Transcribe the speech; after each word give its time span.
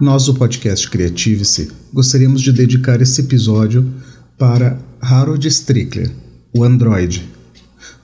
Nós 0.00 0.26
do 0.26 0.34
podcast 0.34 0.90
Creative-se 0.90 1.70
gostaríamos 1.92 2.42
de 2.42 2.52
dedicar 2.52 3.00
esse 3.00 3.20
episódio 3.20 3.94
para 4.36 4.76
Harold 5.00 5.46
Strickler, 5.46 6.10
o 6.52 6.64
Android, 6.64 7.30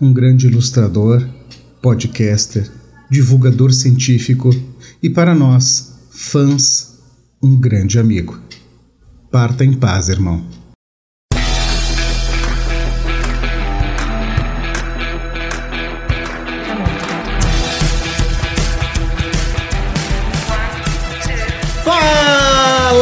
um 0.01 0.13
grande 0.13 0.47
ilustrador, 0.47 1.29
podcaster, 1.83 2.71
divulgador 3.11 3.73
científico 3.73 4.51
e 5.03 5.11
para 5.11 5.35
nós, 5.35 5.95
fãs, 6.11 7.01
um 7.43 7.57
grande 7.57 7.99
amigo. 7.99 8.39
Parta 9.33 9.65
em 9.65 9.73
paz, 9.73 10.09
irmão. 10.09 10.60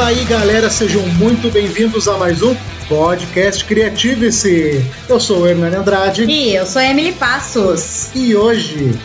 Fala 0.08 0.20
aí, 0.20 0.24
galera, 0.24 0.70
sejam 0.70 1.06
muito 1.06 1.50
bem-vindos 1.50 2.08
a 2.08 2.16
mais 2.16 2.40
um 2.40 2.56
podcast 2.88 3.62
Creative-se. 3.62 4.82
Eu 5.06 5.20
sou 5.20 5.42
o 5.42 5.46
Hernani 5.46 5.76
Andrade. 5.76 6.24
E 6.24 6.54
eu 6.54 6.64
sou 6.64 6.80
a 6.80 6.86
Emily 6.86 7.12
Passos. 7.12 8.08
E 8.14 8.34
hoje. 8.34 8.98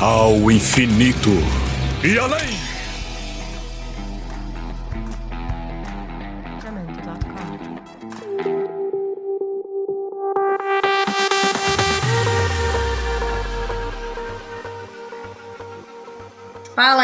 Ao 0.00 0.50
infinito 0.50 1.30
e 2.02 2.18
além! 2.18 2.55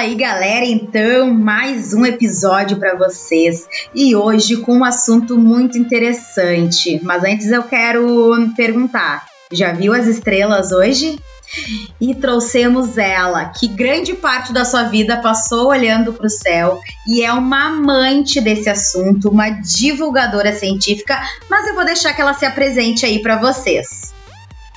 Aí, 0.02 0.16
galera. 0.16 0.66
Então, 0.66 1.33
mais 1.33 1.95
um 1.95 2.05
episódio 2.05 2.77
para 2.77 2.97
vocês 2.97 3.69
e 3.95 4.16
hoje 4.16 4.56
com 4.56 4.79
um 4.79 4.84
assunto 4.84 5.38
muito 5.38 5.79
interessante. 5.79 7.01
Mas 7.04 7.23
antes 7.23 7.52
eu 7.52 7.63
quero 7.63 8.35
perguntar: 8.57 9.24
já 9.52 9.73
viu 9.73 9.95
as 9.95 10.09
estrelas 10.09 10.73
hoje? 10.73 11.21
E 12.01 12.15
trouxemos 12.15 12.99
ela, 12.99 13.51
que 13.51 13.68
grande 13.68 14.15
parte 14.15 14.52
da 14.52 14.65
sua 14.65 14.85
vida 14.85 15.18
passou 15.18 15.68
olhando 15.68 16.13
para 16.13 16.26
o 16.26 16.30
céu 16.30 16.80
e 17.07 17.23
é 17.23 17.32
uma 17.32 17.66
amante 17.66 18.41
desse 18.41 18.71
assunto, 18.71 19.29
uma 19.29 19.51
divulgadora 19.51 20.52
científica, 20.54 21.21
mas 21.51 21.69
eu 21.69 21.74
vou 21.74 21.85
deixar 21.85 22.15
que 22.15 22.23
ela 22.23 22.35
se 22.35 22.46
apresente 22.46 23.04
aí 23.04 23.21
para 23.21 23.37
vocês. 23.37 24.01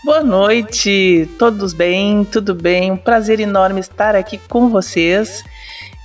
Boa 0.06 0.22
noite, 0.22 1.28
todos 1.40 1.74
bem? 1.74 2.24
Tudo 2.26 2.54
bem? 2.54 2.92
Um 2.92 2.96
prazer 2.96 3.40
enorme 3.40 3.80
estar 3.80 4.16
aqui 4.16 4.38
com 4.38 4.70
vocês. 4.70 5.44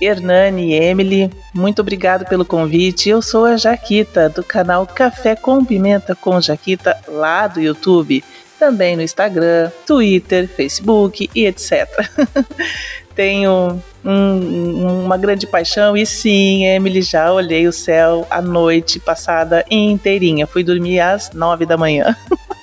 Hernani 0.01 0.71
e 0.71 0.73
Emily, 0.73 1.29
muito 1.53 1.83
obrigado 1.83 2.25
pelo 2.25 2.43
convite. 2.43 3.09
Eu 3.09 3.21
sou 3.21 3.45
a 3.45 3.57
Jaquita, 3.57 4.27
do 4.27 4.43
canal 4.43 4.87
Café 4.87 5.35
com 5.35 5.63
Pimenta 5.63 6.15
com 6.15 6.41
Jaquita, 6.41 6.99
lá 7.07 7.45
do 7.45 7.61
YouTube, 7.61 8.23
também 8.57 8.95
no 8.95 9.03
Instagram, 9.03 9.69
Twitter, 9.85 10.47
Facebook 10.47 11.29
e 11.35 11.45
etc. 11.45 11.87
Tenho 13.13 13.79
um, 14.03 15.03
uma 15.05 15.15
grande 15.15 15.45
paixão 15.45 15.95
e 15.95 16.07
sim, 16.07 16.65
Emily, 16.65 17.03
já 17.03 17.31
olhei 17.31 17.67
o 17.67 17.71
céu 17.71 18.25
a 18.31 18.41
noite 18.41 18.99
passada 18.99 19.63
inteirinha. 19.69 20.47
Fui 20.47 20.63
dormir 20.63 20.99
às 21.01 21.31
nove 21.33 21.67
da 21.67 21.77
manhã. 21.77 22.15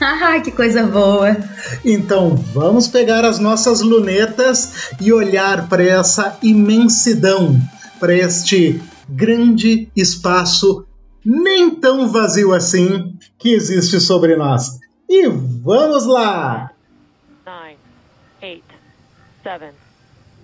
Ah, 0.02 0.40
que 0.40 0.50
coisa 0.50 0.84
boa! 0.84 1.36
Então 1.84 2.34
vamos 2.34 2.88
pegar 2.88 3.24
as 3.24 3.38
nossas 3.38 3.82
lunetas 3.82 4.92
e 5.00 5.12
olhar 5.12 5.68
para 5.68 5.84
essa 5.84 6.38
imensidão, 6.42 7.60
para 7.98 8.14
este 8.14 8.80
grande 9.08 9.90
espaço 9.94 10.86
nem 11.24 11.70
tão 11.70 12.08
vazio 12.08 12.54
assim 12.54 13.14
que 13.38 13.52
existe 13.52 14.00
sobre 14.00 14.36
nós. 14.36 14.78
E 15.08 15.28
vamos 15.28 16.06
lá! 16.06 16.70
9, 17.44 17.76
8, 18.42 18.64
7, 19.42 19.74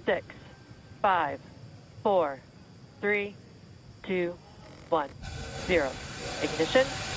6, 0.05 0.25
5, 1.01 1.41
4, 2.03 2.41
3, 3.01 3.35
2, 4.07 4.31
1, 4.93 5.09
0. 5.67 5.91
Ignition. 6.43 7.16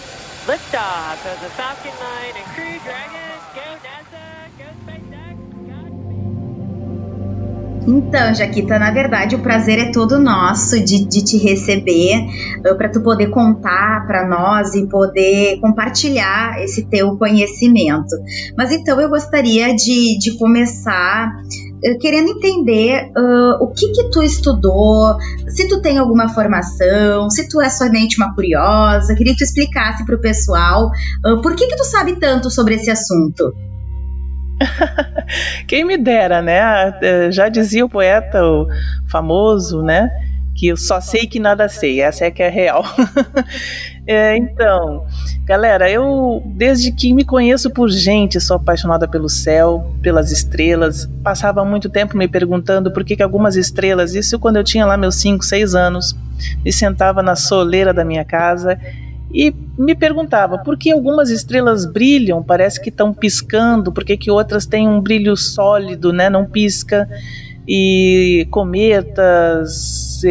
Liftoff 0.49 1.21
of 1.31 1.39
the 1.41 1.49
Falcon 1.51 1.93
9 1.93 2.33
and 2.35 2.45
Crew 2.55 2.79
Dragon. 2.83 3.37
Go 3.53 3.69
NASA, 3.85 4.49
go 4.57 4.65
SpaceX. 4.81 5.29
Então, 7.87 8.33
Jaquita, 8.33 8.79
na 8.79 8.89
verdade 8.89 9.35
o 9.35 9.39
prazer 9.39 9.77
é 9.77 9.91
todo 9.91 10.19
nosso 10.19 10.83
de, 10.83 11.05
de 11.05 11.23
te 11.23 11.37
receber, 11.37 12.25
uh, 12.67 12.75
para 12.75 12.89
tu 12.89 12.99
poder 13.01 13.27
contar 13.29 14.07
para 14.07 14.27
nós 14.27 14.73
e 14.73 14.87
poder 14.87 15.59
compartilhar 15.59 16.59
esse 16.63 16.83
teu 16.87 17.16
conhecimento. 17.16 18.16
Mas 18.57 18.71
então 18.71 18.99
eu 18.99 19.07
gostaria 19.07 19.75
de, 19.75 20.17
de 20.17 20.35
começar 20.35 21.31
querendo 22.00 22.29
entender 22.31 23.12
uh, 23.17 23.63
o 23.63 23.67
que 23.67 23.91
que 23.91 24.09
tu 24.09 24.22
estudou, 24.22 25.16
se 25.47 25.67
tu 25.67 25.81
tem 25.81 25.97
alguma 25.97 26.29
formação, 26.29 27.29
se 27.29 27.47
tu 27.47 27.62
é 27.62 27.69
somente 27.69 28.17
uma 28.17 28.34
curiosa, 28.34 29.16
queria 29.16 29.34
que 29.34 29.40
tu 29.40 29.44
explicasse 29.44 30.06
para 30.06 30.16
o 30.16 30.22
pessoal 30.22 30.90
uh, 31.25 31.41
por 31.41 31.56
que 31.56 31.67
que 31.67 31.75
tu 31.75 31.84
sabe 31.84 32.16
tanto 32.17 32.50
sobre 32.50 32.75
esse 32.75 32.90
assunto. 32.90 33.53
Quem 35.67 35.85
me 35.85 35.97
dera, 35.97 36.41
né? 36.41 36.94
Eh, 37.01 37.31
já 37.31 37.47
dizia 37.47 37.85
o 37.85 37.90
poeta 37.90 38.44
o 38.44 38.67
famoso, 39.09 39.81
né? 39.81 40.09
que 40.59 40.67
eu 40.67 40.75
só 40.75 41.00
sei 41.00 41.25
que 41.25 41.40
nada 41.40 41.69
sei, 41.69 42.01
essa 42.01 42.25
é 42.25 42.31
que 42.31 42.44
é 42.44 42.50
real. 42.50 42.84
é, 44.12 44.36
então, 44.36 45.06
galera, 45.46 45.88
eu 45.88 46.42
desde 46.44 46.92
que 46.92 47.14
me 47.14 47.24
conheço 47.24 47.70
por 47.70 47.92
gente, 47.92 48.42
sou 48.42 48.56
apaixonada 48.56 49.08
pelo 49.08 49.30
céu, 49.30 49.94
pelas 50.02 50.31
estrelas. 50.31 51.08
Passava 51.24 51.64
muito 51.64 51.92
tempo 51.92 52.18
me 52.18 52.28
perguntando 52.28 52.92
por 52.92 53.03
que, 53.03 53.16
que 53.16 53.22
algumas 53.22 53.56
estrelas, 53.56 54.16
isso 54.16 54.40
quando 54.40 54.56
eu 54.56 54.64
tinha 54.64 54.84
lá 54.84 54.97
meus 54.97 55.14
5, 55.18 55.46
6 55.46 55.75
anos, 55.75 56.18
me 56.66 56.74
sentava 56.74 57.22
na 57.22 57.36
soleira 57.36 57.94
da 57.94 58.03
minha 58.03 58.25
casa 58.25 58.80
e 59.31 59.53
me 59.78 59.94
perguntava 59.94 60.58
por 60.58 60.76
que 60.76 60.91
algumas 60.91 61.30
estrelas 61.30 61.86
brilham, 61.86 62.41
parece 62.41 62.81
que 62.81 62.90
estão 62.90 63.14
piscando, 63.14 63.91
por 63.91 64.03
que, 64.03 64.18
que 64.18 64.31
outras 64.31 64.66
têm 64.66 64.88
um 64.88 65.00
brilho 65.00 65.38
sólido, 65.38 66.12
né, 66.12 66.31
não 66.31 66.47
pisca 66.47 67.08
e 67.72 68.47
cometas, 68.50 70.24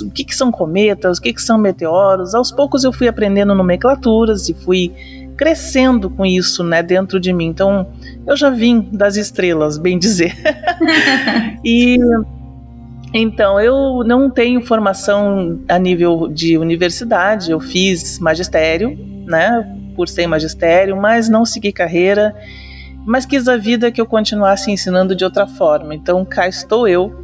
o 0.00 0.10
que, 0.10 0.24
que 0.24 0.34
são 0.34 0.50
cometas, 0.50 1.18
o 1.18 1.20
que, 1.20 1.34
que 1.34 1.42
são 1.42 1.58
meteoros. 1.58 2.34
Aos 2.34 2.50
poucos 2.50 2.84
eu 2.84 2.92
fui 2.92 3.06
aprendendo 3.06 3.54
nomenclaturas 3.54 4.48
e 4.48 4.54
fui 4.54 4.90
crescendo 5.36 6.08
com 6.08 6.24
isso, 6.24 6.64
né, 6.64 6.82
dentro 6.82 7.20
de 7.20 7.34
mim. 7.34 7.48
Então, 7.48 7.88
eu 8.26 8.34
já 8.34 8.48
vim 8.48 8.88
das 8.90 9.16
estrelas, 9.16 9.76
bem 9.76 9.98
dizer. 9.98 10.34
e 11.62 11.98
então, 13.12 13.60
eu 13.60 14.02
não 14.02 14.30
tenho 14.30 14.64
formação 14.64 15.60
a 15.68 15.78
nível 15.78 16.28
de 16.28 16.56
universidade, 16.56 17.50
eu 17.50 17.60
fiz 17.60 18.18
magistério, 18.18 18.98
né, 19.26 19.70
por 19.94 20.08
ser 20.08 20.26
magistério, 20.26 20.96
mas 20.96 21.28
não 21.28 21.44
segui 21.44 21.72
carreira 21.72 22.34
mas 23.06 23.24
quis 23.24 23.46
a 23.46 23.56
vida 23.56 23.92
que 23.92 24.00
eu 24.00 24.04
continuasse 24.04 24.70
ensinando 24.70 25.14
de 25.14 25.24
outra 25.24 25.46
forma. 25.46 25.94
Então 25.94 26.24
cá 26.24 26.48
estou 26.48 26.88
eu 26.88 27.14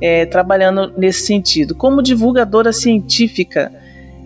é, 0.00 0.26
trabalhando 0.26 0.92
nesse 0.96 1.26
sentido. 1.26 1.74
Como 1.74 2.02
divulgadora 2.02 2.72
científica, 2.72 3.72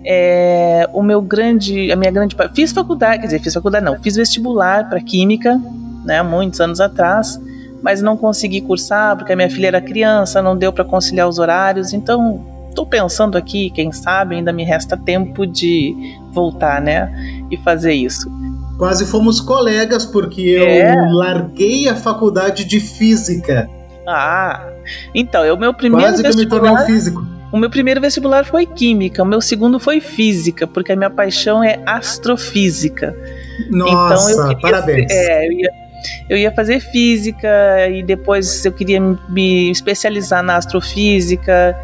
é, 0.04 0.88
o 0.92 1.02
meu 1.02 1.22
grande, 1.22 1.90
a 1.92 1.96
minha 1.96 2.10
grande, 2.10 2.36
fiz 2.54 2.72
faculdade, 2.72 3.20
quer 3.20 3.26
dizer, 3.26 3.40
fiz 3.40 3.54
faculdade 3.54 3.84
não, 3.84 3.98
fiz 4.02 4.16
vestibular 4.16 4.88
para 4.88 5.00
química, 5.00 5.58
né, 6.04 6.22
muitos 6.22 6.60
anos 6.60 6.80
atrás, 6.80 7.40
mas 7.80 8.02
não 8.02 8.16
consegui 8.16 8.60
cursar 8.60 9.16
porque 9.16 9.32
a 9.32 9.36
minha 9.36 9.48
filha 9.48 9.68
era 9.68 9.80
criança, 9.80 10.42
não 10.42 10.56
deu 10.56 10.72
para 10.72 10.84
conciliar 10.84 11.28
os 11.28 11.38
horários, 11.38 11.92
então 11.92 12.44
estou 12.68 12.84
pensando 12.84 13.38
aqui, 13.38 13.70
quem 13.70 13.92
sabe 13.92 14.34
ainda 14.34 14.52
me 14.52 14.64
resta 14.64 14.96
tempo 14.96 15.46
de 15.46 15.94
voltar, 16.32 16.82
né, 16.82 17.10
e 17.50 17.56
fazer 17.56 17.94
isso. 17.94 18.30
Quase 18.78 19.06
fomos 19.06 19.40
colegas, 19.40 20.04
porque 20.04 20.56
é. 20.58 20.94
eu 20.94 21.12
larguei 21.12 21.88
a 21.88 21.94
faculdade 21.94 22.64
de 22.64 22.80
física. 22.80 23.68
Ah, 24.06 24.68
então, 25.14 25.42
o 25.54 25.58
meu 25.58 25.72
primeiro 25.72 26.12
Quase 26.12 26.22
que 26.22 26.36
me 26.36 26.46
tornei 26.46 26.70
um 26.70 26.78
físico. 26.78 27.24
O 27.52 27.56
meu 27.56 27.70
primeiro 27.70 28.00
vestibular 28.00 28.44
foi 28.44 28.66
química, 28.66 29.22
o 29.22 29.26
meu 29.26 29.40
segundo 29.40 29.78
foi 29.78 30.00
física, 30.00 30.66
porque 30.66 30.90
a 30.90 30.96
minha 30.96 31.08
paixão 31.08 31.62
é 31.62 31.80
astrofísica. 31.86 33.16
Nossa, 33.70 34.32
então, 34.32 34.42
eu 34.42 34.48
queria, 34.48 34.60
parabéns. 34.60 35.12
É, 35.12 35.46
eu 35.46 35.52
ia, 35.52 35.70
eu 36.28 36.36
ia 36.36 36.52
fazer 36.52 36.80
física 36.80 37.48
e 37.88 38.02
depois 38.02 38.64
eu 38.64 38.72
queria 38.72 39.00
me 39.28 39.70
especializar 39.70 40.42
na 40.42 40.56
astrofísica. 40.56 41.78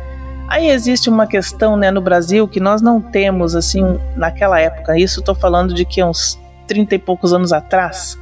Aí 0.49 0.69
existe 0.69 1.09
uma 1.09 1.29
questão 1.29 1.77
né, 1.77 1.93
no 1.93 2.01
Brasil 2.01 2.49
que 2.49 2.59
nós 2.59 2.83
não 2.83 3.01
temos, 3.01 3.55
assim, 3.55 3.85
naquela 4.17 4.59
época, 4.59 4.99
isso 4.99 5.21
estou 5.21 5.37
falando 5.37 5.73
de 5.73 5.85
que 5.85 6.03
uns 6.03 6.37
30 6.71 6.95
e 6.95 6.99
poucos 7.01 7.33
anos 7.33 7.53
atrás, 7.53 8.17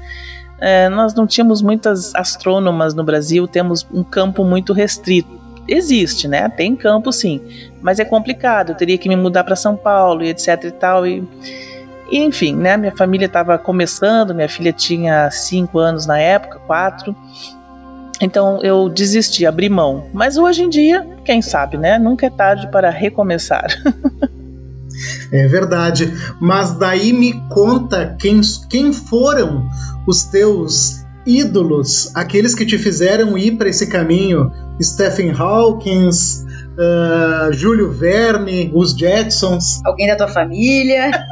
é, 0.58 0.88
nós 0.88 1.14
não 1.14 1.26
tínhamos 1.26 1.60
muitas 1.60 2.14
astrônomas 2.14 2.94
no 2.94 3.04
Brasil, 3.04 3.46
temos 3.46 3.86
um 3.92 4.02
campo 4.02 4.42
muito 4.42 4.72
restrito. 4.72 5.38
existe, 5.68 6.26
né? 6.26 6.48
Tem 6.48 6.74
campo 6.74 7.12
sim, 7.12 7.42
mas 7.82 7.98
é 7.98 8.04
complicado. 8.06 8.70
Eu 8.70 8.74
teria 8.74 8.96
que 8.96 9.06
me 9.06 9.16
mudar 9.16 9.44
para 9.44 9.54
São 9.54 9.76
Paulo 9.76 10.24
e 10.24 10.30
etc 10.30 10.64
e 10.64 10.70
tal 10.70 11.06
e 11.06 11.22
e, 12.10 12.20
enfim, 12.20 12.56
né? 12.56 12.74
Minha 12.78 12.96
família 12.96 13.26
estava 13.26 13.58
começando, 13.58 14.34
minha 14.34 14.48
filha 14.48 14.72
tinha 14.72 15.30
cinco 15.30 15.78
anos 15.78 16.06
na 16.06 16.18
época, 16.18 16.58
quatro. 16.66 17.14
Então 18.18 18.60
eu 18.62 18.88
desisti, 18.88 19.44
abri 19.44 19.68
mão. 19.68 20.06
Mas 20.14 20.38
hoje 20.38 20.62
em 20.62 20.70
dia, 20.70 21.06
quem 21.22 21.42
sabe, 21.42 21.76
né? 21.76 21.98
Nunca 21.98 22.24
é 22.24 22.30
tarde 22.30 22.66
para 22.70 22.88
recomeçar. 22.88 23.66
é 25.32 25.46
verdade. 25.46 26.12
Mas 26.40 26.72
daí 26.72 27.12
me 27.12 27.40
conta 27.48 28.16
quem, 28.18 28.40
quem 28.68 28.92
foram 28.92 29.68
os 30.06 30.24
teus 30.24 31.04
ídolos, 31.26 32.10
aqueles 32.14 32.54
que 32.54 32.64
te 32.64 32.78
fizeram 32.78 33.36
ir 33.36 33.52
para 33.52 33.68
esse 33.68 33.86
caminho. 33.86 34.50
Stephen 34.80 35.32
Hawkins, 35.32 36.46
uh, 36.78 37.52
Júlio 37.52 37.92
Verne, 37.92 38.70
os 38.74 38.92
Jetsons. 38.92 39.80
Alguém 39.84 40.06
da 40.06 40.16
tua 40.16 40.28
família? 40.28 41.10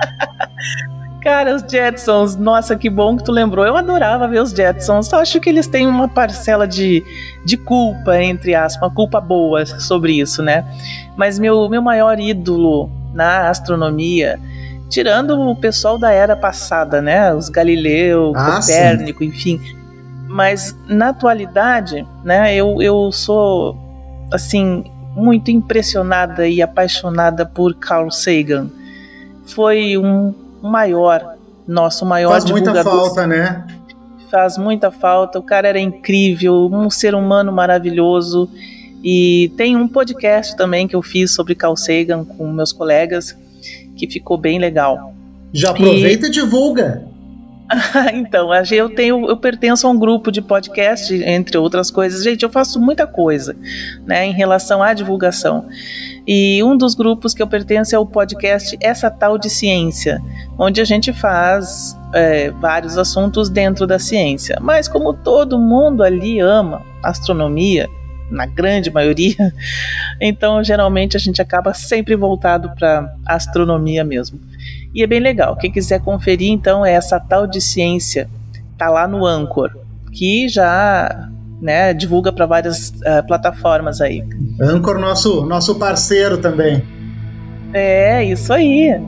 Cara, 1.22 1.56
os 1.56 1.62
Jetsons, 1.62 2.36
nossa, 2.36 2.76
que 2.76 2.88
bom 2.88 3.16
que 3.16 3.24
tu 3.24 3.32
lembrou. 3.32 3.66
Eu 3.66 3.76
adorava 3.76 4.28
ver 4.28 4.40
os 4.40 4.50
Jetsons. 4.50 5.08
Só 5.08 5.20
acho 5.20 5.40
que 5.40 5.48
eles 5.48 5.66
têm 5.66 5.84
uma 5.86 6.06
parcela 6.06 6.68
de, 6.68 7.02
de 7.44 7.56
culpa, 7.56 8.22
entre 8.22 8.54
aspas, 8.54 8.80
uma 8.80 8.94
culpa 8.94 9.20
boa 9.20 9.66
sobre 9.66 10.20
isso, 10.20 10.40
né? 10.40 10.64
Mas 11.16 11.36
meu, 11.36 11.68
meu 11.68 11.82
maior 11.82 12.20
ídolo 12.20 12.88
na 13.16 13.48
astronomia, 13.48 14.38
tirando 14.88 15.40
o 15.40 15.56
pessoal 15.56 15.98
da 15.98 16.12
era 16.12 16.36
passada, 16.36 17.00
né? 17.00 17.34
Os 17.34 17.48
Galileu, 17.48 18.32
ah, 18.36 18.60
Copérnico, 18.60 19.20
sim. 19.20 19.30
enfim. 19.30 19.60
Mas 20.28 20.76
na 20.86 21.08
atualidade, 21.08 22.06
né, 22.22 22.54
eu, 22.54 22.82
eu 22.82 23.10
sou 23.10 23.76
assim 24.30 24.84
muito 25.14 25.50
impressionada 25.50 26.46
e 26.46 26.60
apaixonada 26.60 27.46
por 27.46 27.74
Carl 27.74 28.10
Sagan. 28.10 28.68
Foi 29.46 29.96
um 29.96 30.34
maior, 30.62 31.36
nosso 31.66 32.04
maior 32.04 32.32
Faz 32.32 32.44
divulgador. 32.44 32.84
Faz 32.84 32.94
muita 32.94 33.04
falta, 33.06 33.26
né? 33.26 33.66
Faz 34.30 34.58
muita 34.58 34.90
falta. 34.90 35.38
O 35.38 35.42
cara 35.42 35.68
era 35.68 35.80
incrível, 35.80 36.68
um 36.70 36.90
ser 36.90 37.14
humano 37.14 37.50
maravilhoso. 37.50 38.50
E 39.02 39.52
tem 39.56 39.76
um 39.76 39.86
podcast 39.86 40.56
também 40.56 40.88
que 40.88 40.96
eu 40.96 41.02
fiz 41.02 41.34
sobre 41.34 41.54
Carl 41.54 41.76
Sagan 41.76 42.24
com 42.24 42.52
meus 42.52 42.72
colegas, 42.72 43.36
que 43.96 44.08
ficou 44.08 44.36
bem 44.36 44.58
legal. 44.58 45.14
Já 45.52 45.70
aproveita 45.70 46.26
e, 46.26 46.28
e 46.28 46.32
divulga. 46.32 47.06
então, 48.14 48.50
eu 48.70 48.88
tenho, 48.88 49.28
eu 49.28 49.36
pertenço 49.36 49.86
a 49.86 49.90
um 49.90 49.98
grupo 49.98 50.30
de 50.30 50.40
podcast, 50.40 51.12
entre 51.14 51.58
outras 51.58 51.90
coisas. 51.90 52.22
Gente, 52.22 52.42
eu 52.42 52.50
faço 52.50 52.80
muita 52.80 53.06
coisa, 53.06 53.56
né, 54.06 54.26
em 54.26 54.32
relação 54.32 54.82
à 54.82 54.92
divulgação. 54.92 55.66
E 56.26 56.62
um 56.62 56.76
dos 56.76 56.94
grupos 56.94 57.34
que 57.34 57.42
eu 57.42 57.46
pertenço 57.46 57.94
é 57.94 57.98
o 57.98 58.06
podcast 58.06 58.76
Essa 58.80 59.10
Tal 59.10 59.38
de 59.38 59.50
Ciência, 59.50 60.20
onde 60.58 60.80
a 60.80 60.84
gente 60.84 61.12
faz 61.12 61.96
é, 62.12 62.50
vários 62.50 62.98
assuntos 62.98 63.48
dentro 63.48 63.86
da 63.86 63.98
ciência. 63.98 64.58
Mas 64.60 64.88
como 64.88 65.12
todo 65.12 65.58
mundo 65.58 66.02
ali 66.02 66.40
ama 66.40 66.82
astronomia, 67.02 67.88
na 68.30 68.46
grande 68.46 68.90
maioria, 68.90 69.52
então 70.20 70.62
geralmente 70.62 71.16
a 71.16 71.20
gente 71.20 71.40
acaba 71.40 71.72
sempre 71.74 72.16
voltado 72.16 72.70
para 72.76 73.12
astronomia 73.26 74.04
mesmo. 74.04 74.40
E 74.94 75.02
é 75.02 75.06
bem 75.06 75.20
legal. 75.20 75.54
Quem 75.56 75.70
quiser 75.70 76.00
conferir, 76.00 76.50
então, 76.50 76.84
é 76.84 76.92
essa 76.92 77.20
tal 77.20 77.46
de 77.46 77.60
ciência. 77.60 78.30
Tá 78.78 78.88
lá 78.88 79.06
no 79.06 79.26
Anchor, 79.26 79.70
que 80.10 80.48
já 80.48 81.28
né, 81.60 81.92
divulga 81.92 82.32
para 82.32 82.46
várias 82.46 82.88
uh, 82.88 83.26
plataformas 83.26 84.00
aí. 84.00 84.24
Anchor, 84.60 84.98
nosso, 84.98 85.44
nosso 85.44 85.74
parceiro 85.74 86.38
também. 86.38 86.82
É, 87.74 88.24
isso 88.24 88.52
aí. 88.52 88.98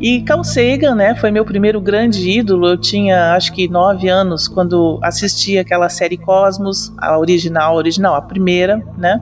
E 0.00 0.22
Carl 0.22 0.42
Sagan, 0.42 0.94
né, 0.94 1.14
foi 1.14 1.30
meu 1.30 1.44
primeiro 1.44 1.78
grande 1.78 2.30
ídolo. 2.30 2.68
Eu 2.68 2.78
tinha, 2.78 3.34
acho 3.34 3.52
que, 3.52 3.68
nove 3.68 4.08
anos 4.08 4.48
quando 4.48 4.98
assisti 5.02 5.58
aquela 5.58 5.90
série 5.90 6.16
Cosmos, 6.16 6.90
a 6.96 7.18
original, 7.18 7.76
original, 7.76 8.14
a 8.14 8.22
primeira, 8.22 8.82
né? 8.96 9.20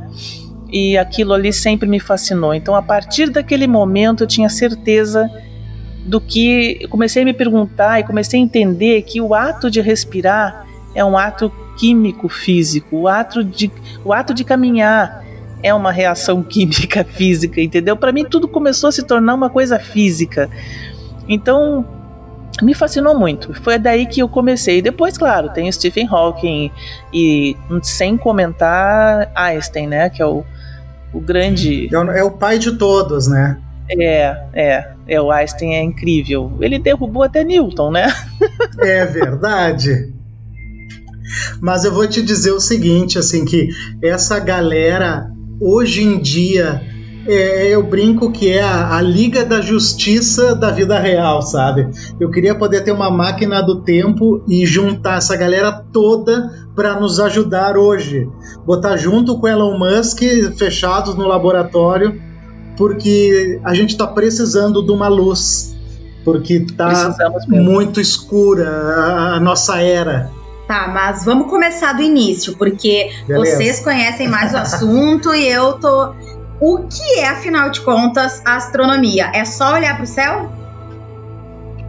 E 0.70 0.96
aquilo 0.96 1.32
ali 1.32 1.52
sempre 1.52 1.88
me 1.88 1.98
fascinou. 1.98 2.54
Então, 2.54 2.76
a 2.76 2.82
partir 2.82 3.28
daquele 3.30 3.66
momento, 3.66 4.22
eu 4.22 4.26
tinha 4.26 4.48
certeza 4.48 5.28
do 6.06 6.20
que 6.20 6.78
eu 6.80 6.88
comecei 6.88 7.22
a 7.22 7.24
me 7.24 7.34
perguntar 7.34 7.98
e 7.98 8.04
comecei 8.04 8.38
a 8.38 8.42
entender 8.42 9.02
que 9.02 9.20
o 9.20 9.34
ato 9.34 9.68
de 9.68 9.80
respirar 9.80 10.64
é 10.94 11.04
um 11.04 11.18
ato 11.18 11.52
químico 11.76 12.28
físico, 12.28 12.96
o 12.96 13.08
ato 13.08 13.42
de, 13.42 13.70
o 14.04 14.12
ato 14.12 14.32
de 14.32 14.44
caminhar 14.44 15.24
é 15.62 15.72
uma 15.74 15.92
reação 15.92 16.42
química 16.44 17.04
física, 17.04 17.60
entendeu? 17.60 17.96
Para 17.96 18.12
mim 18.12 18.24
tudo 18.24 18.48
começou 18.48 18.88
a 18.88 18.92
se 18.92 19.02
tornar 19.02 19.34
uma 19.34 19.50
coisa 19.50 19.78
física. 19.78 20.48
Então, 21.28 21.86
me 22.62 22.74
fascinou 22.74 23.16
muito. 23.16 23.54
Foi 23.62 23.78
daí 23.78 24.06
que 24.06 24.20
eu 24.20 24.28
comecei. 24.28 24.82
Depois, 24.82 25.16
claro, 25.16 25.50
tem 25.50 25.70
Stephen 25.70 26.08
Hawking 26.10 26.70
e 27.12 27.56
sem 27.82 28.16
comentar 28.16 29.30
Einstein, 29.34 29.86
né, 29.86 30.10
que 30.10 30.22
é 30.22 30.26
o, 30.26 30.44
o 31.12 31.20
grande 31.20 31.88
é 31.92 32.22
o 32.22 32.30
pai 32.30 32.58
de 32.58 32.72
todos, 32.72 33.28
né? 33.28 33.58
É, 33.90 34.36
é, 34.52 34.88
é, 35.06 35.20
o 35.20 35.30
Einstein 35.30 35.74
é 35.74 35.82
incrível. 35.82 36.52
Ele 36.60 36.78
derrubou 36.78 37.22
até 37.22 37.42
Newton, 37.42 37.90
né? 37.90 38.06
é 38.80 39.06
verdade. 39.06 40.12
Mas 41.60 41.84
eu 41.84 41.92
vou 41.92 42.06
te 42.06 42.22
dizer 42.22 42.52
o 42.52 42.60
seguinte, 42.60 43.18
assim, 43.18 43.44
que 43.44 43.68
essa 44.02 44.38
galera 44.38 45.30
hoje 45.60 46.02
em 46.02 46.18
dia 46.18 46.82
é, 47.28 47.68
eu 47.68 47.82
brinco 47.82 48.32
que 48.32 48.50
é 48.50 48.62
a, 48.62 48.96
a, 48.96 49.02
Liga 49.02 49.44
da 49.44 49.60
Justiça 49.60 50.54
da 50.54 50.70
vida 50.70 50.98
real, 50.98 51.42
sabe? 51.42 51.86
Eu 52.18 52.30
queria 52.30 52.54
poder 52.54 52.82
ter 52.82 52.90
uma 52.90 53.10
máquina 53.10 53.60
do 53.60 53.82
tempo 53.82 54.42
e 54.48 54.64
juntar 54.64 55.18
essa 55.18 55.36
galera 55.36 55.70
toda 55.92 56.50
para 56.74 56.98
nos 56.98 57.20
ajudar 57.20 57.76
hoje. 57.76 58.26
Botar 58.64 58.96
junto 58.96 59.38
com 59.38 59.46
Elon 59.46 59.78
Musk, 59.78 60.22
fechados 60.56 61.16
no 61.16 61.28
laboratório, 61.28 62.18
porque 62.78 63.60
a 63.62 63.74
gente 63.74 63.90
está 63.90 64.06
precisando 64.06 64.82
de 64.82 64.90
uma 64.90 65.08
luz, 65.08 65.76
porque 66.24 66.54
está 66.54 67.14
muito 67.46 68.00
escura 68.00 68.70
a 69.34 69.40
nossa 69.40 69.82
era. 69.82 70.30
Tá, 70.68 70.86
mas 70.86 71.24
vamos 71.24 71.48
começar 71.48 71.94
do 71.94 72.02
início, 72.02 72.54
porque 72.58 73.10
Beleza. 73.26 73.56
vocês 73.56 73.80
conhecem 73.80 74.28
mais 74.28 74.52
o 74.52 74.58
assunto 74.58 75.34
e 75.34 75.48
eu 75.48 75.72
tô. 75.80 76.14
O 76.60 76.86
que 76.86 77.20
é, 77.20 77.28
afinal 77.28 77.70
de 77.70 77.80
contas, 77.80 78.42
a 78.44 78.56
astronomia? 78.56 79.30
É 79.32 79.46
só 79.46 79.72
olhar 79.72 79.94
para 79.94 80.04
o 80.04 80.06
céu? 80.06 80.52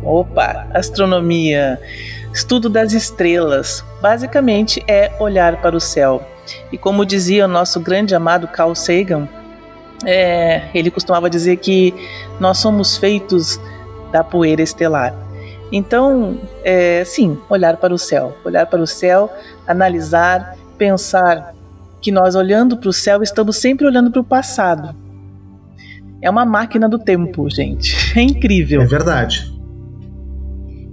Opa, 0.02 0.66
astronomia, 0.74 1.78
estudo 2.34 2.70
das 2.70 2.94
estrelas, 2.94 3.84
basicamente 4.02 4.82
é 4.88 5.12
olhar 5.20 5.58
para 5.58 5.76
o 5.76 5.82
céu. 5.82 6.26
E 6.72 6.78
como 6.78 7.06
dizia 7.06 7.44
o 7.44 7.50
nosso 7.50 7.82
grande 7.82 8.16
amado 8.16 8.48
Carl 8.48 8.74
Sagan, 8.74 9.28
é, 10.06 10.70
ele 10.74 10.90
costumava 10.90 11.30
dizer 11.30 11.58
que 11.58 11.94
nós 12.40 12.60
somos 12.60 12.96
feitos 12.96 13.60
da 14.10 14.24
poeira 14.24 14.62
estelar. 14.62 15.14
Então, 15.72 16.38
é, 16.64 17.04
sim, 17.06 17.38
olhar 17.50 17.78
para 17.78 17.94
o 17.94 17.98
céu, 17.98 18.36
olhar 18.44 18.66
para 18.66 18.82
o 18.82 18.88
céu, 18.88 19.32
analisar, 19.68 20.58
pensar 20.78 21.54
que 22.02 22.12
nós 22.12 22.36
olhando 22.36 22.78
para 22.78 22.90
o 22.90 22.94
céu 22.94 23.22
estamos 23.22 23.58
sempre 23.58 23.86
olhando 23.86 24.10
para 24.10 24.22
o 24.22 24.24
passado. 24.24 24.96
É 26.22 26.30
uma 26.30 26.46
máquina 26.46 26.90
do 26.90 26.98
tempo, 26.98 27.50
gente. 27.50 27.96
É 28.18 28.22
incrível. 28.22 28.82
É 28.82 28.86
verdade. 28.86 29.59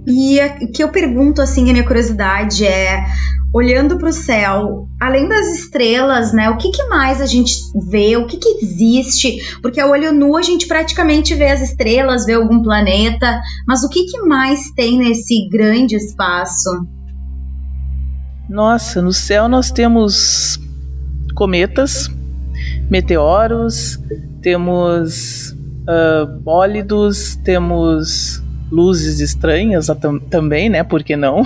E 0.07 0.39
o 0.63 0.73
que 0.73 0.83
eu 0.83 0.89
pergunto, 0.89 1.43
assim, 1.43 1.69
a 1.69 1.73
minha 1.73 1.85
curiosidade 1.85 2.65
é: 2.65 3.05
olhando 3.53 3.99
para 3.99 4.09
o 4.09 4.13
céu, 4.13 4.87
além 5.01 5.29
das 5.29 5.47
estrelas, 5.59 6.33
né? 6.33 6.49
O 6.51 6.57
que, 6.59 6.71
que, 6.71 6.85
mais 6.85 7.21
a 7.21 7.27
gente 7.27 7.53
vê? 7.89 8.17
O 8.17 8.27
que, 8.27 8.37
que 8.37 8.65
existe? 8.65 9.39
Porque 9.61 9.81
a 9.81 9.87
olho 9.87 10.13
nu 10.13 10.37
a 10.37 10.43
gente 10.43 10.69
praticamente 10.69 11.35
vê 11.35 11.49
as 11.49 11.63
estrelas, 11.63 12.25
vê 12.25 12.35
algum 12.35 12.63
planeta, 12.63 13.41
mas 13.67 13.83
o 13.83 13.89
que, 13.89 14.05
que 14.05 14.21
mais 14.21 14.71
tem 14.77 14.99
nesse 14.99 15.49
grande 15.49 15.97
espaço? 15.97 16.87
Nossa, 18.49 19.03
no 19.03 19.13
céu 19.13 19.49
nós 19.49 19.73
temos 19.73 20.61
cometas, 21.35 22.09
meteoros, 22.89 23.99
temos 24.41 25.51
uh, 25.51 26.41
bólidos, 26.43 27.37
temos 27.43 28.41
luzes 28.71 29.21
estranhas 29.21 29.87
também, 30.31 30.69
né? 30.69 30.83
Por 30.83 31.03
que 31.03 31.17
não? 31.17 31.43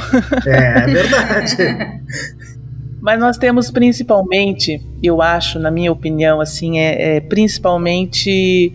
É, 0.47 0.79
é 0.79 0.87
verdade. 0.87 1.57
Mas 3.01 3.19
nós 3.19 3.39
temos 3.39 3.71
principalmente, 3.71 4.81
eu 5.03 5.23
acho, 5.23 5.59
na 5.59 5.71
minha 5.71 5.91
opinião, 5.91 6.41
assim, 6.41 6.79
é, 6.79 7.17
é, 7.17 7.21
principalmente 7.21 8.75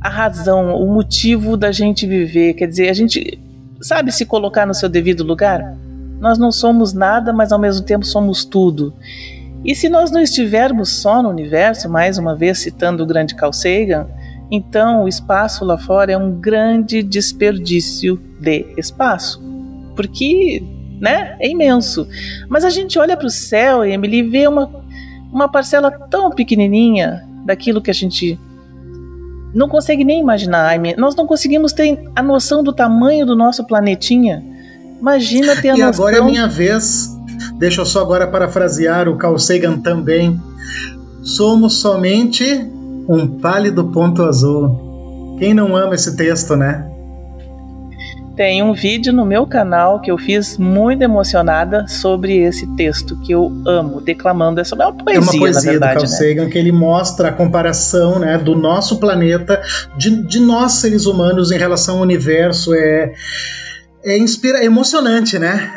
a 0.00 0.08
razão, 0.08 0.76
o 0.76 0.92
motivo 0.92 1.56
da 1.56 1.72
gente 1.72 2.06
viver. 2.06 2.54
Quer 2.54 2.68
dizer, 2.68 2.88
a 2.88 2.92
gente 2.92 3.38
sabe 3.80 4.12
se 4.12 4.24
colocar 4.24 4.66
no 4.66 4.74
seu 4.74 4.88
devido 4.88 5.24
lugar? 5.24 5.76
Nós 6.20 6.38
não 6.38 6.52
somos 6.52 6.92
nada, 6.92 7.32
mas 7.32 7.50
ao 7.50 7.58
mesmo 7.58 7.84
tempo 7.84 8.04
somos 8.04 8.44
tudo. 8.44 8.94
E 9.64 9.74
se 9.74 9.88
nós 9.88 10.10
não 10.12 10.20
estivermos 10.20 10.88
só 10.88 11.22
no 11.22 11.28
universo, 11.28 11.88
mais 11.88 12.18
uma 12.18 12.36
vez 12.36 12.58
citando 12.58 13.02
o 13.02 13.06
grande 13.06 13.34
Carl 13.34 13.52
Sagan, 13.52 14.06
então 14.54 15.04
o 15.04 15.08
espaço 15.08 15.64
lá 15.64 15.78
fora 15.78 16.12
é 16.12 16.16
um 16.16 16.38
grande 16.38 17.02
desperdício 17.02 18.20
de 18.38 18.66
espaço, 18.76 19.42
porque 19.96 20.62
né, 21.00 21.34
é 21.40 21.48
imenso. 21.48 22.06
Mas 22.50 22.62
a 22.62 22.68
gente 22.68 22.98
olha 22.98 23.16
para 23.16 23.26
o 23.26 23.30
céu, 23.30 23.82
Emily, 23.82 24.18
e 24.18 24.22
vê 24.22 24.46
uma, 24.46 24.70
uma 25.32 25.48
parcela 25.48 25.90
tão 25.90 26.30
pequenininha 26.30 27.26
daquilo 27.46 27.80
que 27.80 27.90
a 27.90 27.94
gente 27.94 28.38
não 29.54 29.70
consegue 29.70 30.04
nem 30.04 30.20
imaginar. 30.20 30.78
Nós 30.98 31.16
não 31.16 31.26
conseguimos 31.26 31.72
ter 31.72 31.98
a 32.14 32.22
noção 32.22 32.62
do 32.62 32.74
tamanho 32.74 33.24
do 33.24 33.34
nosso 33.34 33.64
planetinha. 33.64 34.44
Imagina 35.00 35.56
ter 35.56 35.70
a 35.70 35.76
e 35.76 35.80
noção. 35.82 36.04
E 36.04 36.08
agora 36.08 36.18
é 36.18 36.30
minha 36.30 36.46
vez. 36.46 37.08
Deixa 37.58 37.80
eu 37.80 37.86
só 37.86 38.02
agora 38.02 38.26
parafrasear 38.26 39.08
o 39.08 39.16
Carl 39.16 39.38
Sagan 39.38 39.78
também. 39.78 40.38
Somos 41.22 41.80
somente 41.80 42.70
um 43.08 43.26
pálido 43.38 43.84
ponto 43.88 44.22
azul. 44.22 45.36
Quem 45.38 45.54
não 45.54 45.76
ama 45.76 45.94
esse 45.94 46.16
texto, 46.16 46.56
né? 46.56 46.88
Tem 48.36 48.62
um 48.62 48.72
vídeo 48.72 49.12
no 49.12 49.26
meu 49.26 49.46
canal 49.46 50.00
que 50.00 50.10
eu 50.10 50.16
fiz 50.16 50.56
muito 50.56 51.02
emocionada 51.02 51.86
sobre 51.86 52.38
esse 52.38 52.66
texto 52.76 53.18
que 53.20 53.32
eu 53.32 53.52
amo, 53.66 54.00
declamando 54.00 54.58
essa 54.58 54.74
é 54.74 54.86
uma 54.86 54.92
poesia, 54.92 55.18
é 55.18 55.20
uma 55.20 55.38
poesia 55.38 55.70
verdade, 55.72 55.94
do 55.94 56.00
Carl 56.00 56.10
né? 56.10 56.16
Sagan 56.16 56.48
que 56.48 56.58
ele 56.58 56.72
mostra 56.72 57.28
a 57.28 57.32
comparação, 57.32 58.18
né, 58.18 58.38
do 58.38 58.54
nosso 58.54 58.98
planeta, 58.98 59.60
de, 59.98 60.22
de 60.26 60.40
nós 60.40 60.72
seres 60.72 61.04
humanos 61.04 61.50
em 61.50 61.58
relação 61.58 61.96
ao 61.96 62.02
universo 62.02 62.74
é 62.74 63.12
é, 64.04 64.18
inspira, 64.18 64.58
é 64.58 64.64
emocionante, 64.64 65.38
né? 65.38 65.72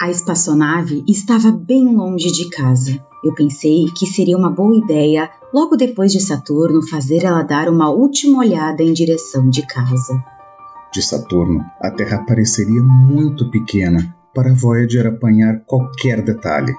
A 0.00 0.10
espaçonave 0.10 1.04
estava 1.06 1.52
bem 1.52 1.94
longe 1.94 2.32
de 2.32 2.48
casa. 2.48 2.98
Eu 3.22 3.34
pensei 3.34 3.84
que 3.94 4.06
seria 4.06 4.34
uma 4.34 4.48
boa 4.48 4.74
ideia, 4.74 5.28
logo 5.52 5.76
depois 5.76 6.10
de 6.10 6.22
Saturno, 6.22 6.80
fazer 6.80 7.22
ela 7.22 7.42
dar 7.42 7.68
uma 7.68 7.90
última 7.90 8.38
olhada 8.38 8.82
em 8.82 8.94
direção 8.94 9.50
de 9.50 9.60
casa. 9.66 10.24
De 10.90 11.02
Saturno, 11.02 11.62
a 11.82 11.90
Terra 11.90 12.24
pareceria 12.26 12.82
muito 12.82 13.50
pequena 13.50 14.16
para 14.34 14.54
Voyager 14.54 15.06
apanhar 15.06 15.60
qualquer 15.66 16.22
detalhe. 16.22 16.72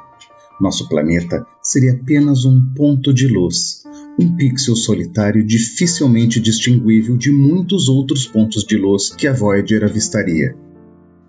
Nosso 0.59 0.89
planeta 0.89 1.45
seria 1.61 1.93
apenas 1.93 2.43
um 2.43 2.73
ponto 2.73 3.13
de 3.13 3.27
luz, 3.27 3.83
um 4.19 4.35
pixel 4.35 4.75
solitário 4.75 5.45
dificilmente 5.45 6.39
distinguível 6.39 7.15
de 7.15 7.31
muitos 7.31 7.87
outros 7.87 8.25
pontos 8.25 8.63
de 8.63 8.77
luz 8.77 9.13
que 9.13 9.27
a 9.27 9.33
Voyager 9.33 9.83
avistaria. 9.83 10.55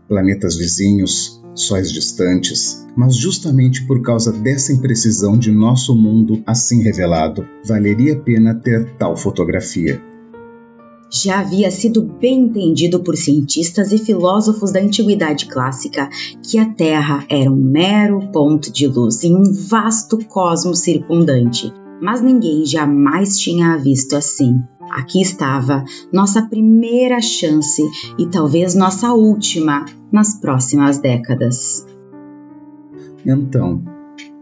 Planetas 0.09 0.57
vizinhos, 0.57 1.42
sóis 1.55 1.93
distantes, 1.93 2.87
mas 2.97 3.17
justamente 3.17 3.87
por 3.87 4.03
causa 4.03 4.33
dessa 4.33 4.73
imprecisão 4.73 5.39
de 5.39 5.51
nosso 5.51 5.95
mundo 5.95 6.43
assim 6.47 6.83
revelado, 6.83 7.47
valeria 7.65 8.15
a 8.15 8.19
pena 8.19 8.55
ter 8.55 8.97
tal 8.97 9.17
fotografia. 9.17 10.01
Já 11.15 11.41
havia 11.41 11.71
sido 11.71 12.03
bem 12.03 12.45
entendido 12.45 13.01
por 13.01 13.17
cientistas 13.17 13.93
e 13.93 13.99
filósofos 13.99 14.73
da 14.73 14.81
antiguidade 14.81 15.45
clássica 15.45 16.09
que 16.43 16.57
a 16.57 16.65
Terra 16.73 17.27
era 17.29 17.51
um 17.51 17.63
mero 17.63 18.31
ponto 18.33 18.73
de 18.73 18.87
luz 18.87 19.23
em 19.23 19.37
um 19.37 19.43
vasto 19.53 20.17
cosmos 20.25 20.79
circundante, 20.79 21.71
mas 22.03 22.21
ninguém 22.21 22.67
jamais 22.67 23.39
tinha 23.39 23.75
a 23.75 23.77
visto 23.77 24.17
assim. 24.17 24.61
Aqui 24.91 25.23
estava 25.23 25.85
nossa 26.13 26.43
primeira 26.43 27.23
chance 27.23 27.81
e 28.19 28.27
talvez 28.27 28.75
nossa 28.75 29.13
última 29.13 29.87
nas 30.11 30.35
próximas 30.41 30.99
décadas. 30.99 31.87
Então, 33.25 33.81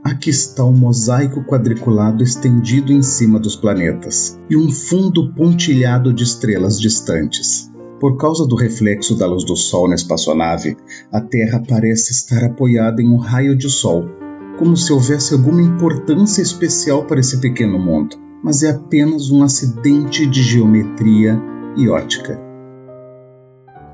aqui 0.02 0.30
está 0.30 0.64
o 0.64 0.70
um 0.70 0.76
mosaico 0.76 1.44
quadriculado 1.44 2.24
estendido 2.24 2.94
em 2.94 3.02
cima 3.02 3.38
dos 3.38 3.54
planetas 3.54 4.40
e 4.48 4.56
um 4.56 4.72
fundo 4.72 5.32
pontilhado 5.34 6.14
de 6.14 6.24
estrelas 6.24 6.80
distantes. 6.80 7.70
Por 8.00 8.16
causa 8.16 8.46
do 8.46 8.56
reflexo 8.56 9.14
da 9.14 9.26
luz 9.26 9.44
do 9.44 9.54
Sol 9.54 9.86
na 9.86 9.94
espaçonave, 9.94 10.74
a 11.12 11.20
Terra 11.20 11.62
parece 11.68 12.12
estar 12.12 12.42
apoiada 12.42 13.02
em 13.02 13.08
um 13.10 13.18
raio 13.18 13.54
de 13.54 13.68
Sol, 13.68 14.08
como 14.60 14.76
se 14.76 14.92
houvesse 14.92 15.34
alguma 15.34 15.60
importância 15.60 16.40
especial 16.40 17.04
para 17.04 17.18
esse 17.18 17.40
pequeno 17.40 17.80
mundo 17.80 18.30
mas 18.42 18.62
é 18.62 18.70
apenas 18.70 19.30
um 19.30 19.42
acidente 19.42 20.26
de 20.26 20.42
geometria 20.42 21.40
e 21.76 21.88
ótica. 21.88 22.40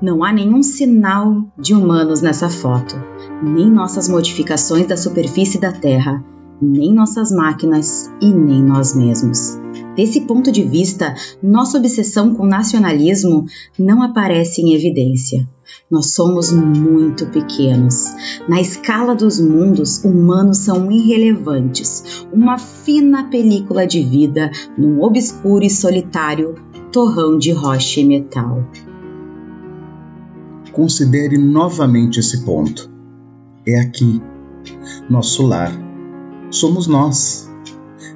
Não 0.01 0.23
há 0.23 0.31
nenhum 0.31 0.61
sinal 0.61 1.43
de 1.57 1.73
humanos 1.73 2.21
nessa 2.21 2.49
foto, 2.49 2.95
nem 3.41 3.69
nossas 3.69 4.07
modificações 4.07 4.87
da 4.87 4.95
superfície 4.95 5.59
da 5.59 5.71
Terra, 5.71 6.23
nem 6.61 6.93
nossas 6.93 7.31
máquinas 7.31 8.11
e 8.21 8.31
nem 8.31 8.61
nós 8.61 8.95
mesmos. 8.95 9.57
Desse 9.95 10.21
ponto 10.21 10.51
de 10.51 10.63
vista, 10.63 11.15
nossa 11.41 11.77
obsessão 11.77 12.33
com 12.35 12.45
nacionalismo 12.45 13.45
não 13.77 14.01
aparece 14.01 14.61
em 14.61 14.73
evidência. 14.73 15.47
Nós 15.89 16.13
somos 16.13 16.51
muito 16.51 17.25
pequenos. 17.27 18.05
Na 18.47 18.61
escala 18.61 19.15
dos 19.15 19.39
mundos, 19.39 20.03
humanos 20.03 20.59
são 20.59 20.91
irrelevantes, 20.91 22.25
uma 22.31 22.57
fina 22.57 23.25
película 23.29 23.85
de 23.85 24.03
vida 24.03 24.51
num 24.77 25.01
obscuro 25.01 25.63
e 25.63 25.69
solitário 25.69 26.55
torrão 26.91 27.37
de 27.37 27.51
rocha 27.51 27.99
e 27.99 28.05
metal. 28.05 28.63
Considere 30.71 31.37
novamente 31.37 32.19
esse 32.19 32.45
ponto. 32.45 32.89
É 33.65 33.79
aqui, 33.79 34.21
nosso 35.09 35.45
lar. 35.45 35.86
Somos 36.49 36.87
nós. 36.87 37.51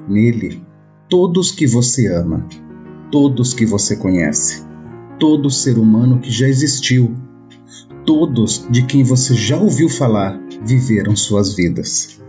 Nele, 0.08 0.62
todos 1.08 1.52
que 1.52 1.66
você 1.66 2.06
ama, 2.06 2.46
todos 3.10 3.52
que 3.52 3.66
você 3.66 3.94
conhece, 3.94 4.64
todo 5.18 5.50
ser 5.50 5.78
humano 5.78 6.18
que 6.18 6.30
já 6.30 6.48
existiu, 6.48 7.14
todos 8.06 8.66
de 8.70 8.86
quem 8.86 9.04
você 9.04 9.34
já 9.34 9.58
ouviu 9.58 9.88
falar 9.88 10.40
viveram 10.64 11.14
suas 11.14 11.54
vidas. 11.54 12.22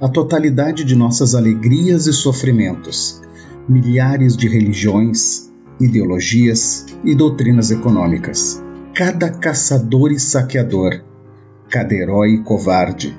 A 0.00 0.08
totalidade 0.08 0.84
de 0.84 0.94
nossas 0.94 1.34
alegrias 1.34 2.06
e 2.06 2.12
sofrimentos, 2.12 3.20
milhares 3.68 4.36
de 4.36 4.48
religiões, 4.48 5.50
ideologias 5.80 6.86
e 7.04 7.16
doutrinas 7.16 7.72
econômicas, 7.72 8.62
cada 8.94 9.28
caçador 9.28 10.12
e 10.12 10.20
saqueador, 10.20 11.02
cada 11.68 11.94
herói 11.94 12.34
e 12.34 12.42
covarde, 12.42 13.18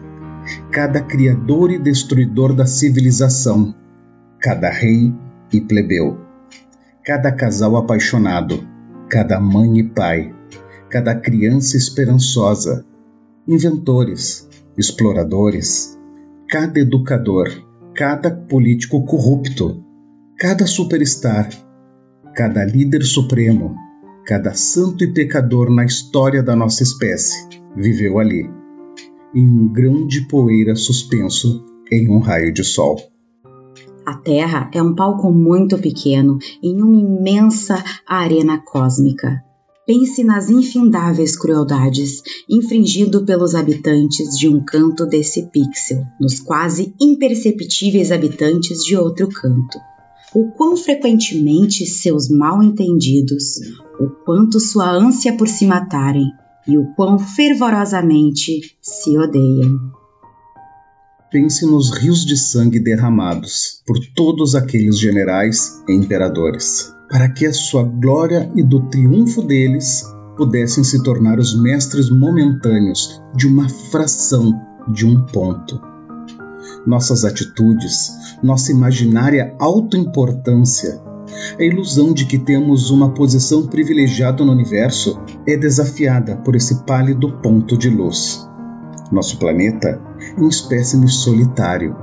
cada 0.71 1.01
criador 1.01 1.71
e 1.71 1.77
destruidor 1.77 2.53
da 2.53 2.65
civilização, 2.65 3.75
cada 4.39 4.69
rei 4.69 5.13
e 5.51 5.61
plebeu, 5.61 6.19
cada 7.03 7.31
casal 7.31 7.75
apaixonado, 7.77 8.67
cada 9.09 9.39
mãe 9.39 9.79
e 9.79 9.83
pai, 9.83 10.33
cada 10.89 11.15
criança 11.15 11.77
esperançosa, 11.77 12.85
inventores, 13.47 14.47
exploradores, 14.77 15.97
cada 16.49 16.79
educador, 16.79 17.49
cada 17.95 18.31
político 18.31 19.05
corrupto, 19.05 19.83
cada 20.37 20.65
superstar, 20.65 21.49
cada 22.33 22.63
líder 22.63 23.03
supremo, 23.03 23.75
cada 24.25 24.53
santo 24.53 25.03
e 25.03 25.13
pecador 25.13 25.69
na 25.69 25.85
história 25.85 26.41
da 26.41 26.55
nossa 26.55 26.83
espécie 26.83 27.47
viveu 27.75 28.19
ali, 28.19 28.49
em 29.33 29.47
um 29.47 29.67
grão 29.67 30.05
de 30.05 30.21
poeira 30.27 30.75
suspenso 30.75 31.63
em 31.91 32.09
um 32.09 32.19
raio 32.19 32.53
de 32.53 32.63
sol. 32.63 32.97
A 34.05 34.15
Terra 34.15 34.69
é 34.73 34.81
um 34.81 34.95
palco 34.95 35.31
muito 35.31 35.77
pequeno 35.77 36.39
em 36.63 36.81
uma 36.81 36.97
imensa 36.97 37.83
arena 38.07 38.57
cósmica. 38.57 39.43
Pense 39.85 40.23
nas 40.23 40.49
infindáveis 40.49 41.35
crueldades 41.35 42.21
infringido 42.49 43.25
pelos 43.25 43.55
habitantes 43.55 44.37
de 44.37 44.47
um 44.47 44.63
canto 44.63 45.05
desse 45.05 45.47
pixel, 45.47 46.03
nos 46.19 46.39
quase 46.39 46.93
imperceptíveis 46.99 48.11
habitantes 48.11 48.83
de 48.83 48.95
outro 48.95 49.27
canto. 49.29 49.77
O 50.33 50.51
quão 50.51 50.77
frequentemente 50.77 51.85
seus 51.85 52.29
mal-entendidos, 52.29 53.59
o 53.99 54.09
quanto 54.23 54.59
sua 54.59 54.89
ânsia 54.89 55.35
por 55.35 55.47
se 55.47 55.65
matarem 55.65 56.31
e 56.67 56.77
o 56.77 56.93
quão 56.95 57.17
fervorosamente 57.17 58.77
se 58.81 59.17
odeiam. 59.17 59.91
Pense 61.31 61.65
nos 61.65 61.91
rios 61.91 62.25
de 62.25 62.35
sangue 62.35 62.79
derramados 62.79 63.81
por 63.85 63.97
todos 64.15 64.53
aqueles 64.53 64.99
generais 64.99 65.81
e 65.87 65.93
imperadores, 65.93 66.93
para 67.09 67.29
que 67.29 67.45
a 67.45 67.53
sua 67.53 67.83
glória 67.83 68.51
e 68.53 68.61
do 68.61 68.81
triunfo 68.89 69.41
deles 69.41 70.03
pudessem 70.35 70.83
se 70.83 71.01
tornar 71.03 71.39
os 71.39 71.59
mestres 71.59 72.09
momentâneos 72.09 73.21
de 73.35 73.47
uma 73.47 73.69
fração 73.69 74.59
de 74.93 75.05
um 75.05 75.25
ponto. 75.25 75.79
Nossas 76.85 77.23
atitudes, 77.23 78.11
nossa 78.43 78.71
imaginária 78.71 79.55
autoimportância, 79.59 81.01
a 81.59 81.63
ilusão 81.63 82.13
de 82.13 82.25
que 82.25 82.37
temos 82.37 82.89
uma 82.89 83.09
posição 83.09 83.67
privilegiada 83.67 84.43
no 84.43 84.51
universo 84.51 85.19
é 85.47 85.57
desafiada 85.57 86.37
por 86.37 86.55
esse 86.55 86.83
pálido 86.83 87.31
ponto 87.41 87.77
de 87.77 87.89
luz. 87.89 88.47
nosso 89.11 89.37
planeta, 89.37 90.01
é 90.37 90.41
um 90.41 90.47
espécime 90.47 91.09
solitário, 91.09 91.95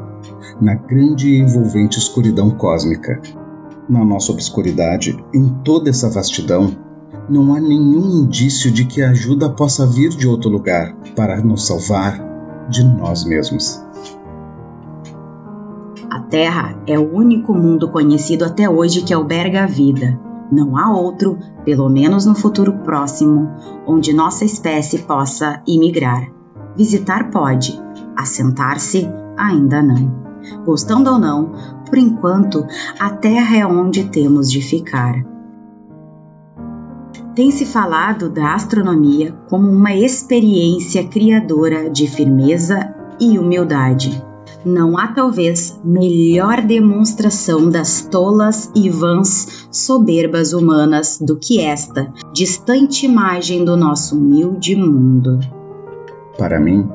na 0.60 0.74
grande 0.74 1.28
e 1.28 1.38
envolvente 1.38 1.98
escuridão 1.98 2.50
cósmica. 2.50 3.20
Na 3.88 4.04
nossa 4.04 4.32
obscuridade, 4.32 5.16
em 5.32 5.48
toda 5.64 5.88
essa 5.88 6.10
vastidão, 6.10 6.76
não 7.28 7.54
há 7.54 7.60
nenhum 7.60 8.22
indício 8.22 8.70
de 8.70 8.84
que 8.84 9.02
a 9.02 9.10
ajuda 9.10 9.50
possa 9.50 9.86
vir 9.86 10.10
de 10.10 10.26
outro 10.26 10.50
lugar 10.50 10.94
para 11.16 11.40
nos 11.40 11.66
salvar 11.66 12.66
de 12.68 12.84
nós 12.84 13.24
mesmos. 13.24 13.82
A 16.10 16.20
Terra 16.20 16.74
é 16.86 16.98
o 16.98 17.14
único 17.14 17.52
mundo 17.52 17.90
conhecido 17.90 18.44
até 18.44 18.68
hoje 18.68 19.02
que 19.02 19.12
alberga 19.12 19.64
a 19.64 19.66
vida. 19.66 20.18
Não 20.50 20.78
há 20.78 20.90
outro, 20.90 21.38
pelo 21.66 21.86
menos 21.90 22.24
no 22.24 22.34
futuro 22.34 22.78
próximo, 22.78 23.50
onde 23.86 24.14
nossa 24.14 24.42
espécie 24.42 25.00
possa 25.00 25.62
imigrar. 25.66 26.26
Visitar 26.74 27.30
pode, 27.30 27.78
assentar-se 28.16 29.06
ainda 29.36 29.82
não. 29.82 30.10
Gostando 30.64 31.10
ou 31.10 31.18
não, 31.18 31.52
por 31.84 31.98
enquanto, 31.98 32.66
a 32.98 33.10
Terra 33.10 33.56
é 33.58 33.66
onde 33.66 34.04
temos 34.04 34.50
de 34.50 34.62
ficar. 34.62 35.22
Tem 37.34 37.50
se 37.50 37.66
falado 37.66 38.30
da 38.30 38.54
astronomia 38.54 39.32
como 39.50 39.68
uma 39.70 39.94
experiência 39.94 41.06
criadora 41.06 41.90
de 41.90 42.08
firmeza 42.08 42.94
e 43.20 43.38
humildade. 43.38 44.26
Não 44.68 44.98
há 44.98 45.08
talvez 45.08 45.80
melhor 45.82 46.60
demonstração 46.60 47.70
das 47.70 48.02
tolas 48.02 48.70
e 48.76 48.90
vãs 48.90 49.66
soberbas 49.72 50.52
humanas 50.52 51.18
do 51.18 51.38
que 51.38 51.58
esta 51.58 52.12
distante 52.34 53.06
imagem 53.06 53.64
do 53.64 53.78
nosso 53.78 54.14
humilde 54.14 54.76
mundo. 54.76 55.40
Para 56.36 56.60
mim, 56.60 56.86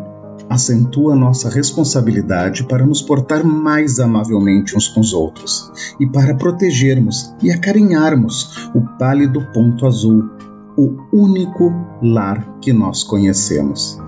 acentua 0.48 1.16
nossa 1.16 1.50
responsabilidade 1.50 2.64
para 2.64 2.86
nos 2.86 3.02
portar 3.02 3.44
mais 3.44 4.00
amavelmente 4.00 4.78
uns 4.78 4.88
com 4.88 5.00
os 5.00 5.12
outros 5.12 5.72
e 6.00 6.06
para 6.06 6.36
protegermos 6.36 7.34
e 7.42 7.52
acarinharmos 7.52 8.70
o 8.76 8.82
pálido 9.00 9.48
ponto 9.52 9.88
azul, 9.88 10.30
o 10.78 10.96
único 11.12 11.74
lar 12.04 12.60
que 12.62 12.72
nós 12.72 13.02
conhecemos. 13.02 14.00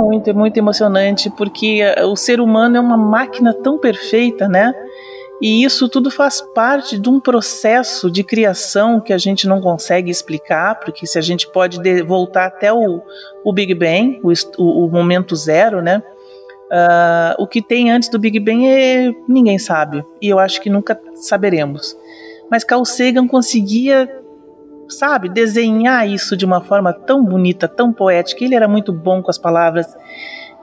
Muito, 0.00 0.30
é 0.30 0.32
muito 0.32 0.56
emocionante 0.56 1.30
porque 1.30 1.82
o 2.04 2.16
ser 2.16 2.40
humano 2.40 2.76
é 2.76 2.80
uma 2.80 2.96
máquina 2.96 3.52
tão 3.52 3.78
perfeita, 3.78 4.48
né? 4.48 4.74
E 5.40 5.64
isso 5.64 5.88
tudo 5.88 6.10
faz 6.10 6.42
parte 6.54 6.98
de 6.98 7.08
um 7.08 7.18
processo 7.18 8.10
de 8.10 8.22
criação 8.22 9.00
que 9.00 9.12
a 9.12 9.16
gente 9.16 9.48
não 9.48 9.58
consegue 9.60 10.10
explicar, 10.10 10.78
porque 10.80 11.06
se 11.06 11.18
a 11.18 11.22
gente 11.22 11.50
pode 11.50 11.80
voltar 12.02 12.44
até 12.44 12.70
o, 12.70 13.00
o 13.42 13.52
Big 13.52 13.74
Bang, 13.74 14.20
o, 14.22 14.30
o, 14.58 14.86
o 14.86 14.90
momento 14.90 15.34
zero, 15.34 15.80
né? 15.80 16.02
Uh, 16.70 17.42
o 17.42 17.46
que 17.48 17.62
tem 17.62 17.90
antes 17.90 18.08
do 18.10 18.18
Big 18.18 18.38
Bang 18.38 18.64
é, 18.64 19.12
ninguém 19.26 19.58
sabe, 19.58 20.04
e 20.20 20.28
eu 20.28 20.38
acho 20.38 20.60
que 20.60 20.68
nunca 20.68 21.00
saberemos. 21.14 21.96
Mas 22.50 22.62
Carl 22.62 22.84
Sagan 22.84 23.26
conseguia, 23.26 24.19
sabe, 24.90 25.28
desenhar 25.28 26.08
isso 26.08 26.36
de 26.36 26.44
uma 26.44 26.60
forma 26.60 26.92
tão 26.92 27.24
bonita, 27.24 27.68
tão 27.68 27.92
poética. 27.92 28.44
Ele 28.44 28.54
era 28.54 28.68
muito 28.68 28.92
bom 28.92 29.22
com 29.22 29.30
as 29.30 29.38
palavras, 29.38 29.86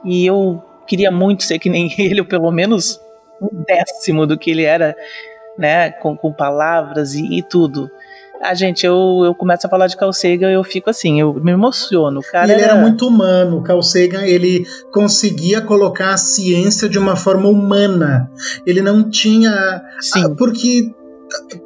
e 0.04 0.26
eu 0.26 0.62
queria 0.86 1.10
muito 1.10 1.44
ser 1.44 1.58
que 1.58 1.68
nem 1.68 1.92
ele, 1.98 2.20
ou 2.20 2.26
pelo 2.26 2.50
menos 2.50 3.00
um 3.40 3.62
décimo 3.62 4.26
do 4.26 4.38
que 4.38 4.50
ele 4.50 4.64
era, 4.64 4.96
né, 5.56 5.90
com, 5.90 6.16
com 6.16 6.32
palavras 6.32 7.14
e, 7.14 7.38
e 7.38 7.42
tudo. 7.42 7.88
A 8.40 8.50
ah, 8.50 8.54
gente, 8.54 8.86
eu, 8.86 9.22
eu 9.24 9.34
começo 9.34 9.66
a 9.66 9.70
falar 9.70 9.88
de 9.88 9.96
Carl 9.96 10.12
Sagan, 10.12 10.48
eu 10.48 10.62
fico 10.62 10.88
assim, 10.88 11.20
eu 11.20 11.34
me 11.34 11.50
emociono. 11.50 12.20
O 12.20 12.22
cara 12.22 12.52
ele 12.52 12.62
era... 12.62 12.72
era 12.72 12.80
muito 12.80 13.06
humano. 13.06 13.58
O 13.58 13.62
Carl 13.64 13.82
Sagan, 13.82 14.24
ele 14.24 14.64
conseguia 14.92 15.60
colocar 15.60 16.10
a 16.10 16.16
ciência 16.16 16.88
de 16.88 17.00
uma 17.00 17.16
forma 17.16 17.48
humana. 17.48 18.30
Ele 18.64 18.80
não 18.80 19.10
tinha. 19.10 19.82
Sim. 20.00 20.24
Ah, 20.24 20.34
porque 20.38 20.94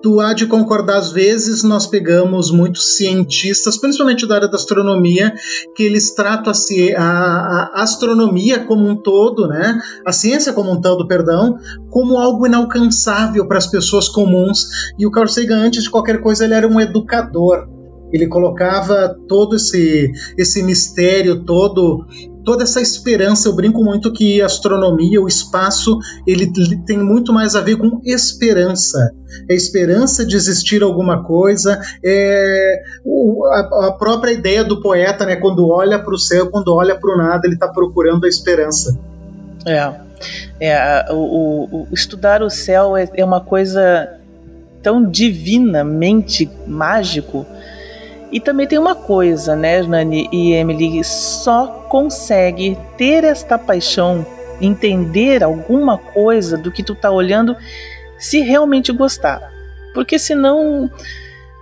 tu 0.03 0.21
há 0.21 0.33
de 0.33 0.47
concordar, 0.47 0.99
às 0.99 1.13
vezes 1.13 1.63
nós 1.63 1.87
pegamos 1.87 2.51
muitos 2.51 2.97
cientistas, 2.97 3.79
principalmente 3.79 4.27
da 4.27 4.37
área 4.37 4.49
da 4.49 4.57
astronomia, 4.57 5.33
que 5.75 5.83
eles 5.83 6.15
tratam 6.15 6.53
a, 6.97 7.03
a, 7.03 7.83
astronomia 7.83 8.65
como 8.65 8.87
um 8.87 8.97
todo, 8.97 9.47
né? 9.47 9.81
a 10.05 10.13
ciência 10.13 10.53
como 10.53 10.73
um 10.73 10.81
todo, 10.81 11.07
perdão, 11.07 11.57
como 11.91 12.19
algo 12.19 12.47
inalcançável 12.47 13.47
para 13.47 13.59
as 13.59 13.67
pessoas 13.67 14.09
comuns. 14.09 14.67
E 14.99 15.07
o 15.07 15.11
Carl 15.11 15.29
Sagan, 15.29 15.65
antes 15.65 15.85
de 15.85 15.91
qualquer 15.91 16.21
coisa, 16.21 16.45
ele 16.45 16.55
era 16.55 16.69
um 16.69 16.81
educador. 16.81 17.69
Ele 18.13 18.27
colocava 18.27 19.17
todo 19.27 19.57
esse, 19.57 20.13
esse 20.37 20.63
mistério 20.63 21.45
todo 21.45 22.05
toda 22.45 22.65
essa 22.65 22.81
esperança. 22.81 23.49
Eu 23.49 23.55
brinco 23.55 23.83
muito 23.83 24.13
que 24.13 24.41
astronomia, 24.41 25.21
o 25.21 25.29
espaço, 25.29 25.99
ele 26.27 26.53
tem 26.87 26.99
muito 26.99 27.33
mais 27.33 27.55
a 27.55 27.61
ver 27.61 27.77
com 27.77 28.01
esperança. 28.05 29.13
É 29.49 29.55
esperança 29.55 30.27
de 30.27 30.37
existir 30.37 30.83
alguma 30.83 31.25
coisa, 31.25 31.81
é 32.05 32.83
a, 33.87 33.93
própria 33.99 34.33
ideia 34.33 34.63
do 34.63 34.81
poeta, 34.81 35.25
né? 35.25 35.37
Quando 35.37 35.69
olha 35.69 35.99
para 35.99 36.15
o 36.15 36.19
céu, 36.19 36.51
quando 36.51 36.75
olha 36.75 36.99
para 36.99 37.15
o 37.15 37.17
nada, 37.17 37.47
ele 37.47 37.55
está 37.55 37.69
procurando 37.69 38.27
a 38.27 38.29
esperança. 38.29 38.99
É, 39.65 39.93
é 40.61 41.07
o, 41.11 41.69
o, 41.71 41.89
estudar 41.93 42.43
o 42.43 42.51
céu 42.51 42.97
é, 42.97 43.09
é 43.15 43.25
uma 43.25 43.41
coisa 43.41 44.19
tão 44.83 45.09
divinamente 45.09 46.51
mágico 46.67 47.47
e 48.33 48.41
também 48.41 48.67
tem 48.67 48.79
uma 48.79 48.95
coisa, 48.95 49.55
né, 49.55 49.83
Nani 49.83 50.29
e 50.33 50.53
Emily, 50.53 51.05
só 51.05 51.67
consegue 51.89 52.79
ter 52.97 53.25
esta 53.25 53.59
paixão, 53.59 54.25
entender 54.61 55.45
alguma 55.45 55.99
coisa 55.99 56.57
do 56.57 56.73
que 56.73 56.83
tu 56.83 56.95
tá 56.95 57.11
olhando, 57.11 57.55
se 58.19 58.41
realmente 58.41 58.91
gostar. 58.91 59.41
Porque 59.93 60.19
senão 60.19 60.91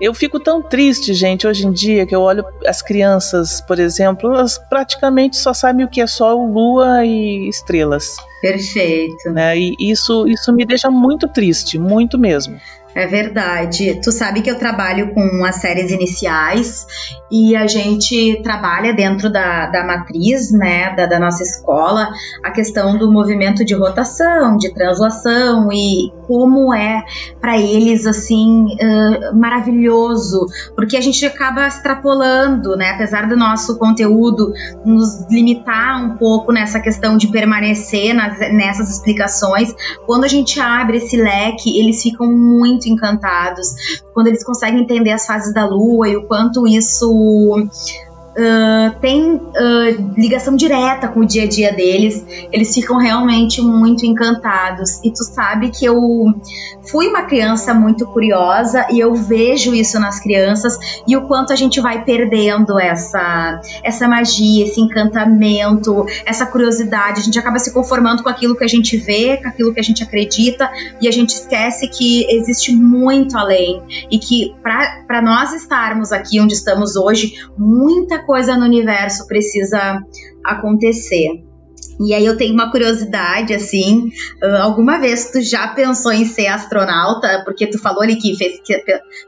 eu 0.00 0.14
fico 0.14 0.40
tão 0.40 0.62
triste, 0.62 1.12
gente, 1.12 1.46
hoje 1.46 1.66
em 1.66 1.72
dia, 1.72 2.06
que 2.06 2.14
eu 2.14 2.22
olho 2.22 2.42
as 2.66 2.80
crianças, 2.80 3.60
por 3.60 3.78
exemplo, 3.78 4.32
elas 4.32 4.56
praticamente 4.56 5.36
só 5.36 5.52
sabem 5.52 5.84
o 5.84 5.88
que 5.88 6.00
é 6.00 6.06
sol, 6.06 6.46
lua 6.46 7.04
e 7.04 7.48
estrelas. 7.48 8.16
Perfeito. 8.40 9.30
Né? 9.30 9.58
E 9.58 9.76
isso, 9.78 10.26
isso 10.26 10.52
me 10.54 10.64
deixa 10.64 10.90
muito 10.90 11.28
triste, 11.28 11.78
muito 11.78 12.18
mesmo. 12.18 12.58
É 12.94 13.06
verdade. 13.06 14.00
Tu 14.02 14.10
sabe 14.10 14.42
que 14.42 14.50
eu 14.50 14.58
trabalho 14.58 15.14
com 15.14 15.44
as 15.44 15.56
séries 15.56 15.92
iniciais 15.92 16.86
e 17.30 17.54
a 17.54 17.66
gente 17.66 18.40
trabalha 18.42 18.92
dentro 18.92 19.30
da, 19.30 19.66
da 19.66 19.84
matriz, 19.84 20.50
né, 20.50 20.94
da, 20.96 21.06
da 21.06 21.18
nossa 21.20 21.42
escola, 21.42 22.08
a 22.42 22.50
questão 22.50 22.98
do 22.98 23.10
movimento 23.10 23.64
de 23.64 23.74
rotação, 23.74 24.56
de 24.56 24.74
translação 24.74 25.72
e 25.72 26.12
como 26.26 26.74
é 26.74 27.02
para 27.40 27.56
eles 27.58 28.06
assim 28.06 28.66
uh, 28.66 29.36
maravilhoso, 29.36 30.46
porque 30.74 30.96
a 30.96 31.00
gente 31.00 31.24
acaba 31.24 31.66
extrapolando, 31.68 32.76
né, 32.76 32.90
apesar 32.90 33.28
do 33.28 33.36
nosso 33.36 33.78
conteúdo 33.78 34.52
nos 34.84 35.26
limitar 35.30 36.04
um 36.04 36.16
pouco 36.16 36.52
nessa 36.52 36.80
questão 36.80 37.16
de 37.16 37.28
permanecer 37.28 38.12
nas, 38.14 38.38
nessas 38.52 38.90
explicações, 38.90 39.72
quando 40.06 40.24
a 40.24 40.28
gente 40.28 40.58
abre 40.60 40.98
esse 40.98 41.16
leque, 41.16 41.78
eles 41.78 42.02
ficam 42.02 42.26
muito 42.26 42.79
muito 42.80 42.88
encantados 42.88 44.00
quando 44.14 44.28
eles 44.28 44.42
conseguem 44.42 44.82
entender 44.82 45.10
as 45.10 45.26
fases 45.26 45.52
da 45.52 45.66
lua 45.66 46.08
e 46.08 46.16
o 46.16 46.26
quanto 46.26 46.66
isso 46.66 47.68
tem 49.00 49.34
uh, 49.34 50.14
ligação 50.16 50.56
direta 50.56 51.08
com 51.08 51.20
o 51.20 51.26
dia 51.26 51.44
a 51.44 51.48
dia 51.48 51.72
deles, 51.72 52.24
eles 52.52 52.74
ficam 52.74 52.98
realmente 52.98 53.60
muito 53.60 54.06
encantados. 54.06 55.00
E 55.04 55.10
tu 55.10 55.24
sabe 55.24 55.70
que 55.70 55.84
eu 55.84 55.96
fui 56.90 57.08
uma 57.08 57.22
criança 57.22 57.74
muito 57.74 58.06
curiosa 58.06 58.86
e 58.90 58.98
eu 58.98 59.14
vejo 59.14 59.74
isso 59.74 59.98
nas 60.00 60.20
crianças 60.20 60.76
e 61.06 61.16
o 61.16 61.26
quanto 61.26 61.52
a 61.52 61.56
gente 61.56 61.80
vai 61.80 62.04
perdendo 62.04 62.78
essa, 62.78 63.60
essa 63.82 64.08
magia, 64.08 64.64
esse 64.64 64.80
encantamento, 64.80 66.06
essa 66.24 66.46
curiosidade. 66.46 67.20
A 67.20 67.22
gente 67.22 67.38
acaba 67.38 67.58
se 67.58 67.72
conformando 67.72 68.22
com 68.22 68.28
aquilo 68.28 68.56
que 68.56 68.64
a 68.64 68.68
gente 68.68 68.96
vê, 68.96 69.36
com 69.36 69.48
aquilo 69.48 69.72
que 69.72 69.80
a 69.80 69.84
gente 69.84 70.02
acredita 70.02 70.70
e 71.00 71.08
a 71.08 71.12
gente 71.12 71.30
esquece 71.30 71.88
que 71.88 72.26
existe 72.30 72.72
muito 72.72 73.36
além 73.36 73.82
e 74.10 74.18
que 74.18 74.54
para 74.62 75.22
nós 75.22 75.52
estarmos 75.52 76.12
aqui 76.12 76.40
onde 76.40 76.54
estamos 76.54 76.96
hoje, 76.96 77.34
muita 77.56 78.18
coisa 78.18 78.29
no 78.56 78.66
universo 78.66 79.26
precisa 79.26 80.04
acontecer. 80.44 81.44
E 82.00 82.14
aí 82.14 82.24
eu 82.24 82.36
tenho 82.36 82.54
uma 82.54 82.70
curiosidade, 82.70 83.52
assim, 83.52 84.10
uh, 84.42 84.62
alguma 84.62 84.98
vez 84.98 85.30
tu 85.30 85.42
já 85.42 85.68
pensou 85.68 86.10
em 86.10 86.24
ser 86.24 86.46
astronauta? 86.46 87.42
Porque 87.44 87.66
tu 87.66 87.78
falou 87.78 88.02
ali 88.02 88.16
que 88.16 88.34
fez, 88.36 88.58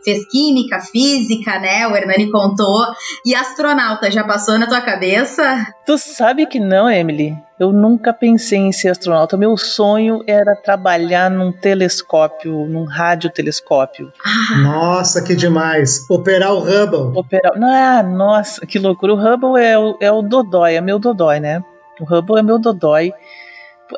fez 0.03 0.27
química, 0.29 0.81
física, 0.81 1.59
né? 1.59 1.87
O 1.87 1.95
Hernani 1.95 2.31
contou. 2.31 2.87
E 3.27 3.35
astronauta, 3.35 4.11
já 4.11 4.25
passou 4.25 4.59
na 4.59 4.67
tua 4.67 4.81
cabeça? 4.81 5.67
Tu 5.85 5.99
sabe 5.99 6.47
que 6.47 6.59
não, 6.59 6.91
Emily. 6.91 7.37
Eu 7.61 7.73
nunca 7.73 8.13
pensei 8.13 8.59
em 8.59 8.73
ser 8.73 8.89
astronauta. 8.89 9.37
Meu 9.37 9.57
sonho 9.57 10.25
era 10.27 10.57
trabalhar 10.57 11.31
num 11.31 11.53
telescópio, 11.53 12.67
num 12.67 12.85
radiotelescópio. 12.85 14.11
Ah. 14.25 14.59
Nossa, 14.59 15.23
que 15.23 15.37
demais! 15.37 16.09
Operar 16.11 16.55
o 16.55 16.61
Hubble. 16.61 17.17
Operar. 17.17 17.53
Ah, 17.63 18.03
nossa, 18.03 18.67
que 18.67 18.79
loucura. 18.79 19.13
O 19.13 19.17
Hubble 19.17 19.63
é 19.63 19.79
o, 19.79 19.97
é 20.01 20.11
o 20.11 20.23
Dodói, 20.23 20.75
é 20.75 20.81
meu 20.81 20.99
Dodói, 20.99 21.39
né? 21.39 21.63
O 22.01 22.05
Hubble 22.05 22.39
é 22.39 22.43
meu 22.43 22.59
dodói. 22.59 23.13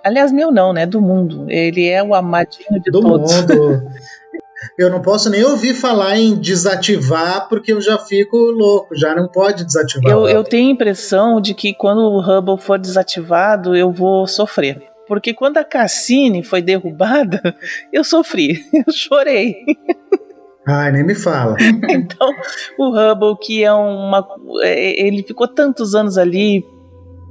Aliás, 0.03 0.33
meu 0.33 0.51
não, 0.51 0.73
né? 0.73 0.87
Do 0.87 1.01
mundo. 1.01 1.47
Ele 1.49 1.89
é 1.89 2.03
o 2.03 2.15
amadinho 2.15 2.81
de 2.81 2.91
do 2.91 3.01
todos. 3.01 3.33
mundo. 3.33 3.83
Eu 4.79 4.91
não 4.91 5.03
posso 5.03 5.29
nem 5.31 5.45
ouvir 5.45 5.75
falar 5.75 6.19
em 6.19 6.35
desativar, 6.35 7.49
porque 7.49 7.73
eu 7.73 7.81
já 7.81 7.99
fico 7.99 8.37
louco, 8.37 8.97
já 8.97 9.15
não 9.15 9.29
pode 9.29 9.65
desativar. 9.65 10.11
Eu, 10.11 10.27
eu 10.27 10.43
tenho 10.43 10.69
a 10.69 10.73
impressão 10.73 11.41
de 11.41 11.55
que 11.55 11.75
quando 11.75 12.01
o 12.01 12.21
Hubble 12.21 12.59
for 12.59 12.79
desativado, 12.79 13.77
eu 13.77 13.93
vou 13.93 14.27
sofrer. 14.27 14.83
Porque 15.07 15.35
quando 15.35 15.59
a 15.59 15.65
Cassini 15.65 16.43
foi 16.43 16.63
derrubada, 16.63 17.55
eu 17.93 18.03
sofri, 18.03 18.65
eu 18.73 18.93
chorei. 18.93 19.55
Ai, 20.67 20.91
nem 20.93 21.05
me 21.05 21.15
fala. 21.15 21.57
então, 21.91 22.31
o 22.79 22.89
Hubble, 22.89 23.37
que 23.41 23.63
é 23.63 23.73
uma. 23.73 24.27
É, 24.63 25.07
ele 25.07 25.23
ficou 25.23 25.47
tantos 25.47 25.95
anos 25.95 26.17
ali 26.17 26.65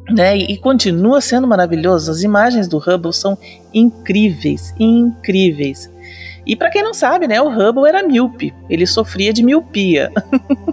né? 0.10 0.38
E, 0.38 0.58
continua 0.58 1.22
sendo 1.22 1.48
maravilhoso. 1.48 2.12
As 2.12 2.24
imagens 2.24 2.68
do 2.68 2.78
Hubble 2.78 3.14
são 3.14 3.38
incríveis, 3.74 4.74
incríveis. 4.80 5.92
E 6.46 6.56
para 6.56 6.70
quem 6.70 6.84
não 6.84 6.94
sabe, 6.94 7.28
né, 7.28 7.42
o 7.42 7.50
Hubble 7.50 7.88
era 7.88 8.04
míope. 8.04 8.54
Ele 8.70 8.86
sofria 8.86 9.32
de 9.32 9.44
miopia. 9.44 10.12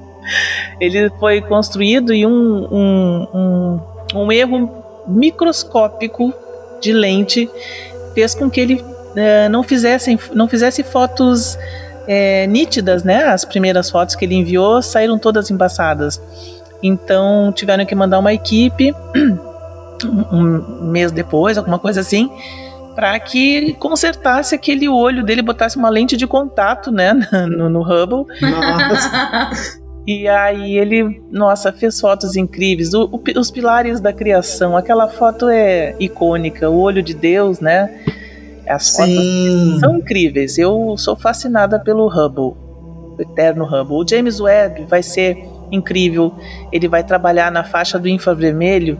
ele 0.80 1.10
foi 1.18 1.40
construído 1.40 2.12
e 2.12 2.26
um, 2.26 2.32
um, 2.32 3.28
um, 3.34 3.80
um, 4.14 4.32
erro 4.32 4.70
microscópico 5.06 6.32
de 6.80 6.92
lente 6.92 7.48
fez 8.14 8.34
com 8.34 8.50
que 8.50 8.60
ele 8.60 8.84
é, 9.14 9.48
não, 9.48 9.62
fizesse, 9.62 10.18
não 10.32 10.48
fizesse 10.48 10.82
fotos 10.82 11.56
é, 12.06 12.46
nítidas, 12.46 13.04
né? 13.04 13.24
As 13.24 13.44
primeiras 13.44 13.90
fotos 13.90 14.16
que 14.16 14.24
ele 14.24 14.34
enviou 14.34 14.82
saíram 14.82 15.18
todas 15.18 15.50
embaçadas. 15.50 16.20
Então 16.82 17.52
tiveram 17.52 17.84
que 17.84 17.94
mandar 17.94 18.18
uma 18.18 18.32
equipe 18.32 18.94
um 20.32 20.90
mês 20.90 21.12
depois, 21.12 21.58
alguma 21.58 21.78
coisa 21.78 22.00
assim, 22.00 22.30
para 22.94 23.18
que 23.18 23.74
consertasse 23.74 24.54
aquele 24.54 24.88
olho 24.88 25.24
dele, 25.24 25.42
botasse 25.42 25.76
uma 25.76 25.88
lente 25.88 26.16
de 26.16 26.26
contato, 26.26 26.90
né, 26.90 27.12
no, 27.48 27.68
no 27.68 27.82
Hubble. 27.82 28.24
Nossa. 28.40 29.80
E 30.06 30.26
aí 30.26 30.78
ele, 30.78 31.22
nossa, 31.30 31.72
fez 31.72 32.00
fotos 32.00 32.34
incríveis. 32.34 32.94
O, 32.94 33.04
o, 33.04 33.38
os 33.38 33.50
pilares 33.50 34.00
da 34.00 34.12
criação, 34.12 34.76
aquela 34.76 35.06
foto 35.08 35.48
é 35.48 35.94
icônica, 36.00 36.68
o 36.68 36.80
olho 36.80 37.02
de 37.02 37.14
Deus, 37.14 37.60
né? 37.60 38.02
As 38.66 38.84
Sim. 38.84 38.96
fotos 38.96 39.80
são 39.80 39.96
incríveis. 39.98 40.58
Eu 40.58 40.96
sou 40.96 41.14
fascinada 41.14 41.78
pelo 41.78 42.08
Hubble, 42.08 42.56
o 42.56 43.16
eterno 43.20 43.64
Hubble. 43.64 43.98
O 43.98 44.08
James 44.08 44.40
Webb 44.40 44.86
vai 44.88 45.02
ser 45.02 45.36
incrível. 45.70 46.34
Ele 46.72 46.88
vai 46.88 47.04
trabalhar 47.04 47.50
na 47.50 47.64
faixa 47.64 47.98
do 47.98 48.08
infravermelho 48.08 48.98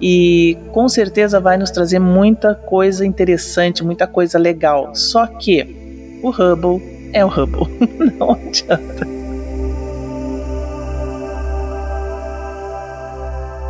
e 0.00 0.58
com 0.72 0.88
certeza 0.88 1.40
vai 1.40 1.56
nos 1.56 1.70
trazer 1.70 1.98
muita 1.98 2.54
coisa 2.54 3.06
interessante, 3.06 3.84
muita 3.84 4.06
coisa 4.06 4.38
legal. 4.38 4.94
Só 4.94 5.26
que 5.26 6.20
o 6.22 6.30
Hubble 6.30 7.10
é 7.12 7.24
o 7.24 7.28
Hubble, 7.28 7.68
não 8.18 8.32
adianta. 8.32 9.23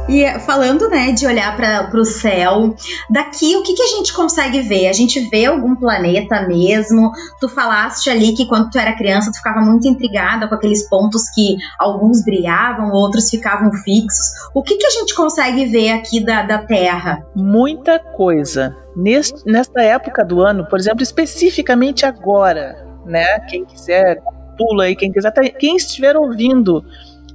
E 0.08 0.38
falando, 0.40 0.88
né, 0.88 1.12
de 1.12 1.26
olhar 1.26 1.56
para 1.56 1.98
o 1.98 2.04
céu, 2.04 2.74
daqui 3.08 3.56
o 3.56 3.62
que, 3.62 3.72
que 3.72 3.82
a 3.82 3.86
gente 3.86 4.12
consegue 4.12 4.60
ver? 4.60 4.88
A 4.88 4.92
gente 4.92 5.18
vê 5.30 5.46
algum 5.46 5.74
planeta 5.74 6.46
mesmo? 6.46 7.10
Tu 7.40 7.48
falaste 7.48 8.10
ali 8.10 8.34
que 8.34 8.46
quando 8.46 8.70
tu 8.70 8.78
era 8.78 8.96
criança 8.96 9.30
tu 9.32 9.38
ficava 9.38 9.60
muito 9.60 9.88
intrigada 9.88 10.46
com 10.46 10.54
aqueles 10.54 10.86
pontos 10.88 11.30
que 11.30 11.56
alguns 11.78 12.22
brilhavam, 12.22 12.92
outros 12.92 13.30
ficavam 13.30 13.72
fixos. 13.72 14.26
O 14.54 14.62
que, 14.62 14.76
que 14.76 14.86
a 14.86 14.90
gente 14.90 15.14
consegue 15.14 15.64
ver 15.66 15.92
aqui 15.92 16.22
da, 16.22 16.42
da 16.42 16.58
Terra? 16.58 17.26
Muita 17.34 17.98
coisa. 17.98 18.76
Neste, 18.94 19.42
nesta 19.46 19.80
época 19.82 20.22
do 20.22 20.42
ano, 20.42 20.66
por 20.68 20.78
exemplo, 20.78 21.02
especificamente 21.02 22.04
agora, 22.04 22.86
né? 23.06 23.40
Quem 23.48 23.64
quiser, 23.64 24.22
pula 24.56 24.84
aí, 24.84 24.94
quem 24.94 25.10
quiser, 25.10 25.32
quem 25.58 25.76
estiver 25.76 26.14
ouvindo 26.14 26.84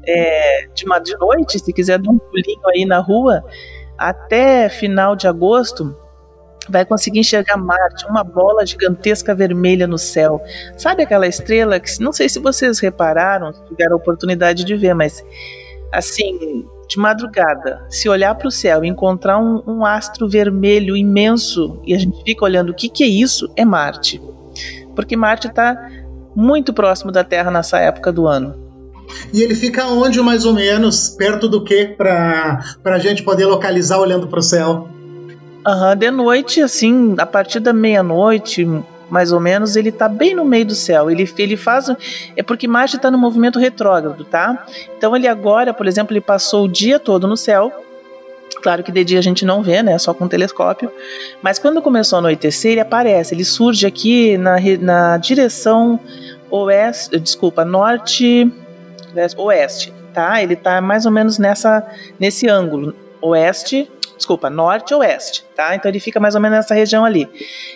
é, 0.10 0.68
de, 0.74 0.86
de 1.04 1.18
noite, 1.18 1.60
se 1.60 1.74
quiser 1.74 2.00
dar 2.00 2.10
um 2.10 2.18
pulinho 2.18 2.68
aí 2.68 2.86
na 2.86 3.00
rua, 3.00 3.44
até 3.98 4.70
final 4.70 5.16
de 5.16 5.28
agosto, 5.28 5.96
vai 6.70 6.86
conseguir 6.86 7.20
enxergar 7.20 7.58
Marte, 7.58 8.06
uma 8.08 8.24
bola 8.24 8.66
gigantesca 8.66 9.36
vermelha 9.36 9.88
no 9.88 9.98
céu. 9.98 10.42
Sabe 10.78 11.04
aquela 11.04 11.28
estrela 11.28 11.80
que 11.80 12.02
não 12.02 12.12
sei 12.12 12.30
se 12.30 12.40
vocês 12.40 12.80
repararam, 12.80 13.54
se 13.54 13.64
tiveram 13.66 13.94
a 13.94 13.98
oportunidade 13.98 14.64
de 14.64 14.76
ver, 14.76 14.94
mas 14.94 15.24
assim, 15.92 16.66
de 16.88 16.98
madrugada, 16.98 17.86
se 17.90 18.08
olhar 18.08 18.34
para 18.36 18.48
o 18.48 18.52
céu 18.52 18.84
e 18.84 18.88
encontrar 18.88 19.40
um, 19.40 19.64
um, 19.66 19.86
astro 19.86 20.30
vermelho 20.30 20.96
imenso 20.96 21.82
e 21.86 21.94
a 21.94 21.98
gente 21.98 22.24
fica 22.24 22.46
olhando 22.46 22.70
o 22.70 22.74
que, 22.74 22.90
que 22.90 23.04
é 23.04 23.08
isso, 23.08 23.52
é 23.56 23.66
Marte. 23.66 24.22
Porque 24.96 25.16
Marte 25.16 25.48
está 25.48 25.76
muito 26.36 26.74
próximo 26.74 27.12
da 27.12 27.24
Terra 27.24 27.52
nessa 27.52 27.80
época 27.80 28.12
do 28.12 28.28
ano. 28.28 28.69
E 29.34 29.42
ele 29.42 29.56
fica 29.56 29.86
onde, 29.86 30.22
mais 30.22 30.46
ou 30.46 30.54
menos? 30.54 31.10
Perto 31.10 31.48
do 31.48 31.64
que? 31.64 31.86
Para 31.86 32.64
a 32.86 33.00
gente 33.00 33.24
poder 33.24 33.46
localizar 33.46 34.00
olhando 34.00 34.28
para 34.28 34.40
o 34.40 34.44
céu? 34.44 34.90
Aham, 35.66 35.90
uhum, 35.90 35.96
de 35.96 36.12
noite, 36.12 36.62
assim, 36.62 37.16
a 37.18 37.26
partir 37.26 37.60
da 37.60 37.74
meia-noite, 37.74 38.66
mais 39.10 39.32
ou 39.32 39.40
menos, 39.40 39.76
ele 39.76 39.92
tá 39.92 40.08
bem 40.08 40.36
no 40.36 40.46
meio 40.46 40.66
do 40.66 40.76
céu. 40.76 41.10
Ele, 41.10 41.30
ele 41.38 41.58
faz. 41.58 41.90
É 42.36 42.44
porque 42.44 42.68
Marte 42.68 42.96
está 42.96 43.10
no 43.12 43.18
movimento 43.18 43.60
retrógrado, 43.60 44.24
tá? 44.24 44.66
Então 44.98 45.16
ele 45.16 45.28
agora, 45.28 45.74
por 45.74 45.88
exemplo, 45.88 46.14
ele 46.14 46.22
passou 46.22 46.66
o 46.66 46.68
dia 46.70 47.00
todo 47.00 47.28
no 47.28 47.36
céu. 47.36 47.72
Claro 48.62 48.84
que 48.84 48.92
de 48.92 49.04
dia 49.04 49.20
a 49.20 49.22
gente 49.22 49.46
não 49.46 49.64
vê, 49.64 49.82
né? 49.82 49.98
Só 49.98 50.14
com 50.14 50.28
telescópio. 50.28 50.92
Mas 51.42 51.60
quando 51.60 51.82
começou 51.82 52.18
a 52.18 52.20
anoitecer, 52.20 52.72
ele 52.72 52.82
aparece. 52.82 53.34
Ele 53.34 53.46
surge 53.46 53.86
aqui 53.86 54.38
na, 54.38 54.58
na 54.80 55.18
direção 55.18 56.00
oeste. 56.50 57.18
Desculpa, 57.20 57.64
norte 57.64 58.52
oeste, 59.38 59.94
tá? 60.14 60.42
Ele 60.42 60.56
tá 60.56 60.82
mais 60.82 61.06
ou 61.06 61.12
menos 61.12 61.38
nessa 61.38 61.86
nesse 62.20 62.48
ângulo, 62.48 62.96
oeste, 63.22 63.90
desculpa, 64.16 64.50
norte 64.50 64.94
oeste, 64.94 65.44
tá? 65.56 65.76
Então 65.76 65.90
ele 65.90 66.00
fica 66.00 66.20
mais 66.20 66.36
ou 66.36 66.42
menos 66.42 66.58
nessa 66.58 66.74
região 66.74 67.06
ali. 67.06 67.30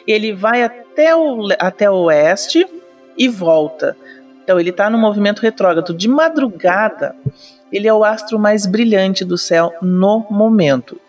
Ele 0.08 0.34
vai 0.34 0.64
até 0.64 1.16
o 1.16 1.48
até 1.60 1.90
o 1.90 2.04
oeste 2.04 2.68
e 3.18 3.28
volta. 3.28 3.96
Então 4.44 4.60
ele 4.60 4.72
está 4.72 4.90
no 4.90 4.98
movimento 4.98 5.42
retrógrado 5.42 5.94
de 5.94 6.08
madrugada. 6.08 7.16
Ele 7.72 7.88
é 7.88 7.94
o 7.94 8.04
astro 8.04 8.38
mais 8.38 8.66
brilhante 8.66 9.26
do 9.26 9.38
céu 9.38 9.74
no 9.82 10.28
momento. 10.30 11.00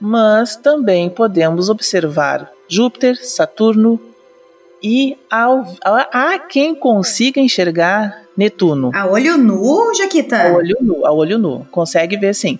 Mas 0.00 0.56
também 0.56 1.08
podemos 1.08 1.70
observar 1.70 2.50
Júpiter, 2.68 3.16
Saturno 3.24 4.00
e 4.82 5.16
ao, 5.30 5.64
há 5.84 6.38
quem 6.40 6.74
consiga 6.74 7.40
enxergar 7.40 8.21
Netuno. 8.36 8.90
A 8.94 9.06
olho 9.06 9.36
nu, 9.36 9.94
Jaquita? 9.94 10.48
A 10.48 10.52
olho 10.56 10.76
nu, 10.80 11.06
a 11.06 11.12
olho 11.12 11.38
nu. 11.38 11.66
Consegue 11.70 12.16
ver 12.16 12.34
sim. 12.34 12.58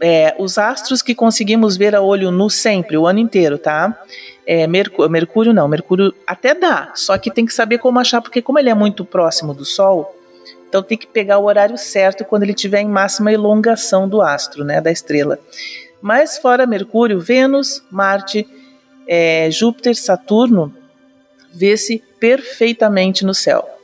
É, 0.00 0.34
os 0.38 0.58
astros 0.58 1.02
que 1.02 1.14
conseguimos 1.14 1.76
ver 1.76 1.94
a 1.94 2.00
olho 2.00 2.30
nu 2.30 2.48
sempre, 2.48 2.96
o 2.96 3.06
ano 3.06 3.18
inteiro, 3.18 3.58
tá? 3.58 4.00
É, 4.46 4.66
Mercúrio, 4.66 5.10
Mercúrio 5.10 5.52
não, 5.52 5.66
Mercúrio 5.66 6.14
até 6.26 6.54
dá, 6.54 6.92
só 6.94 7.18
que 7.18 7.30
tem 7.30 7.44
que 7.44 7.52
saber 7.52 7.78
como 7.78 7.98
achar, 7.98 8.22
porque 8.22 8.40
como 8.40 8.58
ele 8.58 8.70
é 8.70 8.74
muito 8.74 9.04
próximo 9.04 9.52
do 9.52 9.64
Sol, 9.64 10.14
então 10.68 10.82
tem 10.82 10.96
que 10.96 11.06
pegar 11.06 11.38
o 11.38 11.44
horário 11.44 11.76
certo 11.76 12.24
quando 12.24 12.44
ele 12.44 12.54
tiver 12.54 12.80
em 12.80 12.88
máxima 12.88 13.32
elongação 13.32 14.08
do 14.08 14.22
astro, 14.22 14.64
né, 14.64 14.80
da 14.80 14.92
estrela. 14.92 15.38
Mas 16.00 16.38
fora 16.38 16.64
Mercúrio, 16.64 17.20
Vênus, 17.20 17.82
Marte, 17.90 18.46
é, 19.06 19.50
Júpiter, 19.50 19.96
Saturno, 19.96 20.72
vê-se 21.52 22.02
perfeitamente 22.20 23.24
no 23.24 23.34
céu 23.34 23.77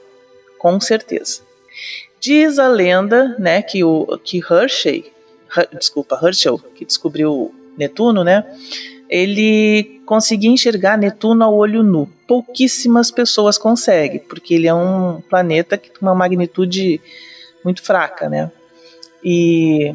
com 0.64 0.81
certeza. 0.81 1.42
Diz 2.18 2.59
a 2.59 2.68
lenda, 2.68 3.37
né, 3.38 3.61
que 3.61 3.85
o 3.85 4.18
que 4.24 4.38
Hershey, 4.38 5.12
desculpa, 5.79 6.18
Herschel, 6.22 6.59
que 6.74 6.87
descobriu 6.87 7.55
Netuno, 7.77 8.24
né, 8.24 8.42
ele 9.11 10.00
conseguia 10.07 10.48
enxergar 10.48 10.96
Netuno 10.96 11.44
ao 11.44 11.55
olho 11.55 11.83
nu. 11.83 12.09
Pouquíssimas 12.27 13.11
pessoas 13.11 13.59
conseguem, 13.59 14.20
porque 14.20 14.55
ele 14.55 14.66
é 14.66 14.72
um 14.72 15.20
planeta 15.29 15.77
que 15.77 15.90
tem 15.90 16.00
uma 16.00 16.14
magnitude 16.14 16.98
muito 17.62 17.83
fraca, 17.83 18.31
né? 18.31 18.50
E 19.22 19.94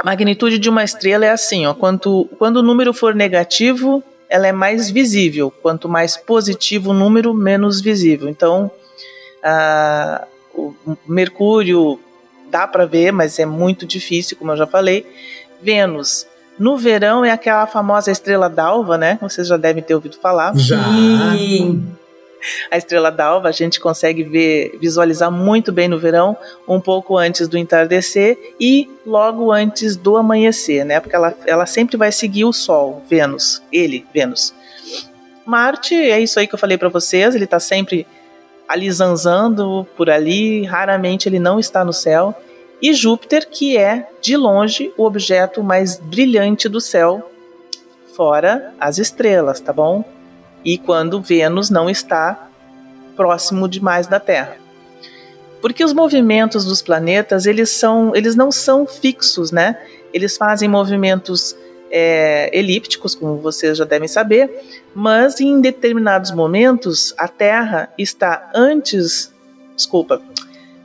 A 0.00 0.04
magnitude 0.04 0.58
de 0.58 0.70
uma 0.70 0.82
estrela 0.82 1.26
é 1.26 1.30
assim, 1.30 1.66
ó, 1.66 1.74
quanto, 1.74 2.26
quando 2.38 2.56
o 2.56 2.62
número 2.62 2.94
for 2.94 3.14
negativo, 3.14 4.02
ela 4.30 4.46
é 4.46 4.52
mais 4.52 4.90
visível. 4.90 5.50
Quanto 5.50 5.90
mais 5.90 6.16
positivo 6.16 6.90
o 6.90 6.94
número, 6.94 7.34
menos 7.34 7.82
visível. 7.82 8.26
Então, 8.26 8.70
a, 9.42 10.26
o 10.54 10.74
Mercúrio 11.06 11.98
dá 12.50 12.66
para 12.66 12.84
ver, 12.84 13.12
mas 13.12 13.38
é 13.38 13.46
muito 13.46 13.86
difícil, 13.86 14.36
como 14.36 14.52
eu 14.52 14.56
já 14.56 14.66
falei. 14.66 15.06
Vênus, 15.62 16.26
no 16.58 16.76
verão 16.76 17.24
é 17.24 17.30
aquela 17.30 17.66
famosa 17.66 18.10
estrela 18.10 18.48
d'alva, 18.48 18.98
né? 18.98 19.18
Vocês 19.20 19.46
já 19.46 19.56
devem 19.56 19.82
ter 19.82 19.94
ouvido 19.94 20.16
falar. 20.16 20.56
Já. 20.56 20.82
Sim. 20.84 21.86
A 22.70 22.76
estrela 22.76 23.10
d'alva 23.10 23.48
a 23.48 23.52
gente 23.52 23.78
consegue 23.78 24.22
ver, 24.22 24.78
visualizar 24.80 25.30
muito 25.30 25.70
bem 25.70 25.88
no 25.88 25.98
verão, 25.98 26.36
um 26.66 26.80
pouco 26.80 27.16
antes 27.16 27.46
do 27.46 27.58
entardecer 27.58 28.54
e 28.58 28.90
logo 29.04 29.52
antes 29.52 29.94
do 29.94 30.16
amanhecer, 30.16 30.84
né? 30.84 31.00
Porque 31.00 31.14
ela, 31.14 31.34
ela 31.46 31.66
sempre 31.66 31.96
vai 31.96 32.10
seguir 32.10 32.44
o 32.44 32.52
Sol, 32.52 33.02
Vênus, 33.08 33.62
ele, 33.70 34.06
Vênus. 34.12 34.54
Marte 35.44 35.94
é 35.94 36.20
isso 36.20 36.38
aí 36.38 36.46
que 36.46 36.54
eu 36.54 36.58
falei 36.58 36.78
para 36.78 36.88
vocês, 36.88 37.34
ele 37.34 37.44
está 37.44 37.60
sempre 37.60 38.06
ali 38.70 38.90
zanzando 38.90 39.86
por 39.96 40.08
ali, 40.08 40.64
raramente 40.64 41.28
ele 41.28 41.38
não 41.38 41.58
está 41.58 41.84
no 41.84 41.92
céu. 41.92 42.34
E 42.80 42.94
Júpiter, 42.94 43.48
que 43.48 43.76
é, 43.76 44.08
de 44.22 44.36
longe, 44.36 44.92
o 44.96 45.04
objeto 45.04 45.62
mais 45.62 45.98
brilhante 45.98 46.68
do 46.68 46.80
céu, 46.80 47.30
fora 48.14 48.72
as 48.78 48.98
estrelas, 48.98 49.60
tá 49.60 49.72
bom? 49.72 50.04
e 50.64 50.78
quando 50.78 51.20
Vênus 51.20 51.70
não 51.70 51.88
está 51.88 52.48
próximo 53.16 53.68
demais 53.68 54.06
da 54.06 54.20
Terra. 54.20 54.56
Porque 55.60 55.84
os 55.84 55.92
movimentos 55.92 56.64
dos 56.64 56.80
planetas, 56.80 57.44
eles, 57.44 57.70
são, 57.70 58.14
eles 58.14 58.34
não 58.34 58.50
são 58.50 58.86
fixos, 58.86 59.50
né? 59.50 59.78
Eles 60.12 60.36
fazem 60.36 60.68
movimentos 60.68 61.54
é, 61.90 62.50
elípticos, 62.56 63.14
como 63.14 63.36
vocês 63.36 63.76
já 63.76 63.84
devem 63.84 64.08
saber, 64.08 64.50
mas 64.94 65.40
em 65.40 65.60
determinados 65.60 66.30
momentos 66.30 67.14
a 67.18 67.26
Terra 67.26 67.92
está 67.98 68.50
antes, 68.54 69.32
desculpa, 69.74 70.22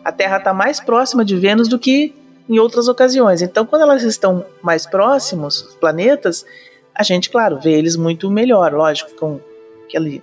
a 0.04 0.12
Terra 0.12 0.38
está 0.38 0.54
mais 0.54 0.80
próxima 0.80 1.24
de 1.24 1.36
Vênus 1.36 1.68
do 1.68 1.80
que 1.80 2.14
em 2.48 2.60
outras 2.60 2.88
ocasiões. 2.88 3.42
Então, 3.42 3.66
quando 3.66 3.84
elas 3.84 4.04
estão 4.04 4.46
mais 4.62 4.86
próximos, 4.86 5.62
os 5.62 5.76
planetas, 5.76 6.46
a 6.94 7.04
gente, 7.04 7.30
claro, 7.30 7.60
vê 7.60 7.72
eles 7.72 7.96
muito 7.96 8.30
melhor, 8.30 8.74
lógico, 8.74 9.16
com 9.16 9.40
aquele 9.86 10.22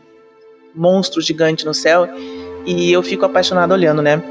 monstro 0.74 1.20
gigante 1.20 1.64
no 1.64 1.74
céu, 1.74 2.08
e 2.64 2.92
eu 2.92 3.02
fico 3.02 3.24
apaixonado 3.24 3.72
olhando, 3.72 4.00
né? 4.00 4.22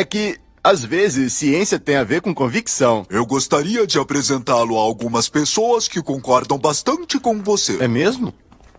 É 0.00 0.04
que, 0.04 0.40
às 0.64 0.82
vezes, 0.82 1.34
ciência 1.34 1.78
tem 1.78 1.96
a 1.96 2.04
ver 2.04 2.22
com 2.22 2.34
convicção. 2.34 3.04
Eu 3.10 3.26
gostaria 3.26 3.86
de 3.86 3.98
apresentá-lo 3.98 4.78
a 4.78 4.80
algumas 4.80 5.28
pessoas 5.28 5.86
que 5.88 6.02
concordam 6.02 6.56
bastante 6.56 7.20
com 7.20 7.42
você. 7.42 7.76
É 7.84 7.86
mesmo? 7.86 8.32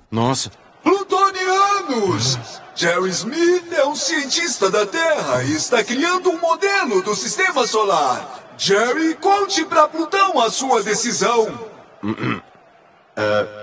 Nossa. 0.10 0.51
Plutonianos! 0.84 2.39
Jerry 2.73 3.12
Smith 3.12 3.71
é 3.71 3.86
um 3.86 3.93
cientista 3.95 4.71
da 4.71 4.84
Terra 4.88 5.43
e 5.43 5.51
está 5.53 5.84
criando 5.84 6.31
um 6.31 6.39
modelo 6.39 7.03
do 7.03 7.13
sistema 7.13 7.67
solar. 7.67 8.55
Jerry, 8.57 9.13
conte 9.13 9.63
para 9.63 9.88
Plutão 9.88 10.41
a 10.41 10.49
sua 10.49 10.81
decisão. 10.81 11.69
Uh, 12.03 12.41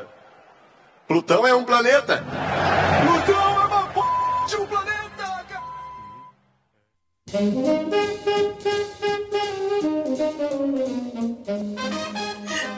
Plutão 1.09 1.45
é 1.45 1.53
um 1.53 1.65
planeta. 1.65 2.25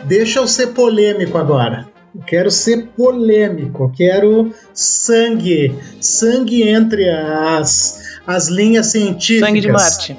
Deixa 0.07 0.41
eu 0.41 0.49
ser 0.49 0.69
polêmico 0.69 1.39
agora. 1.39 1.89
Quero 2.27 2.51
ser 2.51 2.89
polêmico, 2.97 3.93
quero 3.97 4.53
sangue, 4.75 5.73
sangue 6.01 6.69
entre 6.69 7.09
as, 7.09 8.19
as 8.27 8.49
linhas 8.49 8.89
científicas. 8.89 9.49
Sangue 9.49 9.61
de 9.61 9.71
Marte. 9.71 10.19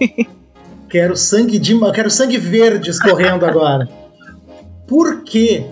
Quero 0.88 1.16
sangue 1.16 1.56
de, 1.60 1.78
quero 1.92 2.10
sangue 2.10 2.36
verde 2.36 2.90
escorrendo 2.90 3.46
agora. 3.46 3.88
Por 4.88 5.22
que 5.22 5.64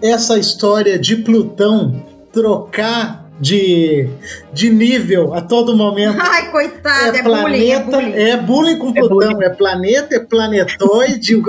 essa 0.00 0.38
história 0.38 0.98
de 0.98 1.16
Plutão 1.16 2.02
trocar 2.32 3.19
de, 3.40 4.06
de 4.52 4.68
nível 4.70 5.32
a 5.34 5.40
todo 5.40 5.74
momento? 5.74 6.18
Ai, 6.20 6.50
coitado, 6.50 7.16
é, 7.16 7.20
é 7.20 7.22
bullying, 7.22 7.70
é 7.70 7.80
planeta, 7.80 7.90
bullying. 7.90 8.12
é 8.12 8.36
bullying 8.36 8.78
com 8.78 8.92
Plutão, 8.92 9.42
é 9.42 9.48
planeta, 9.48 10.14
é 10.16 10.20
planetoide. 10.20 11.42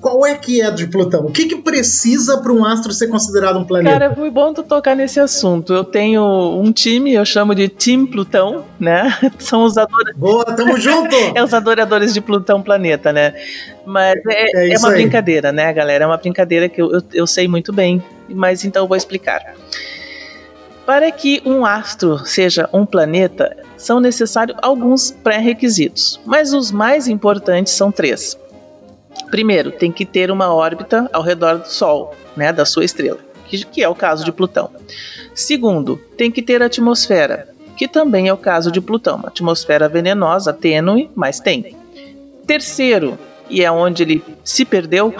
Qual 0.00 0.26
é 0.26 0.34
que 0.34 0.60
é 0.60 0.70
de 0.70 0.86
Plutão? 0.86 1.24
O 1.24 1.30
que, 1.32 1.46
que 1.46 1.56
precisa 1.56 2.36
para 2.36 2.52
um 2.52 2.62
astro 2.62 2.92
ser 2.92 3.06
considerado 3.08 3.58
um 3.58 3.64
planeta? 3.64 3.98
Cara, 3.98 4.14
foi 4.14 4.30
bom 4.30 4.52
tu 4.52 4.62
tocar 4.62 4.94
nesse 4.94 5.18
assunto. 5.18 5.72
Eu 5.72 5.82
tenho 5.82 6.22
um 6.60 6.70
time, 6.70 7.14
eu 7.14 7.24
chamo 7.24 7.54
de 7.54 7.70
Team 7.70 8.04
Plutão, 8.06 8.66
né? 8.78 9.16
São 9.38 9.64
os 9.64 9.78
adoradores. 9.78 10.18
Boa, 10.18 10.44
tamo 10.44 10.76
junto! 10.78 11.16
É 11.34 11.42
os 11.42 11.54
adoradores 11.54 12.12
de 12.12 12.20
Plutão 12.20 12.60
planeta, 12.60 13.14
né? 13.14 13.32
Mas 13.86 14.14
é, 14.28 14.68
É 14.68 14.74
é 14.74 14.78
uma 14.78 14.88
aí. 14.90 14.94
brincadeira, 14.94 15.50
né, 15.52 15.72
galera? 15.72 16.04
É 16.04 16.06
uma 16.06 16.18
brincadeira 16.18 16.68
que 16.68 16.82
eu, 16.82 16.92
eu, 16.92 17.02
eu 17.14 17.26
sei 17.26 17.48
muito 17.48 17.72
bem, 17.72 18.02
mas 18.28 18.62
então 18.62 18.84
eu 18.84 18.88
vou 18.88 18.96
explicar. 18.98 19.40
Para 20.86 21.10
que 21.10 21.40
um 21.46 21.64
astro 21.64 22.26
seja 22.26 22.68
um 22.72 22.84
planeta, 22.84 23.56
são 23.76 24.00
necessários 24.00 24.58
alguns 24.60 25.10
pré-requisitos, 25.10 26.20
mas 26.26 26.52
os 26.52 26.70
mais 26.70 27.08
importantes 27.08 27.72
são 27.72 27.90
três. 27.90 28.38
Primeiro, 29.30 29.72
tem 29.72 29.90
que 29.90 30.04
ter 30.04 30.30
uma 30.30 30.52
órbita 30.54 31.08
ao 31.12 31.22
redor 31.22 31.58
do 31.58 31.68
Sol, 31.68 32.14
né, 32.36 32.52
da 32.52 32.66
sua 32.66 32.84
estrela, 32.84 33.18
que, 33.46 33.64
que 33.64 33.82
é 33.82 33.88
o 33.88 33.94
caso 33.94 34.24
de 34.24 34.32
Plutão. 34.32 34.70
Segundo, 35.34 35.96
tem 36.18 36.30
que 36.30 36.42
ter 36.42 36.62
atmosfera, 36.62 37.48
que 37.76 37.88
também 37.88 38.28
é 38.28 38.32
o 38.32 38.38
caso 38.38 38.70
de 38.70 38.80
Plutão, 38.80 39.16
uma 39.16 39.28
atmosfera 39.28 39.88
venenosa, 39.88 40.52
tênue, 40.52 41.10
mas 41.14 41.40
tem. 41.40 41.76
Terceiro, 42.46 43.18
e 43.48 43.62
é 43.62 43.70
onde 43.70 44.02
ele 44.02 44.24
se 44.42 44.64
perdeu, 44.64 45.14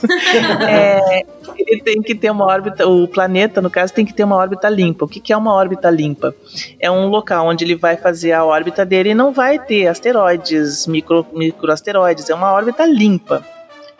é, 0.68 1.24
ele 1.56 1.82
tem 1.82 2.02
que 2.02 2.14
ter 2.14 2.30
uma 2.30 2.44
órbita, 2.44 2.86
o 2.86 3.08
planeta, 3.08 3.60
no 3.60 3.70
caso, 3.70 3.92
tem 3.92 4.04
que 4.04 4.12
ter 4.12 4.24
uma 4.24 4.36
órbita 4.36 4.68
limpa. 4.68 5.04
O 5.04 5.08
que, 5.08 5.20
que 5.20 5.32
é 5.32 5.36
uma 5.36 5.52
órbita 5.52 5.90
limpa? 5.90 6.34
É 6.78 6.90
um 6.90 7.08
local 7.08 7.46
onde 7.46 7.64
ele 7.64 7.74
vai 7.74 7.96
fazer 7.96 8.32
a 8.32 8.44
órbita 8.44 8.84
dele 8.84 9.10
e 9.10 9.14
não 9.14 9.32
vai 9.32 9.58
ter 9.58 9.86
asteroides, 9.86 10.86
micro, 10.86 11.26
microasteroides, 11.32 12.28
é 12.28 12.34
uma 12.34 12.52
órbita 12.52 12.84
limpa. 12.84 13.44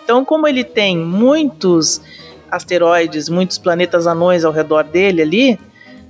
Então, 0.04 0.24
como 0.24 0.46
ele 0.46 0.64
tem 0.64 0.96
muitos 0.96 2.00
asteroides, 2.50 3.28
muitos 3.28 3.56
planetas 3.56 4.06
anões 4.06 4.44
ao 4.44 4.52
redor 4.52 4.84
dele 4.84 5.22
ali, 5.22 5.58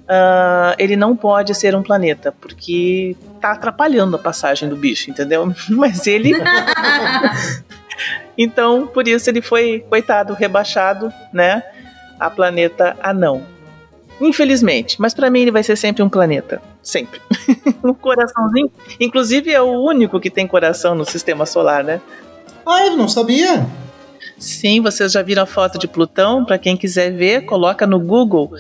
ah, 0.09 0.75
ele 0.79 0.97
não 0.97 1.17
pode 1.17 1.55
ser 1.55 1.75
um 1.77 1.83
planeta, 1.83 2.35
porque 2.41 3.17
tá 3.43 3.53
atrapalhando 3.53 4.17
a 4.17 4.19
passagem 4.19 4.69
do 4.69 4.77
bicho, 4.77 5.11
entendeu? 5.11 5.53
Mas 5.69 6.07
ele. 6.07 6.33
então, 8.39 8.87
por 8.87 9.07
isso 9.07 9.29
ele 9.29 9.43
foi, 9.43 9.85
coitado, 9.89 10.33
rebaixado, 10.33 11.13
né? 11.33 11.63
A 12.19 12.31
planeta 12.31 12.97
anão. 13.03 13.43
Infelizmente, 14.21 15.01
mas 15.01 15.13
para 15.13 15.29
mim 15.29 15.41
ele 15.41 15.51
vai 15.51 15.65
ser 15.65 15.75
sempre 15.75 16.01
um 16.01 16.09
planeta. 16.09 16.63
Sempre. 16.81 17.21
um 17.83 17.93
coraçãozinho. 17.93 18.71
Inclusive 19.01 19.51
é 19.51 19.61
o 19.61 19.83
único 19.83 20.21
que 20.21 20.31
tem 20.31 20.47
coração 20.47 20.95
no 20.95 21.05
sistema 21.05 21.45
solar, 21.45 21.83
né? 21.83 22.01
Ah, 22.65 22.87
eu 22.87 22.97
não 22.97 23.09
sabia. 23.09 23.67
Sim, 24.39 24.81
vocês 24.81 25.11
já 25.11 25.23
viram 25.23 25.43
a 25.43 25.47
foto 25.47 25.77
de 25.77 25.89
Plutão? 25.89 26.45
Para 26.45 26.59
quem 26.59 26.77
quiser 26.77 27.11
ver, 27.11 27.47
coloca 27.47 27.85
no 27.85 27.99
Google 27.99 28.53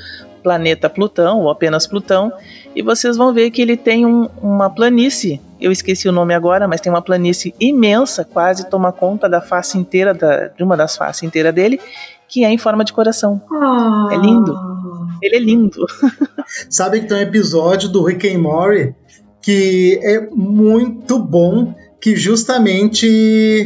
planeta 0.42 0.90
Plutão 0.90 1.40
ou 1.40 1.50
apenas 1.50 1.86
Plutão 1.86 2.32
e 2.74 2.82
vocês 2.82 3.16
vão 3.16 3.32
ver 3.32 3.50
que 3.50 3.60
ele 3.62 3.76
tem 3.76 4.06
um- 4.06 4.28
uma 4.42 4.68
planície. 4.70 5.40
Eu 5.60 5.70
esqueci 5.70 6.08
o 6.08 6.12
nome 6.12 6.34
agora, 6.34 6.66
mas 6.66 6.80
tem 6.80 6.92
uma 6.92 7.02
planície 7.02 7.54
imensa, 7.60 8.24
quase 8.24 8.68
toma 8.68 8.90
conta 8.92 9.28
da 9.28 9.40
face 9.40 9.78
inteira 9.78 10.12
da, 10.12 10.48
de 10.48 10.62
uma 10.64 10.76
das 10.76 10.96
faces 10.96 11.22
inteiras 11.22 11.54
dele, 11.54 11.78
que 12.28 12.44
é 12.44 12.50
em 12.50 12.58
forma 12.58 12.84
de 12.84 12.92
coração. 12.92 13.40
É 14.10 14.16
lindo. 14.16 14.56
Ele 15.22 15.36
é 15.36 15.38
lindo. 15.38 15.86
Sabe 16.68 17.00
que 17.00 17.06
tem 17.06 17.18
um 17.18 17.20
episódio 17.20 17.88
do 17.88 18.02
Rick 18.02 18.28
and 18.28 18.38
Morty 18.38 18.94
que 19.40 19.98
é 20.02 20.20
muito 20.30 21.18
bom, 21.18 21.74
que 22.00 22.16
justamente 22.16 23.64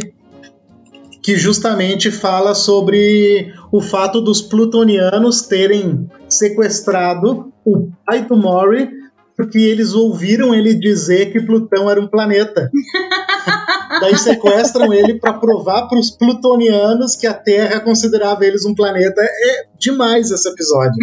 que 1.22 1.36
justamente 1.36 2.10
fala 2.10 2.54
sobre 2.54 3.52
o 3.72 3.80
fato 3.80 4.20
dos 4.20 4.40
plutonianos 4.40 5.42
terem 5.42 6.08
sequestrado 6.28 7.52
o 7.64 7.88
pai 8.06 8.22
do 8.24 8.36
Mori 8.36 8.88
porque 9.36 9.58
eles 9.58 9.92
ouviram 9.92 10.54
ele 10.54 10.74
dizer 10.74 11.30
que 11.30 11.40
Plutão 11.40 11.90
era 11.90 12.00
um 12.00 12.08
planeta. 12.08 12.70
Daí 14.00 14.16
sequestram 14.16 14.92
ele 14.92 15.14
para 15.14 15.34
provar 15.34 15.88
para 15.88 15.98
os 15.98 16.10
plutonianos 16.10 17.16
que 17.16 17.26
a 17.26 17.34
Terra 17.34 17.80
considerava 17.80 18.44
eles 18.44 18.64
um 18.64 18.74
planeta. 18.74 19.20
É 19.22 19.66
demais 19.78 20.30
esse 20.30 20.48
episódio. 20.48 20.96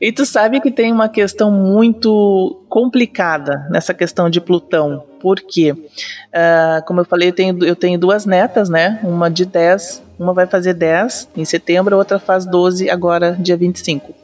E 0.00 0.10
tu 0.10 0.24
sabe 0.24 0.60
que 0.60 0.70
tem 0.70 0.90
uma 0.90 1.08
questão 1.08 1.50
muito 1.50 2.62
complicada 2.68 3.66
nessa 3.70 3.92
questão 3.92 4.30
de 4.30 4.40
Plutão. 4.40 5.04
Por 5.20 5.40
quê? 5.40 5.72
Uh, 5.72 6.84
como 6.86 7.00
eu 7.00 7.04
falei, 7.04 7.28
eu 7.28 7.32
tenho, 7.34 7.64
eu 7.64 7.76
tenho 7.76 7.98
duas 7.98 8.24
netas, 8.24 8.70
né? 8.70 8.98
Uma 9.02 9.30
de 9.30 9.44
10, 9.44 10.02
uma 10.20 10.34
vai 10.34 10.46
fazer 10.46 10.74
10 10.74 11.30
em 11.34 11.44
setembro, 11.46 11.94
a 11.94 11.98
outra 11.98 12.18
faz 12.18 12.44
12 12.44 12.90
agora, 12.90 13.34
dia 13.40 13.56
25. 13.56 14.14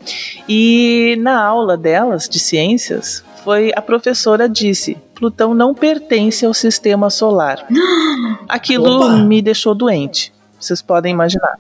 E 0.47 1.17
na 1.21 1.43
aula 1.43 1.75
delas 1.75 2.29
de 2.29 2.39
ciências, 2.39 3.25
foi 3.43 3.73
a 3.75 3.81
professora 3.81 4.47
disse: 4.47 4.99
Plutão 5.15 5.55
não 5.55 5.75
pertence 5.75 6.45
ao 6.45 6.53
sistema 6.53 7.09
solar. 7.09 7.67
Aquilo 8.47 8.99
Opa. 8.99 9.17
me 9.17 9.41
deixou 9.41 9.75
doente. 9.75 10.35
Vocês 10.61 10.83
podem 10.83 11.13
imaginar. 11.13 11.59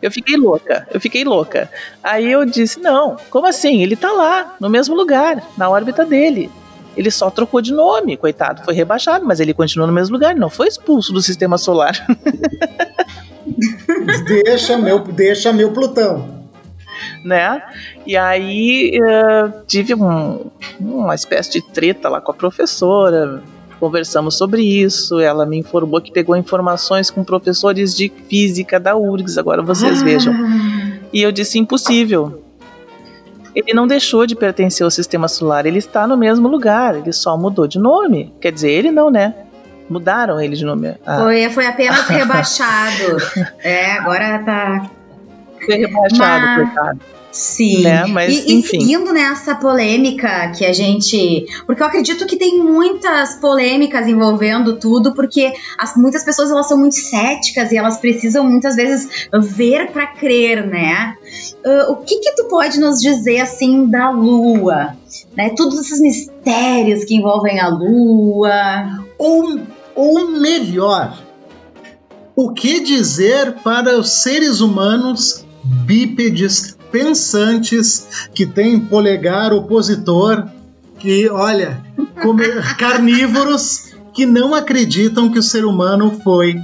Eu 0.00 0.10
fiquei 0.10 0.36
louca, 0.36 0.88
eu 0.90 1.00
fiquei 1.00 1.24
louca. 1.24 1.70
Aí 2.02 2.30
eu 2.30 2.46
disse: 2.46 2.80
não, 2.80 3.16
como 3.28 3.46
assim? 3.46 3.82
Ele 3.82 3.96
tá 3.96 4.10
lá, 4.10 4.56
no 4.58 4.70
mesmo 4.70 4.94
lugar, 4.94 5.42
na 5.58 5.68
órbita 5.68 6.06
dele. 6.06 6.50
Ele 6.98 7.12
só 7.12 7.30
trocou 7.30 7.60
de 7.60 7.72
nome, 7.72 8.16
coitado, 8.16 8.64
foi 8.64 8.74
rebaixado, 8.74 9.24
mas 9.24 9.38
ele 9.38 9.54
continua 9.54 9.86
no 9.86 9.92
mesmo 9.92 10.14
lugar, 10.14 10.34
não 10.34 10.50
foi 10.50 10.66
expulso 10.66 11.12
do 11.12 11.22
sistema 11.22 11.56
solar. 11.56 11.94
deixa 14.26 14.76
meu, 14.76 14.98
deixa 14.98 15.52
meu 15.52 15.70
Plutão. 15.70 16.28
Né? 17.24 17.62
E 18.04 18.16
aí 18.16 18.98
uh, 19.00 19.64
tive 19.64 19.94
um, 19.94 20.50
uma 20.80 21.14
espécie 21.14 21.52
de 21.52 21.62
treta 21.62 22.08
lá 22.08 22.20
com 22.20 22.32
a 22.32 22.34
professora, 22.34 23.44
conversamos 23.78 24.36
sobre 24.36 24.62
isso. 24.62 25.20
Ela 25.20 25.46
me 25.46 25.56
informou 25.56 26.00
que 26.00 26.10
pegou 26.10 26.34
informações 26.34 27.12
com 27.12 27.22
professores 27.22 27.94
de 27.94 28.12
física 28.28 28.80
da 28.80 28.96
URGS, 28.96 29.38
agora 29.38 29.62
vocês 29.62 30.02
ah. 30.02 30.04
vejam. 30.04 30.34
E 31.12 31.22
eu 31.22 31.30
disse: 31.30 31.60
impossível. 31.60 32.42
Ele 33.58 33.74
não 33.74 33.88
deixou 33.88 34.24
de 34.24 34.36
pertencer 34.36 34.84
ao 34.84 34.90
sistema 34.90 35.26
solar, 35.26 35.66
ele 35.66 35.80
está 35.80 36.06
no 36.06 36.16
mesmo 36.16 36.46
lugar, 36.46 36.94
ele 36.94 37.12
só 37.12 37.36
mudou 37.36 37.66
de 37.66 37.76
nome. 37.76 38.32
Quer 38.40 38.52
dizer, 38.52 38.70
ele 38.70 38.92
não, 38.92 39.10
né? 39.10 39.34
Mudaram 39.90 40.40
ele 40.40 40.54
de 40.54 40.64
nome. 40.64 40.94
Ah. 41.04 41.18
Foi, 41.18 41.50
foi 41.50 41.66
apenas 41.66 42.06
rebaixado. 42.06 43.16
é, 43.64 43.92
agora 43.94 44.38
tá. 44.44 44.90
Foi 45.66 45.74
rebaixado, 45.74 46.46
Mas... 46.46 46.56
coitado. 46.56 47.00
Sim. 47.30 47.82
Né? 47.82 48.06
Mas, 48.06 48.34
e, 48.34 48.54
enfim. 48.54 48.78
e 48.78 48.80
seguindo 48.80 49.12
nessa 49.12 49.54
polêmica 49.54 50.50
que 50.56 50.64
a 50.64 50.72
gente. 50.72 51.46
Porque 51.66 51.82
eu 51.82 51.86
acredito 51.86 52.26
que 52.26 52.36
tem 52.36 52.58
muitas 52.58 53.34
polêmicas 53.36 54.06
envolvendo 54.06 54.78
tudo, 54.78 55.14
porque 55.14 55.52
as, 55.78 55.96
muitas 55.96 56.24
pessoas 56.24 56.50
elas 56.50 56.66
são 56.66 56.78
muito 56.78 56.96
céticas 56.96 57.70
e 57.70 57.76
elas 57.76 57.98
precisam 57.98 58.44
muitas 58.44 58.76
vezes 58.76 59.28
ver 59.40 59.90
para 59.92 60.06
crer, 60.06 60.66
né? 60.66 61.16
Uh, 61.64 61.92
o 61.92 61.96
que 61.96 62.18
que 62.18 62.34
tu 62.34 62.44
pode 62.44 62.80
nos 62.80 63.00
dizer 63.00 63.40
assim 63.40 63.86
da 63.86 64.10
Lua? 64.10 64.96
Né? 65.36 65.50
Todos 65.50 65.78
esses 65.78 66.00
mistérios 66.00 67.04
que 67.04 67.14
envolvem 67.14 67.60
a 67.60 67.68
Lua. 67.68 69.04
Ou, 69.18 69.60
ou 69.94 70.28
melhor, 70.28 71.22
o 72.34 72.52
que 72.52 72.80
dizer 72.80 73.56
para 73.64 73.98
os 73.98 74.22
seres 74.22 74.60
humanos 74.60 75.44
bípedes 75.62 76.77
pensantes, 76.90 78.28
que 78.34 78.46
têm 78.46 78.80
polegar 78.80 79.52
opositor, 79.52 80.48
que, 80.98 81.28
olha, 81.28 81.82
carnívoros 82.78 83.92
que 84.12 84.26
não 84.26 84.54
acreditam 84.54 85.30
que 85.30 85.38
o 85.38 85.42
ser 85.42 85.64
humano 85.64 86.20
foi 86.22 86.56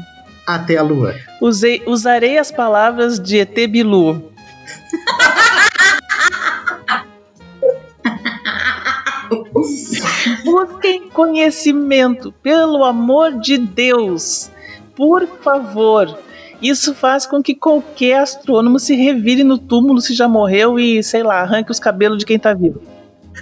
até 0.47 0.77
a 0.77 0.83
Lua. 0.83 1.15
Usei, 1.41 1.83
usarei 1.87 2.37
as 2.39 2.51
palavras 2.51 3.19
de 3.21 3.39
ET 3.39 3.55
Bilu. 3.69 4.31
Busquem 10.45 11.09
conhecimento, 11.09 12.33
pelo 12.43 12.85
amor 12.85 13.39
de 13.39 13.59
Deus. 13.59 14.51
Por 14.97 15.27
favor, 15.43 16.19
isso 16.65 16.95
faz 16.95 17.27
com 17.27 17.43
que 17.43 17.55
qualquer 17.55 18.21
astrônomo 18.21 18.79
se 18.79 18.95
revire 18.95 19.45
no 19.45 19.59
túmulo 19.59 20.01
se 20.01 20.15
já 20.15 20.27
morreu 20.27 20.79
e, 20.79 21.03
sei 21.03 21.23
lá, 21.23 21.41
arranque 21.41 21.71
os 21.71 21.79
cabelos 21.79 22.19
de 22.19 22.27
quem 22.27 22.39
tá 22.39 22.55
vivo. 22.55 22.81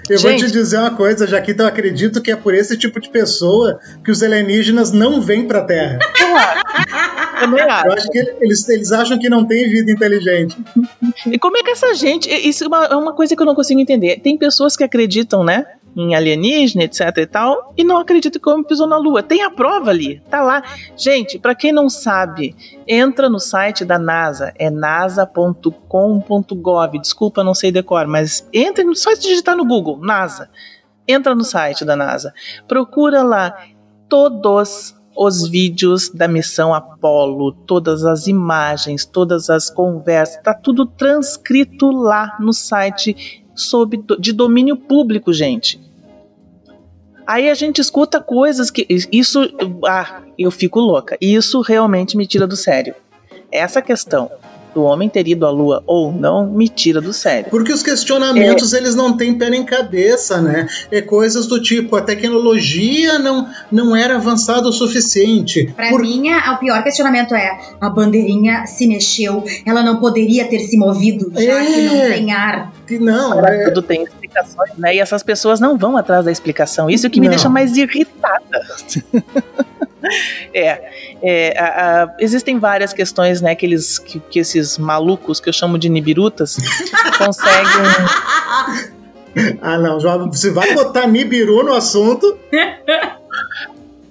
Eu 0.09 0.19
Gente, 0.19 0.41
vou 0.41 0.49
te 0.49 0.53
dizer 0.53 0.79
uma 0.79 0.91
coisa, 0.91 1.27
Jaquita, 1.27 1.63
eu 1.63 1.67
acredito 1.67 2.21
que 2.21 2.31
é 2.31 2.37
por 2.37 2.55
esse 2.55 2.77
tipo 2.77 2.99
de 3.01 3.11
pessoa 3.11 3.79
que 4.05 4.11
os 4.11 4.23
alienígenas 4.23 4.91
não 4.91 5.21
vêm 5.21 5.47
pra 5.47 5.63
Terra. 5.63 5.99
Acho. 7.43 7.87
Eu 7.87 7.93
acho 7.93 8.09
que 8.09 8.19
eles, 8.41 8.69
eles 8.69 8.93
acham 8.93 9.19
que 9.19 9.29
não 9.29 9.45
tem 9.45 9.69
vida 9.69 9.91
inteligente. 9.91 10.57
E 11.27 11.37
como 11.39 11.57
é 11.57 11.63
que 11.65 11.71
essa 11.71 11.93
gente. 11.93 12.31
Isso 12.31 12.63
é 12.63 12.69
uma, 12.69 12.85
é 12.85 12.95
uma 12.95 13.13
coisa 13.15 13.35
que 13.35 13.43
eu 13.43 13.47
não 13.47 13.55
consigo 13.55 13.81
entender. 13.81 14.21
Tem 14.21 14.39
pessoas 14.39 14.77
que 14.77 14.85
acreditam, 14.85 15.43
né? 15.43 15.67
Em 15.97 16.15
alienígena, 16.15 16.85
etc 16.85 17.17
e 17.19 17.27
tal, 17.27 17.73
e 17.77 17.85
não 17.85 17.99
acredita 17.99 18.39
que 18.39 18.49
o 18.49 18.53
homem 18.53 18.65
pisou 18.65 18.87
na 18.87 18.97
Lua. 18.97 19.23
Tem 19.23 19.43
a 19.43 19.51
prova 19.51 19.91
ali, 19.91 20.23
tá 20.31 20.43
lá. 20.43 20.63
Gente, 20.97 21.39
para 21.39 21.55
quem 21.55 21.73
não 21.73 21.89
sabe, 21.89 22.57
entra 22.87 23.29
no 23.29 23.39
site 23.39 23.85
da 23.85 23.99
NASA, 23.99 24.53
é 24.59 24.71
nasa.com.gov. 24.71 25.39
Desculpa, 26.99 27.45
não 27.45 27.55
sei 27.55 27.71
decor, 27.71 28.07
mas 28.07 28.49
entra, 28.53 28.85
só 28.95 29.13
digitar 29.15 29.57
no 29.57 29.67
Google, 29.67 29.99
NASA. 29.99 30.49
Entra 31.07 31.35
no 31.35 31.45
site 31.45 31.85
da 31.85 31.97
NASA. 31.97 32.33
Procura 32.67 33.23
lá 33.23 33.55
todos 34.09 34.95
os 35.17 35.49
vídeos 35.49 36.09
da 36.11 36.27
missão 36.27 36.73
Apollo, 36.73 37.53
todas 37.67 38.05
as 38.05 38.27
imagens, 38.27 39.05
todas 39.05 39.51
as 39.51 39.69
conversas, 39.69 40.43
tá 40.43 40.55
tudo 40.55 40.87
transcrito 40.87 41.91
lá 41.91 42.37
no 42.41 42.53
site 42.53 43.42
sob, 43.55 44.03
de 44.19 44.33
domínio 44.33 44.77
público, 44.77 45.33
gente. 45.33 45.81
Aí 47.27 47.49
a 47.49 47.55
gente 47.55 47.81
escuta 47.81 48.21
coisas 48.21 48.71
que. 48.71 48.87
Isso. 49.11 49.49
Ah, 49.87 50.23
eu 50.39 50.51
fico 50.51 50.81
louca. 50.81 51.17
Isso 51.21 51.61
realmente 51.61 52.17
me 52.17 52.27
tira 52.27 52.47
do 52.47 52.57
sério. 52.57 52.95
Essa 53.51 53.81
questão 53.81 54.31
do 54.75 54.83
homem 54.83 55.09
ter 55.09 55.29
ido 55.29 55.47
à 55.47 55.51
lua 55.51 55.83
ou 55.87 56.13
não 56.13 56.51
me 56.51 56.69
tira 56.69 57.01
do 57.01 57.13
sério. 57.13 57.51
Porque 57.51 57.73
os 57.73 57.83
questionamentos 57.83 58.73
é. 58.73 58.79
eles 58.79 58.95
não 58.95 59.17
têm 59.17 59.37
pé 59.37 59.51
nem 59.51 59.65
cabeça, 59.65 60.41
né? 60.41 60.67
É 60.91 61.01
coisas 61.01 61.47
do 61.47 61.61
tipo 61.61 61.95
a 61.97 62.03
tecnologia 62.03 63.19
não, 63.19 63.49
não 63.71 63.95
era 63.95 64.17
avançada 64.17 64.69
o 64.69 64.73
suficiente. 64.73 65.73
Para 65.77 65.91
Por... 65.91 66.01
mim, 66.01 66.31
o 66.31 66.59
pior 66.59 66.83
questionamento 66.83 67.35
é 67.35 67.59
a 67.81 67.91
bandeirinha 67.91 68.67
se 68.67 68.87
mexeu, 68.87 69.45
ela 69.67 69.83
não 69.83 69.97
poderia 69.97 70.47
ter 70.47 70.61
se 70.61 70.77
movido 70.77 71.33
já 71.35 71.63
é. 71.63 71.67
que 71.67 71.83
não 71.83 71.97
tem 71.97 72.33
ar. 72.33 72.73
Não, 72.91 73.45
é... 73.45 73.65
tudo 73.65 73.83
tem 73.83 74.03
explicações, 74.03 74.77
né? 74.77 74.95
E 74.95 75.01
essas 75.01 75.23
pessoas 75.23 75.61
não 75.61 75.79
vão 75.79 75.97
atrás 75.97 76.25
da 76.25 76.33
explicação. 76.33 76.91
Isso 76.91 77.07
é 77.07 77.11
que 77.11 77.21
me 77.21 77.27
não. 77.27 77.31
deixa 77.35 77.49
mais 77.49 77.77
irritada. 77.77 78.61
É, 80.53 80.91
é 81.23 81.59
a, 81.59 82.03
a, 82.03 82.15
existem 82.19 82.59
várias 82.59 82.93
questões, 82.93 83.41
né, 83.41 83.55
que, 83.55 83.65
eles, 83.65 84.01
que, 84.01 84.19
que 84.19 84.41
esses 84.41 84.77
malucos 84.77 85.39
que 85.39 85.49
eu 85.49 85.53
chamo 85.53 85.79
de 85.79 85.89
nibirutas 85.89 86.57
conseguem. 87.17 87.85
Ah, 89.61 89.79
não, 89.79 90.01
você 90.27 90.51
vai 90.51 90.75
botar 90.75 91.07
Nibiru 91.07 91.63
no 91.63 91.73
assunto. 91.73 92.37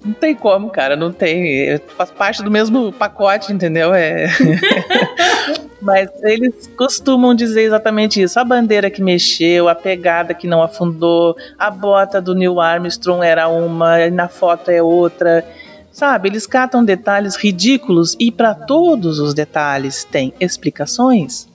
Não 0.03 0.13
tem 0.13 0.33
como, 0.33 0.69
cara, 0.69 0.95
não 0.95 1.11
tem. 1.11 1.79
Faz 1.95 2.09
parte 2.09 2.41
do 2.41 2.49
mesmo 2.49 2.91
pacote, 2.91 3.53
entendeu? 3.53 3.93
É. 3.93 4.27
Mas 5.81 6.09
eles 6.21 6.67
costumam 6.77 7.33
dizer 7.33 7.63
exatamente 7.63 8.21
isso. 8.21 8.39
A 8.39 8.43
bandeira 8.43 8.89
que 8.89 9.01
mexeu, 9.01 9.67
a 9.67 9.73
pegada 9.73 10.33
que 10.33 10.45
não 10.45 10.61
afundou, 10.61 11.35
a 11.57 11.71
bota 11.71 12.21
do 12.21 12.35
Neil 12.35 12.59
Armstrong 12.59 13.25
era 13.25 13.47
uma, 13.47 14.09
na 14.09 14.27
foto 14.27 14.69
é 14.69 14.81
outra. 14.81 15.43
Sabe, 15.91 16.29
eles 16.29 16.47
catam 16.47 16.85
detalhes 16.85 17.35
ridículos 17.35 18.15
e 18.19 18.31
para 18.31 18.53
todos 18.53 19.19
os 19.19 19.33
detalhes 19.33 20.03
tem 20.03 20.33
explicações. 20.39 21.49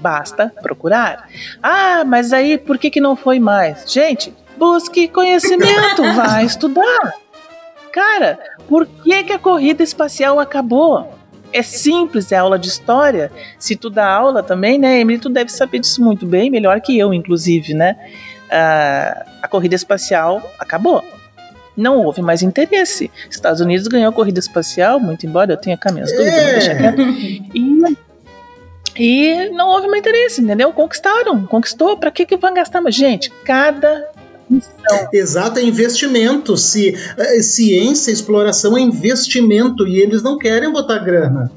Basta 0.00 0.52
procurar. 0.60 1.28
Ah, 1.62 2.02
mas 2.04 2.32
aí 2.32 2.58
por 2.58 2.78
que, 2.78 2.90
que 2.90 3.00
não 3.00 3.14
foi 3.14 3.38
mais? 3.38 3.84
Gente, 3.86 4.34
busque 4.56 5.06
conhecimento, 5.06 6.02
vai 6.16 6.44
estudar. 6.44 7.14
Cara, 7.92 8.38
por 8.68 8.86
que, 8.86 9.24
que 9.24 9.32
a 9.32 9.38
corrida 9.38 9.82
espacial 9.82 10.40
acabou? 10.40 11.15
É 11.56 11.62
simples, 11.62 12.30
é 12.32 12.36
aula 12.36 12.58
de 12.58 12.68
história. 12.68 13.30
Se 13.58 13.76
tu 13.76 13.88
dá 13.88 14.06
aula 14.06 14.42
também, 14.42 14.78
né, 14.78 15.00
Emily, 15.00 15.18
tu 15.18 15.28
deve 15.28 15.50
saber 15.50 15.78
disso 15.78 16.02
muito 16.02 16.26
bem, 16.26 16.50
melhor 16.50 16.80
que 16.80 16.98
eu, 16.98 17.14
inclusive, 17.14 17.72
né? 17.72 17.96
Ah, 18.50 19.24
a 19.42 19.48
corrida 19.48 19.74
espacial 19.74 20.42
acabou 20.58 21.02
não 21.76 21.98
houve 21.98 22.22
mais 22.22 22.42
interesse. 22.42 23.10
Estados 23.30 23.60
Unidos 23.60 23.86
ganhou 23.86 24.08
a 24.08 24.12
corrida 24.12 24.40
espacial, 24.40 24.98
muito 24.98 25.26
embora 25.26 25.52
eu 25.52 25.56
tenha 25.56 25.76
cá 25.76 25.92
minhas 25.92 26.10
dúvidas, 26.10 26.34
é. 26.34 26.52
deixa 26.52 26.74
quieto. 26.74 27.02
E, 27.54 27.82
e 28.98 29.50
não 29.50 29.68
houve 29.68 29.86
mais 29.88 30.00
interesse, 30.00 30.40
entendeu? 30.40 30.72
Conquistaram, 30.72 31.44
conquistou. 31.46 31.98
Para 31.98 32.10
que 32.10 32.24
que 32.24 32.36
vão 32.36 32.54
gastar 32.54 32.80
mais? 32.80 32.94
Gente, 32.94 33.30
cada 33.44 34.08
Então. 34.50 35.08
Exato, 35.12 35.58
é 35.58 35.62
investimento. 35.62 36.56
Se, 36.56 36.94
é, 37.16 37.42
ciência, 37.42 38.10
exploração 38.10 38.76
é 38.76 38.80
investimento 38.80 39.86
e 39.86 39.98
eles 39.98 40.22
não 40.22 40.38
querem 40.38 40.70
botar 40.72 40.98
grana. 40.98 41.50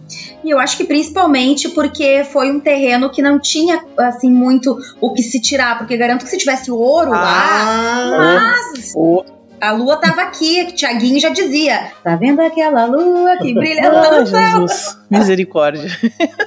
E 0.43 0.49
eu 0.49 0.59
acho 0.59 0.77
que 0.77 0.83
principalmente 0.83 1.69
porque 1.69 2.23
foi 2.23 2.51
um 2.51 2.59
terreno 2.59 3.09
que 3.09 3.21
não 3.21 3.39
tinha 3.39 3.83
assim 3.97 4.31
muito 4.31 4.77
o 4.99 5.13
que 5.13 5.21
se 5.21 5.39
tirar, 5.41 5.77
porque 5.77 5.97
garanto 5.97 6.23
que 6.23 6.31
se 6.31 6.37
tivesse 6.37 6.71
ouro 6.71 7.11
ah, 7.13 8.09
lá, 8.09 8.55
mas 8.65 8.93
oh. 8.95 9.23
a 9.59 9.71
lua 9.73 9.97
tava 9.97 10.21
aqui, 10.21 10.65
que 10.65 10.73
Tiaguinho 10.73 11.19
já 11.19 11.29
dizia, 11.29 11.91
tá 12.03 12.15
vendo 12.15 12.41
aquela 12.41 12.85
lua 12.85 13.37
que 13.37 13.53
brilha 13.53 13.91
lá 13.91 14.19
no 14.19 14.25
Jesus, 14.25 14.97
misericórdia. 15.09 15.89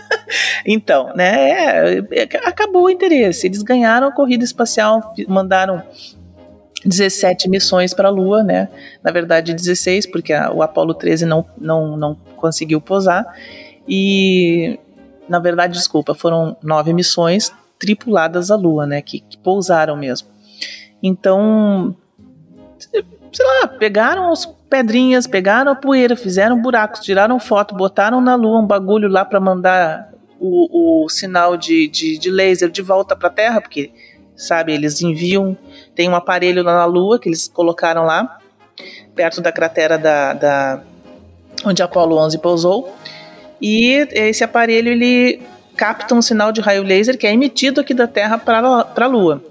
então, 0.66 1.12
né, 1.14 1.50
é, 1.50 1.98
é, 2.12 2.28
acabou 2.44 2.84
o 2.84 2.90
interesse. 2.90 3.46
Eles 3.46 3.62
ganharam 3.62 4.08
a 4.08 4.12
corrida 4.12 4.42
espacial, 4.42 5.14
mandaram 5.28 5.82
17 6.84 7.48
missões 7.48 7.94
para 7.94 8.08
a 8.08 8.10
Lua, 8.10 8.42
né? 8.42 8.68
Na 9.02 9.10
verdade, 9.10 9.54
16, 9.54 10.06
porque 10.06 10.32
a, 10.32 10.50
o 10.52 10.62
Apollo 10.62 10.94
13 10.94 11.26
não, 11.26 11.44
não, 11.58 11.96
não 11.96 12.14
conseguiu 12.36 12.80
pousar. 12.80 13.24
E, 13.88 14.78
na 15.28 15.38
verdade, 15.38 15.74
desculpa, 15.74 16.14
foram 16.14 16.56
nove 16.62 16.92
missões 16.92 17.52
tripuladas 17.78 18.50
à 18.50 18.56
Lua, 18.56 18.86
né? 18.86 19.02
Que, 19.02 19.20
que 19.20 19.38
pousaram 19.38 19.96
mesmo. 19.96 20.28
Então, 21.02 21.96
sei 22.78 23.46
lá, 23.46 23.68
pegaram 23.68 24.30
as 24.30 24.46
pedrinhas, 24.68 25.26
pegaram 25.26 25.72
a 25.72 25.74
poeira, 25.74 26.16
fizeram 26.16 26.60
buracos, 26.60 27.00
tiraram 27.00 27.38
foto, 27.40 27.74
botaram 27.74 28.20
na 28.20 28.34
Lua 28.34 28.60
um 28.60 28.66
bagulho 28.66 29.08
lá 29.08 29.24
para 29.24 29.40
mandar 29.40 30.12
o, 30.38 31.04
o 31.04 31.08
sinal 31.08 31.56
de, 31.56 31.88
de, 31.88 32.18
de 32.18 32.30
laser 32.30 32.70
de 32.70 32.82
volta 32.82 33.14
para 33.14 33.28
a 33.28 33.32
Terra, 33.32 33.60
porque 33.60 33.92
sabe? 34.34 34.72
Eles 34.72 35.00
enviam, 35.00 35.56
tem 35.94 36.08
um 36.08 36.14
aparelho 36.14 36.62
na 36.62 36.84
Lua 36.84 37.18
que 37.18 37.28
eles 37.28 37.48
colocaram 37.48 38.04
lá, 38.04 38.38
perto 39.14 39.40
da 39.40 39.52
cratera 39.52 39.98
da, 39.98 40.32
da 40.32 40.82
onde 41.64 41.82
Apollo 41.82 42.16
11 42.16 42.38
pousou, 42.38 42.94
e 43.60 44.06
esse 44.12 44.42
aparelho 44.42 44.88
ele 44.88 45.42
capta 45.76 46.14
um 46.14 46.22
sinal 46.22 46.52
de 46.52 46.60
raio 46.60 46.82
laser 46.82 47.16
que 47.16 47.26
é 47.26 47.32
emitido 47.32 47.80
aqui 47.80 47.94
da 47.94 48.06
Terra 48.06 48.38
para 48.38 48.58
a 48.58 49.06
Lua. 49.06 49.42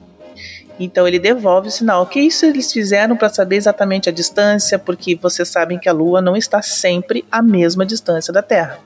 Então 0.79 1.07
ele 1.07 1.19
devolve 1.19 1.67
o 1.67 1.71
sinal. 1.71 2.03
O 2.03 2.05
que 2.07 2.19
isso 2.19 2.45
eles 2.45 2.71
fizeram 2.71 3.15
para 3.15 3.29
saber 3.29 3.57
exatamente 3.57 4.09
a 4.09 4.11
distância? 4.11 4.79
Porque 4.79 5.15
vocês 5.15 5.47
sabem 5.47 5.77
que 5.77 5.87
a 5.87 5.93
Lua 5.93 6.21
não 6.21 6.35
está 6.35 6.61
sempre 6.61 7.23
à 7.31 7.41
mesma 7.41 7.85
distância 7.85 8.33
da 8.33 8.41
Terra. 8.41 8.79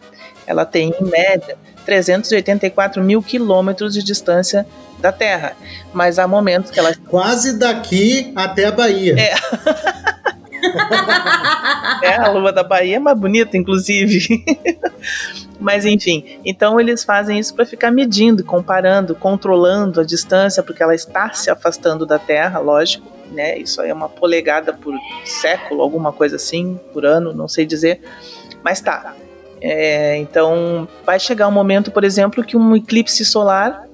Ela 0.47 0.65
tem, 0.65 0.93
em 0.99 1.05
média, 1.05 1.57
384 1.85 3.03
mil 3.03 3.21
quilômetros 3.21 3.93
de 3.93 4.03
distância 4.03 4.65
da 4.99 5.11
Terra. 5.11 5.53
Mas 5.93 6.17
há 6.19 6.27
momentos 6.27 6.71
que 6.71 6.79
ela. 6.79 6.93
Quase 7.07 7.57
daqui 7.57 8.31
até 8.35 8.65
a 8.65 8.71
Bahia. 8.71 9.15
É. 9.17 9.33
é, 12.05 12.15
a 12.15 12.29
lua 12.31 12.51
da 12.51 12.63
Bahia 12.63 12.95
é 12.97 12.99
mais 12.99 13.17
bonita, 13.17 13.55
inclusive. 13.55 14.43
Mas 15.59 15.85
enfim, 15.85 16.39
então 16.43 16.79
eles 16.79 17.03
fazem 17.03 17.39
isso 17.39 17.53
para 17.53 17.65
ficar 17.65 17.89
medindo, 17.89 18.43
comparando, 18.43 19.15
controlando 19.15 20.01
a 20.01 20.03
distância, 20.03 20.61
porque 20.61 20.83
ela 20.83 20.93
está 20.93 21.33
se 21.33 21.49
afastando 21.49 22.05
da 22.05 22.19
Terra, 22.19 22.59
lógico, 22.59 23.09
né? 23.31 23.57
Isso 23.57 23.81
aí 23.81 23.89
é 23.89 23.93
uma 23.93 24.09
polegada 24.09 24.73
por 24.73 24.93
século, 25.23 25.81
alguma 25.81 26.11
coisa 26.11 26.35
assim, 26.35 26.79
por 26.91 27.05
ano, 27.05 27.33
não 27.33 27.47
sei 27.47 27.65
dizer. 27.65 28.01
Mas 28.61 28.81
tá. 28.81 29.15
É, 29.67 30.17
então 30.17 30.87
vai 31.03 31.19
chegar 31.19 31.47
um 31.47 31.51
momento, 31.51 31.89
por 31.89 32.03
exemplo, 32.03 32.43
que 32.43 32.55
um 32.55 32.75
eclipse 32.75 33.25
solar 33.25 33.85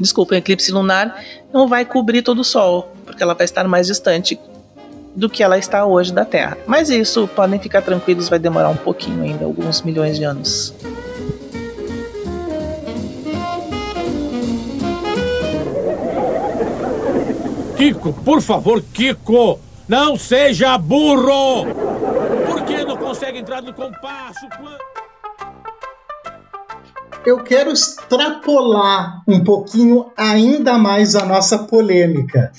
desculpa, 0.00 0.34
um 0.34 0.38
eclipse 0.38 0.70
lunar 0.70 1.22
não 1.52 1.68
vai 1.68 1.84
cobrir 1.84 2.22
todo 2.22 2.40
o 2.40 2.44
Sol, 2.44 2.92
porque 3.04 3.22
ela 3.22 3.34
vai 3.34 3.44
estar 3.44 3.66
mais 3.66 3.86
distante 3.86 4.38
do 5.14 5.28
que 5.28 5.42
ela 5.42 5.58
está 5.58 5.84
hoje 5.84 6.12
da 6.12 6.24
Terra. 6.24 6.56
Mas 6.66 6.90
isso, 6.90 7.28
podem 7.28 7.58
ficar 7.58 7.82
tranquilos, 7.82 8.28
vai 8.28 8.38
demorar 8.38 8.68
um 8.68 8.76
pouquinho 8.76 9.22
ainda, 9.22 9.44
alguns 9.44 9.82
milhões 9.82 10.16
de 10.16 10.24
anos. 10.24 10.74
Kiko, 17.76 18.12
por 18.12 18.42
favor, 18.42 18.82
Kiko, 18.92 19.60
não 19.88 20.16
seja 20.16 20.76
burro! 20.76 21.66
Por 22.46 22.62
que 22.64 22.84
não 22.84 22.96
consegue 22.96 23.38
entrar 23.38 23.62
no 23.62 23.72
compasso? 23.72 24.46
Eu 27.24 27.38
quero 27.38 27.70
extrapolar 27.70 29.22
um 29.26 29.42
pouquinho 29.42 30.10
ainda 30.16 30.78
mais 30.78 31.14
a 31.14 31.24
nossa 31.24 31.58
polêmica. 31.58 32.52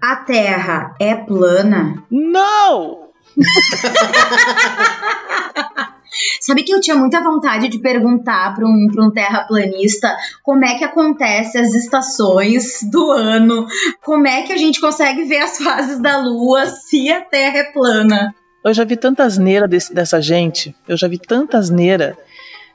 A 0.00 0.16
Terra 0.16 0.94
é 1.00 1.14
plana? 1.14 2.02
Não! 2.10 3.08
Sabe 6.40 6.62
que 6.62 6.72
eu 6.72 6.80
tinha 6.80 6.96
muita 6.96 7.22
vontade 7.22 7.68
de 7.68 7.78
perguntar 7.78 8.54
para 8.54 8.64
um, 8.64 8.88
um 8.98 9.10
terraplanista 9.10 10.14
como 10.42 10.64
é 10.64 10.76
que 10.76 10.84
acontece 10.84 11.58
as 11.58 11.74
estações 11.74 12.80
do 12.90 13.10
ano, 13.10 13.66
como 14.02 14.26
é 14.26 14.42
que 14.42 14.52
a 14.52 14.56
gente 14.56 14.80
consegue 14.80 15.24
ver 15.24 15.38
as 15.38 15.58
fases 15.58 15.98
da 15.98 16.18
Lua 16.18 16.66
se 16.66 17.10
a 17.10 17.20
Terra 17.20 17.58
é 17.58 17.72
plana. 17.72 18.34
Eu 18.62 18.72
já 18.72 18.84
vi 18.84 18.96
tanta 18.96 19.24
asneira 19.24 19.66
desse, 19.66 19.92
dessa 19.92 20.20
gente, 20.20 20.74
eu 20.86 20.96
já 20.96 21.08
vi 21.08 21.18
tanta 21.18 21.58
asneira 21.58 22.16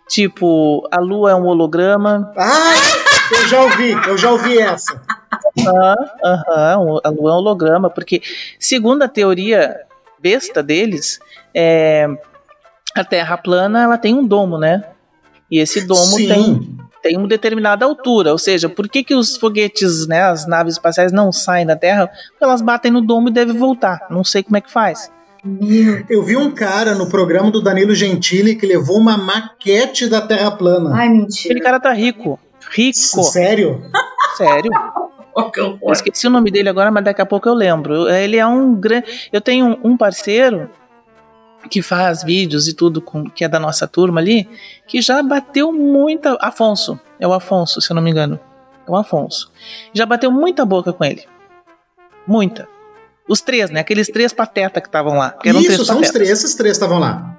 Tipo, 0.09 0.87
a 0.91 0.99
lua 0.99 1.31
é 1.31 1.35
um 1.35 1.45
holograma. 1.45 2.33
Ah, 2.35 2.73
eu 3.31 3.47
já 3.47 3.61
ouvi, 3.61 3.91
eu 3.91 4.17
já 4.17 4.31
ouvi 4.31 4.57
essa. 4.57 4.99
Aham, 5.59 5.95
aham, 6.23 6.99
a 7.03 7.09
lua 7.09 7.31
é 7.31 7.33
um 7.33 7.37
holograma, 7.37 7.89
porque 7.89 8.21
segundo 8.59 9.03
a 9.03 9.07
teoria 9.07 9.75
besta 10.19 10.63
deles, 10.63 11.19
é, 11.53 12.07
a 12.95 13.03
Terra 13.03 13.37
plana 13.37 13.83
ela 13.83 13.97
tem 13.97 14.15
um 14.15 14.25
domo, 14.25 14.57
né? 14.57 14.83
E 15.49 15.59
esse 15.59 15.85
domo 15.85 16.17
tem, 16.17 16.77
tem 17.01 17.17
uma 17.17 17.27
determinada 17.27 17.85
altura, 17.85 18.31
ou 18.31 18.37
seja, 18.37 18.67
por 18.67 18.89
que, 18.89 19.03
que 19.03 19.15
os 19.15 19.37
foguetes, 19.37 20.07
né, 20.07 20.23
as 20.23 20.47
naves 20.47 20.73
espaciais 20.73 21.11
não 21.11 21.31
saem 21.31 21.65
da 21.65 21.75
Terra? 21.75 22.07
Porque 22.07 22.43
elas 22.43 22.61
batem 22.61 22.91
no 22.91 23.01
domo 23.01 23.29
e 23.29 23.31
devem 23.31 23.55
voltar. 23.55 24.07
Não 24.09 24.23
sei 24.23 24.43
como 24.43 24.57
é 24.57 24.61
que 24.61 24.71
faz. 24.71 25.11
Eu 26.09 26.23
vi 26.23 26.35
um 26.35 26.51
cara 26.51 26.95
no 26.95 27.09
programa 27.09 27.49
do 27.49 27.61
Danilo 27.61 27.95
Gentili 27.95 28.55
que 28.55 28.65
levou 28.65 28.97
uma 28.97 29.17
maquete 29.17 30.07
da 30.07 30.21
Terra 30.21 30.51
plana. 30.51 30.91
Ai, 30.93 31.09
mentira. 31.09 31.53
Aquele 31.53 31.61
cara 31.61 31.79
tá 31.79 31.93
rico. 31.93 32.39
Rico. 32.71 33.23
Sério? 33.23 33.81
Sério. 34.35 34.71
Eu 35.55 35.93
esqueci 35.93 36.27
o 36.27 36.29
nome 36.29 36.51
dele 36.51 36.67
agora, 36.67 36.91
mas 36.91 37.03
daqui 37.03 37.21
a 37.21 37.25
pouco 37.25 37.47
eu 37.47 37.53
lembro. 37.53 38.09
Ele 38.09 38.35
é 38.35 38.45
um 38.45 38.75
grande. 38.75 39.29
Eu 39.31 39.39
tenho 39.39 39.79
um 39.83 39.95
parceiro 39.95 40.69
que 41.69 41.81
faz 41.81 42.23
vídeos 42.23 42.67
e 42.67 42.73
tudo, 42.73 43.01
com, 43.01 43.23
que 43.23 43.45
é 43.45 43.47
da 43.47 43.59
nossa 43.59 43.87
turma 43.87 44.19
ali, 44.19 44.49
que 44.85 45.01
já 45.01 45.23
bateu 45.23 45.71
muita. 45.71 46.37
Afonso. 46.41 46.99
É 47.19 47.27
o 47.27 47.31
Afonso, 47.31 47.79
se 47.79 47.89
eu 47.89 47.95
não 47.95 48.01
me 48.01 48.11
engano. 48.11 48.39
É 48.85 48.91
o 48.91 48.95
Afonso. 48.97 49.49
Já 49.93 50.05
bateu 50.05 50.31
muita 50.31 50.65
boca 50.65 50.91
com 50.91 51.05
ele. 51.05 51.23
Muita. 52.27 52.67
Os 53.29 53.41
três, 53.41 53.69
né? 53.69 53.81
Aqueles 53.81 54.07
três 54.07 54.33
patetas 54.33 54.81
que 54.81 54.89
estavam 54.89 55.17
lá. 55.17 55.35
Isso, 55.45 55.63
três 55.63 55.75
são 55.77 55.95
patetas. 55.95 56.07
os 56.07 56.11
três, 56.11 56.29
esses 56.29 56.55
três 56.55 56.75
estavam 56.75 56.97
lá. 56.99 57.37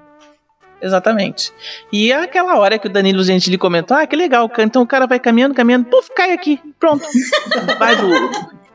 Exatamente. 0.80 1.52
E 1.92 2.12
é 2.12 2.22
aquela 2.22 2.56
hora 2.56 2.78
que 2.78 2.86
o 2.86 2.90
Danilo 2.90 3.22
Gentili 3.22 3.58
comentou: 3.58 3.96
ah, 3.96 4.06
que 4.06 4.16
legal, 4.16 4.50
então 4.60 4.82
o 4.82 4.86
cara 4.86 5.06
vai 5.06 5.18
caminhando, 5.18 5.54
caminhando, 5.54 5.86
puf, 5.86 6.08
cai 6.14 6.32
aqui, 6.32 6.60
pronto. 6.78 7.04
vai 7.78 7.96
do. 7.96 8.08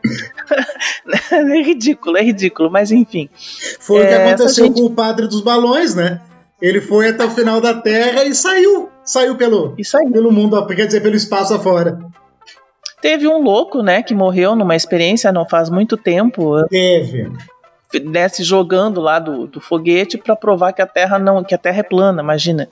é 1.32 1.62
ridículo, 1.62 2.18
é 2.18 2.22
ridículo, 2.22 2.70
mas 2.70 2.92
enfim. 2.92 3.30
Foi 3.80 4.02
é, 4.02 4.04
o 4.04 4.08
que 4.08 4.14
é, 4.14 4.28
aconteceu 4.28 4.66
gente... 4.66 4.76
com 4.80 4.86
o 4.86 4.92
padre 4.92 5.28
dos 5.28 5.42
balões, 5.42 5.96
né? 5.96 6.22
Ele 6.62 6.80
foi 6.80 7.10
até 7.10 7.26
o 7.26 7.32
final 7.32 7.60
da 7.60 7.74
Terra 7.74 8.24
e 8.24 8.36
saiu. 8.36 8.90
Saiu 9.04 9.36
pelo, 9.36 9.76
pelo 10.12 10.32
mundo, 10.32 10.66
quer 10.68 10.86
dizer, 10.86 11.02
pelo 11.02 11.16
espaço 11.16 11.54
afora. 11.54 12.00
Teve 13.02 13.28
um 13.28 13.42
louco, 13.42 13.84
né, 13.84 14.02
que 14.02 14.14
morreu 14.14 14.56
numa 14.56 14.76
experiência 14.76 15.32
não 15.32 15.48
faz 15.48 15.70
muito 15.70 15.98
tempo. 15.98 16.66
Teve. 16.68 17.32
Né, 18.04 18.28
se 18.28 18.44
jogando 18.44 19.00
lá 19.00 19.20
do, 19.20 19.48
do 19.48 19.62
foguete 19.62 20.18
para 20.18 20.36
provar 20.36 20.74
que 20.74 20.82
a 20.82 20.88
Terra 20.88 21.20
não, 21.20 21.44
que 21.44 21.56
a 21.56 21.58
Terra 21.58 21.80
é 21.80 21.84
plana, 21.84 22.22
imagina. 22.22 22.68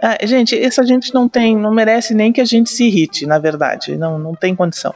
Ah, 0.00 0.18
gente, 0.24 0.58
essa 0.58 0.84
gente 0.84 1.12
não 1.12 1.28
tem, 1.28 1.56
não 1.56 1.72
merece 1.72 2.14
nem 2.14 2.32
que 2.32 2.40
a 2.40 2.44
gente 2.44 2.70
se 2.70 2.84
irrite, 2.84 3.26
na 3.26 3.38
verdade, 3.38 3.96
não, 3.96 4.18
não 4.18 4.34
tem 4.34 4.54
condição. 4.54 4.94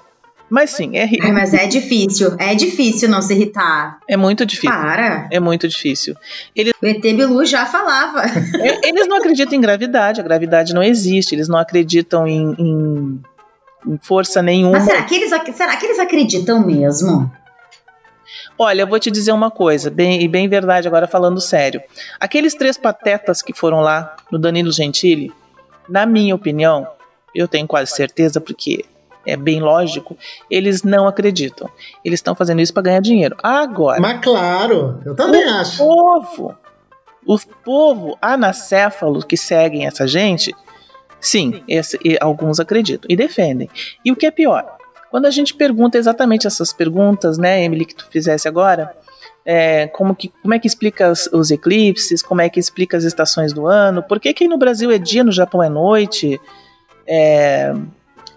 Mas 0.51 0.70
sim, 0.70 0.97
é 0.97 1.05
É, 1.05 1.31
mas 1.31 1.53
é 1.53 1.66
difícil. 1.66 2.35
É 2.39 2.55
difícil 2.55 3.09
não 3.09 3.20
se 3.20 3.35
irritar. 3.35 3.99
É 4.09 4.16
muito 4.16 4.47
difícil. 4.47 4.70
Para. 4.70 5.29
É 5.31 5.39
muito 5.39 5.68
difícil. 5.68 6.14
Eles... 6.57 6.72
O 6.83 6.87
ET 6.87 7.03
Bilu 7.03 7.45
já 7.45 7.66
falava. 7.66 8.22
É, 8.24 8.89
eles 8.89 9.07
não 9.07 9.18
acreditam 9.18 9.55
em 9.55 9.61
gravidade. 9.61 10.20
A 10.20 10.24
gravidade 10.24 10.72
não 10.72 10.83
existe. 10.83 11.35
Eles 11.35 11.49
não 11.49 11.59
acreditam 11.59 12.26
em, 12.26 12.55
em 12.59 13.20
força 14.01 14.43
nenhuma. 14.43 14.79
Mas 14.79 14.85
será 14.85 15.03
que 15.03 15.14
eles, 15.14 15.31
será 15.55 15.76
que 15.76 15.87
eles 15.87 15.99
acreditam 15.99 16.64
mesmo? 16.64 17.31
Olha, 18.59 18.83
eu 18.83 18.87
vou 18.87 18.99
te 18.99 19.11
dizer 19.11 19.33
uma 19.33 19.51
coisa, 19.51 19.91
bem, 19.91 20.22
e 20.22 20.29
bem 20.29 20.49
verdade 20.49 20.89
agora 20.89 21.07
falando 21.07 21.41
sério. 21.41 21.81
Aqueles 22.18 22.55
três 22.55 22.76
patetas 22.76 23.41
que 23.41 23.53
foram 23.53 23.81
lá 23.81 24.16
no 24.31 24.39
Danilo 24.39 24.72
Gentili, 24.72 25.33
na 25.89 26.05
minha 26.05 26.35
opinião, 26.35 26.87
eu 27.35 27.47
tenho 27.47 27.66
quase 27.66 27.93
certeza, 27.93 28.41
porque 28.41 28.85
é 29.24 29.37
bem 29.37 29.61
lógico, 29.61 30.16
eles 30.51 30.83
não 30.83 31.07
acreditam. 31.07 31.68
Eles 32.05 32.18
estão 32.18 32.35
fazendo 32.35 32.61
isso 32.61 32.72
para 32.72 32.83
ganhar 32.83 33.01
dinheiro. 33.01 33.37
Agora. 33.43 34.01
Mas 34.01 34.20
claro, 34.20 35.01
eu 35.05 35.14
também 35.14 35.47
o 35.47 35.51
acho. 35.51 35.79
Povo, 35.79 36.57
o 37.26 37.39
povo 37.64 38.18
anacéfalo 38.20 39.24
que 39.24 39.37
seguem 39.37 39.87
essa 39.87 40.07
gente, 40.07 40.55
sim, 41.21 41.62
esse, 41.69 41.99
alguns 42.21 42.61
acreditam 42.61 43.07
e 43.09 43.16
defendem. 43.16 43.69
E 44.05 44.12
o 44.12 44.16
que 44.16 44.27
é 44.27 44.31
pior? 44.31 44.79
Quando 45.11 45.27
a 45.27 45.31
gente 45.31 45.55
pergunta 45.55 45.97
exatamente 45.97 46.47
essas 46.47 46.73
perguntas, 46.73 47.39
né, 47.39 47.62
Emily, 47.64 47.87
que 47.87 47.95
tu 47.95 48.07
fizesse 48.11 48.47
agora, 48.47 48.95
é, 49.45 49.87
como, 49.87 50.14
que, 50.14 50.29
como 50.43 50.53
é 50.53 50.59
que 50.59 50.66
explica 50.66 51.11
os, 51.11 51.51
eclipses, 51.51 52.23
como 52.23 52.43
é 52.43 52.49
que 52.51 52.61
explica 52.61 52.97
as 52.97 53.05
estações 53.05 53.53
do 53.53 53.66
ano, 53.66 54.03
por 54.03 54.21
que, 54.21 54.35
que 54.35 54.47
no 54.47 54.59
Brasil 54.59 54.91
é 54.91 54.99
dia, 54.99 55.25
no 55.25 55.33
Japão 55.33 55.62
é 55.62 55.69
noite, 55.71 56.39
é, 57.07 57.73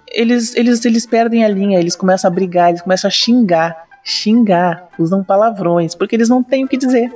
eles, 0.08 0.56
eles, 0.56 0.84
eles 0.86 1.06
perdem 1.06 1.44
a 1.44 1.50
linha, 1.50 1.80
eles 1.80 1.96
começam 1.96 2.30
a 2.30 2.34
brigar, 2.34 2.70
eles 2.70 2.82
começam 2.82 3.10
a 3.10 3.12
xingar, 3.12 3.86
xingar, 4.04 4.88
usam 4.98 5.24
palavrões, 5.24 5.94
porque 5.94 6.16
eles 6.16 6.30
não 6.30 6.42
têm 6.42 6.64
o 6.64 6.68
que 6.68 6.78
dizer. 6.78 7.12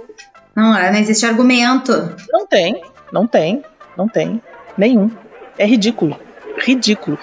Não, 0.53 0.73
não 0.73 0.95
existe 0.95 1.25
argumento. 1.25 1.93
Não 2.31 2.45
tem, 2.45 2.81
não 3.11 3.27
tem, 3.27 3.63
não 3.97 4.07
tem, 4.07 4.41
nenhum. 4.77 5.09
É 5.57 5.65
ridículo, 5.65 6.19
ridículo. 6.57 7.17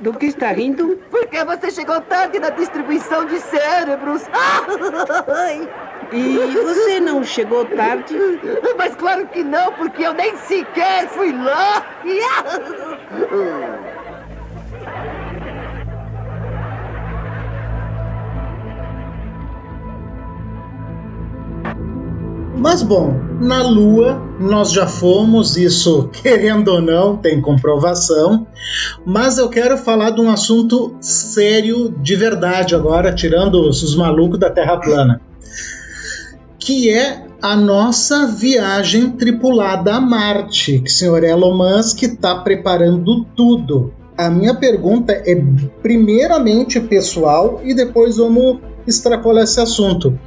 Do 0.00 0.12
que 0.14 0.26
está 0.26 0.52
rindo? 0.52 1.00
Porque 1.10 1.44
você 1.44 1.70
chegou 1.70 2.00
tarde 2.02 2.38
na 2.38 2.50
distribuição 2.50 3.24
de 3.26 3.38
cérebros. 3.40 4.22
E 6.10 6.38
você 6.38 7.00
não 7.00 7.22
chegou 7.22 7.66
tarde? 7.66 8.16
Mas 8.78 8.94
claro 8.94 9.26
que 9.26 9.44
não, 9.44 9.70
porque 9.74 10.04
eu 10.04 10.14
nem 10.14 10.34
sequer 10.38 11.06
fui 11.08 11.32
lá. 11.32 11.84
Mas 22.58 22.82
bom, 22.82 23.14
na 23.40 23.62
Lua 23.62 24.20
nós 24.40 24.72
já 24.72 24.84
fomos, 24.84 25.56
isso 25.56 26.08
querendo 26.22 26.68
ou 26.68 26.82
não, 26.82 27.16
tem 27.16 27.40
comprovação. 27.40 28.48
Mas 29.06 29.38
eu 29.38 29.48
quero 29.48 29.78
falar 29.78 30.10
de 30.10 30.20
um 30.20 30.28
assunto 30.28 30.96
sério 31.00 31.94
de 32.02 32.16
verdade 32.16 32.74
agora, 32.74 33.14
tirando 33.14 33.68
os, 33.68 33.82
os 33.84 33.94
malucos 33.94 34.40
da 34.40 34.50
Terra 34.50 34.76
plana, 34.76 35.20
que 36.58 36.90
é 36.90 37.24
a 37.40 37.54
nossa 37.54 38.26
viagem 38.26 39.10
tripulada 39.10 39.94
a 39.94 40.00
Marte, 40.00 40.80
que 40.80 40.90
o 40.90 40.92
senhor 40.92 41.22
Elon 41.22 41.56
Musk 41.56 42.02
está 42.02 42.34
preparando 42.40 43.24
tudo. 43.36 43.94
A 44.16 44.28
minha 44.28 44.52
pergunta 44.52 45.12
é 45.12 45.40
primeiramente 45.80 46.80
pessoal 46.80 47.60
e 47.62 47.72
depois 47.72 48.16
vamos 48.16 48.58
extrapolar 48.90 49.44
esse 49.44 49.60
assunto. 49.60 50.18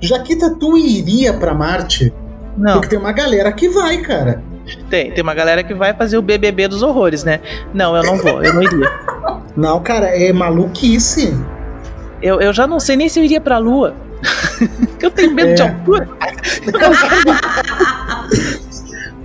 Jaquita, 0.00 0.54
tu 0.58 0.76
iria 0.76 1.32
para 1.34 1.54
Marte? 1.54 2.12
Não. 2.56 2.74
Porque 2.74 2.88
tem 2.88 2.98
uma 2.98 3.12
galera 3.12 3.52
que 3.52 3.68
vai, 3.68 3.98
cara. 3.98 4.42
Tem, 4.90 5.12
tem 5.12 5.22
uma 5.22 5.34
galera 5.34 5.62
que 5.62 5.74
vai 5.74 5.94
fazer 5.94 6.18
o 6.18 6.22
BBB 6.22 6.68
dos 6.68 6.82
horrores, 6.82 7.22
né? 7.22 7.40
Não, 7.72 7.96
eu 7.96 8.02
não 8.02 8.16
vou, 8.16 8.42
eu 8.42 8.52
não 8.54 8.62
iria. 8.62 8.90
Não, 9.56 9.82
cara, 9.82 10.08
é 10.08 10.30
maluquice. 10.34 11.34
Eu, 12.20 12.42
eu 12.42 12.52
já 12.52 12.66
não 12.66 12.78
sei 12.78 12.94
nem 12.94 13.08
se 13.08 13.18
eu 13.18 13.24
iria 13.24 13.40
pra 13.40 13.56
Lua. 13.56 13.94
eu 15.00 15.10
tenho 15.10 15.32
medo 15.32 15.52
é. 15.52 15.54
de 15.54 15.62
altura. 15.62 16.06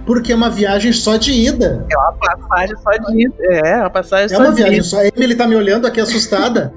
Porque 0.06 0.32
é 0.32 0.36
uma 0.36 0.50
viagem 0.50 0.94
só 0.94 1.18
de 1.18 1.32
ida. 1.32 1.86
É 1.90 1.98
uma 1.98 2.14
passagem 2.14 2.78
só 2.78 2.92
de 2.92 3.26
ida. 3.26 3.36
É, 3.68 3.78
uma 3.78 3.90
passagem 3.90 4.26
é 4.26 4.30
só 4.30 4.44
uma 4.44 4.52
de 4.52 4.56
viagem 4.56 4.78
ida. 4.78 4.84
só. 4.84 4.98
Ele 5.02 5.36
tá 5.36 5.46
me 5.48 5.56
olhando 5.56 5.86
aqui 5.86 6.00
assustada. 6.00 6.74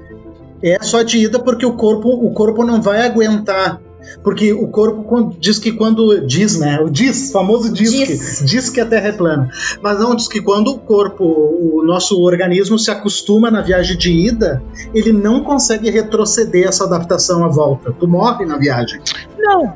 É 0.65 0.81
só 0.81 1.01
de 1.01 1.19
ida 1.19 1.39
porque 1.39 1.65
o 1.65 1.73
corpo, 1.73 2.09
o 2.09 2.31
corpo 2.31 2.63
não 2.63 2.81
vai 2.81 3.05
aguentar. 3.05 3.79
Porque 4.23 4.53
o 4.53 4.67
corpo 4.67 5.35
diz 5.39 5.59
que 5.59 5.71
quando. 5.71 6.25
Diz, 6.25 6.59
né? 6.59 6.79
O 6.79 6.89
diz, 6.89 7.31
famoso 7.31 7.71
diz, 7.73 7.91
diz. 7.91 8.39
Que, 8.39 8.45
diz 8.45 8.69
que 8.69 8.79
a 8.79 8.85
Terra 8.85 9.07
é 9.07 9.11
plana. 9.11 9.49
Mas 9.81 9.99
não, 9.99 10.15
diz 10.15 10.27
que 10.27 10.41
quando 10.41 10.71
o 10.71 10.77
corpo, 10.77 11.23
o 11.23 11.83
nosso 11.83 12.21
organismo 12.21 12.77
se 12.77 12.91
acostuma 12.91 13.49
na 13.49 13.61
viagem 13.61 13.97
de 13.97 14.11
ida, 14.11 14.61
ele 14.93 15.11
não 15.11 15.43
consegue 15.43 15.89
retroceder 15.89 16.67
essa 16.67 16.85
adaptação 16.85 17.43
à 17.43 17.47
volta. 17.47 17.91
Tu 17.99 18.07
morre 18.07 18.45
na 18.45 18.57
viagem. 18.57 19.01
Não, 19.37 19.73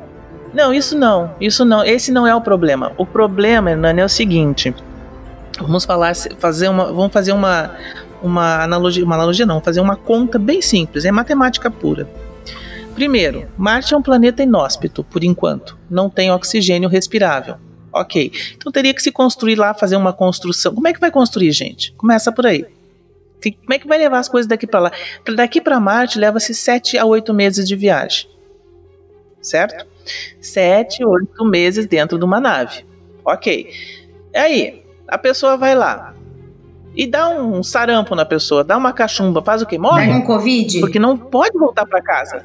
não, 0.52 0.72
isso 0.72 0.96
não. 0.98 1.30
Isso 1.40 1.64
não. 1.64 1.84
Esse 1.84 2.10
não 2.10 2.26
é 2.26 2.34
o 2.34 2.40
problema. 2.40 2.92
O 2.96 3.06
problema, 3.06 3.74
Nani, 3.76 4.00
é 4.00 4.04
o 4.04 4.08
seguinte. 4.08 4.74
Vamos 5.60 5.84
falar, 5.84 6.14
fazer 6.38 6.68
uma, 6.68 6.86
vamos 6.86 7.12
fazer 7.12 7.32
uma, 7.32 7.72
uma 8.22 8.62
analogia, 8.62 9.04
uma 9.04 9.14
analogia 9.14 9.46
não, 9.46 9.60
fazer 9.60 9.80
uma 9.80 9.96
conta 9.96 10.38
bem 10.38 10.60
simples, 10.62 11.04
é 11.04 11.10
matemática 11.10 11.70
pura. 11.70 12.08
Primeiro, 12.94 13.48
Marte 13.56 13.94
é 13.94 13.96
um 13.96 14.02
planeta 14.02 14.42
inóspito, 14.42 15.02
por 15.02 15.24
enquanto, 15.24 15.78
não 15.88 16.10
tem 16.10 16.30
oxigênio 16.30 16.88
respirável. 16.88 17.56
Ok, 17.92 18.30
então 18.54 18.70
teria 18.70 18.94
que 18.94 19.02
se 19.02 19.10
construir 19.10 19.56
lá, 19.56 19.74
fazer 19.74 19.96
uma 19.96 20.12
construção. 20.12 20.74
Como 20.74 20.86
é 20.86 20.92
que 20.92 21.00
vai 21.00 21.10
construir, 21.10 21.50
gente? 21.50 21.92
Começa 21.92 22.30
por 22.30 22.46
aí. 22.46 22.64
Como 23.42 23.72
é 23.72 23.78
que 23.78 23.88
vai 23.88 23.98
levar 23.98 24.18
as 24.18 24.28
coisas 24.28 24.46
daqui 24.46 24.66
para 24.66 24.80
lá? 24.80 24.92
Daqui 25.34 25.60
para 25.60 25.80
Marte 25.80 26.18
leva-se 26.18 26.54
7 26.54 26.98
a 26.98 27.04
8 27.04 27.32
meses 27.32 27.66
de 27.66 27.74
viagem. 27.74 28.28
Certo? 29.40 29.86
7, 30.40 31.04
8 31.04 31.44
meses 31.44 31.86
dentro 31.86 32.18
de 32.18 32.24
uma 32.24 32.38
nave. 32.38 32.84
Ok. 33.24 33.70
Aí, 34.34 34.84
a 35.08 35.18
pessoa 35.18 35.56
vai 35.56 35.74
lá, 35.74 36.14
e 36.94 37.06
dá 37.06 37.28
um 37.28 37.62
sarampo 37.62 38.14
na 38.14 38.24
pessoa, 38.24 38.64
dá 38.64 38.76
uma 38.76 38.92
cachumba, 38.92 39.42
faz 39.42 39.62
o 39.62 39.66
quê? 39.66 39.78
Morre? 39.78 40.06
Dá 40.06 40.16
um 40.16 40.22
Covid? 40.22 40.80
Porque 40.80 40.98
não 40.98 41.16
pode 41.16 41.58
voltar 41.58 41.86
para 41.86 42.02
casa. 42.02 42.44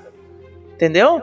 Entendeu? 0.76 1.22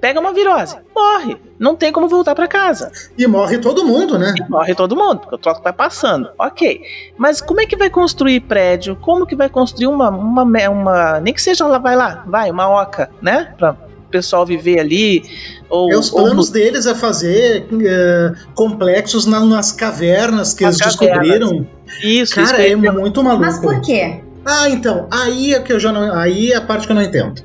Pega 0.00 0.18
uma 0.18 0.32
virose, 0.32 0.78
morre. 0.94 1.36
Não 1.58 1.76
tem 1.76 1.92
como 1.92 2.08
voltar 2.08 2.34
para 2.34 2.48
casa. 2.48 2.90
E 3.16 3.26
morre 3.26 3.58
todo 3.58 3.84
mundo, 3.84 4.18
né? 4.18 4.34
E 4.38 4.50
morre 4.50 4.74
todo 4.74 4.96
mundo, 4.96 5.20
porque 5.20 5.34
o 5.34 5.38
troço 5.38 5.62
vai 5.62 5.72
passando. 5.72 6.30
Ok. 6.38 6.80
Mas 7.16 7.42
como 7.42 7.60
é 7.60 7.66
que 7.66 7.76
vai 7.76 7.90
construir 7.90 8.40
prédio? 8.40 8.96
Como 8.96 9.26
que 9.26 9.36
vai 9.36 9.50
construir 9.50 9.86
uma. 9.86 10.08
uma, 10.08 10.44
uma 10.70 11.20
nem 11.20 11.34
que 11.34 11.42
seja 11.42 11.66
lá, 11.66 11.78
vai 11.78 11.94
lá, 11.94 12.24
vai, 12.26 12.50
uma 12.50 12.70
oca, 12.70 13.10
né? 13.20 13.54
Pra 13.58 13.76
pessoal 14.16 14.46
viver 14.46 14.80
ali. 14.80 15.22
Ou, 15.68 15.92
é, 15.92 15.96
os 15.96 16.10
planos 16.10 16.48
ou... 16.48 16.52
deles 16.52 16.86
é 16.86 16.94
fazer 16.94 17.66
é, 17.84 18.32
complexos 18.54 19.26
na, 19.26 19.44
nas 19.44 19.72
cavernas 19.72 20.54
que 20.54 20.64
eles 20.64 20.78
cavernas. 20.78 20.98
descobriram. 20.98 21.66
Isso, 22.02 22.34
Cara, 22.34 22.66
isso 22.66 22.86
é 22.86 22.90
muito 22.90 23.22
maluco. 23.22 23.44
Mas 23.44 23.58
por 23.58 23.80
quê? 23.80 24.20
Ah, 24.44 24.70
então, 24.70 25.08
aí 25.10 25.54
é 25.54 25.60
que 25.60 25.72
eu 25.72 25.80
já 25.80 25.92
não. 25.92 26.14
Aí 26.14 26.52
é 26.52 26.56
a 26.56 26.60
parte 26.60 26.86
que 26.86 26.92
eu 26.92 26.96
não 26.96 27.02
entendo. 27.02 27.42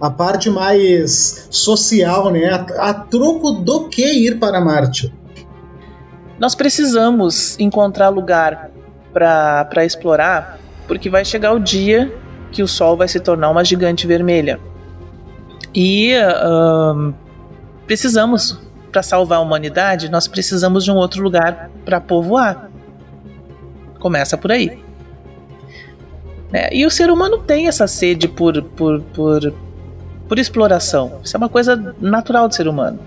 A 0.00 0.10
parte 0.10 0.50
mais 0.50 1.46
social, 1.50 2.30
né? 2.30 2.48
A, 2.48 2.90
a 2.90 2.94
troco 2.94 3.52
do 3.52 3.88
que 3.88 4.04
ir 4.04 4.38
para 4.38 4.60
Marte. 4.60 5.12
Nós 6.38 6.54
precisamos 6.54 7.58
encontrar 7.60 8.08
lugar 8.08 8.70
para 9.12 9.84
explorar, 9.84 10.58
porque 10.88 11.10
vai 11.10 11.24
chegar 11.24 11.52
o 11.52 11.60
dia 11.60 12.12
que 12.50 12.62
o 12.62 12.68
Sol 12.68 12.96
vai 12.96 13.08
se 13.08 13.20
tornar 13.20 13.50
uma 13.50 13.64
gigante 13.64 14.06
vermelha. 14.06 14.58
E 15.74 16.12
uh, 16.16 17.14
precisamos, 17.86 18.58
para 18.90 19.02
salvar 19.02 19.38
a 19.38 19.42
humanidade, 19.42 20.10
nós 20.10 20.26
precisamos 20.26 20.84
de 20.84 20.90
um 20.90 20.96
outro 20.96 21.22
lugar 21.22 21.70
para 21.84 22.00
povoar. 22.00 22.70
Começa 23.98 24.36
por 24.36 24.50
aí. 24.50 24.82
É, 26.52 26.74
e 26.74 26.84
o 26.84 26.90
ser 26.90 27.10
humano 27.10 27.38
tem 27.38 27.68
essa 27.68 27.86
sede 27.86 28.26
por, 28.26 28.60
por, 28.62 29.00
por, 29.00 29.54
por 30.28 30.38
exploração. 30.38 31.20
Isso 31.22 31.36
é 31.36 31.38
uma 31.38 31.48
coisa 31.48 31.94
natural 32.00 32.48
do 32.48 32.54
ser 32.54 32.66
humano. 32.66 32.98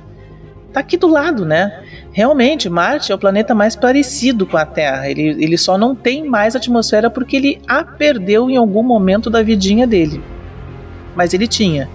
Tá 0.71 0.79
aqui 0.79 0.97
do 0.97 1.07
lado, 1.07 1.45
né? 1.45 1.83
Realmente, 2.11 2.69
Marte 2.69 3.11
é 3.11 3.15
o 3.15 3.17
planeta 3.17 3.53
mais 3.53 3.75
parecido 3.75 4.45
com 4.45 4.57
a 4.57 4.65
Terra. 4.65 5.09
Ele, 5.09 5.21
ele 5.43 5.57
só 5.57 5.77
não 5.77 5.93
tem 5.93 6.27
mais 6.27 6.55
atmosfera 6.55 7.09
porque 7.09 7.35
ele 7.35 7.61
a 7.67 7.83
perdeu 7.83 8.49
em 8.49 8.55
algum 8.55 8.81
momento 8.81 9.29
da 9.29 9.43
vidinha 9.43 9.85
dele. 9.85 10.23
Mas 11.15 11.33
ele 11.33 11.47
tinha. 11.47 11.89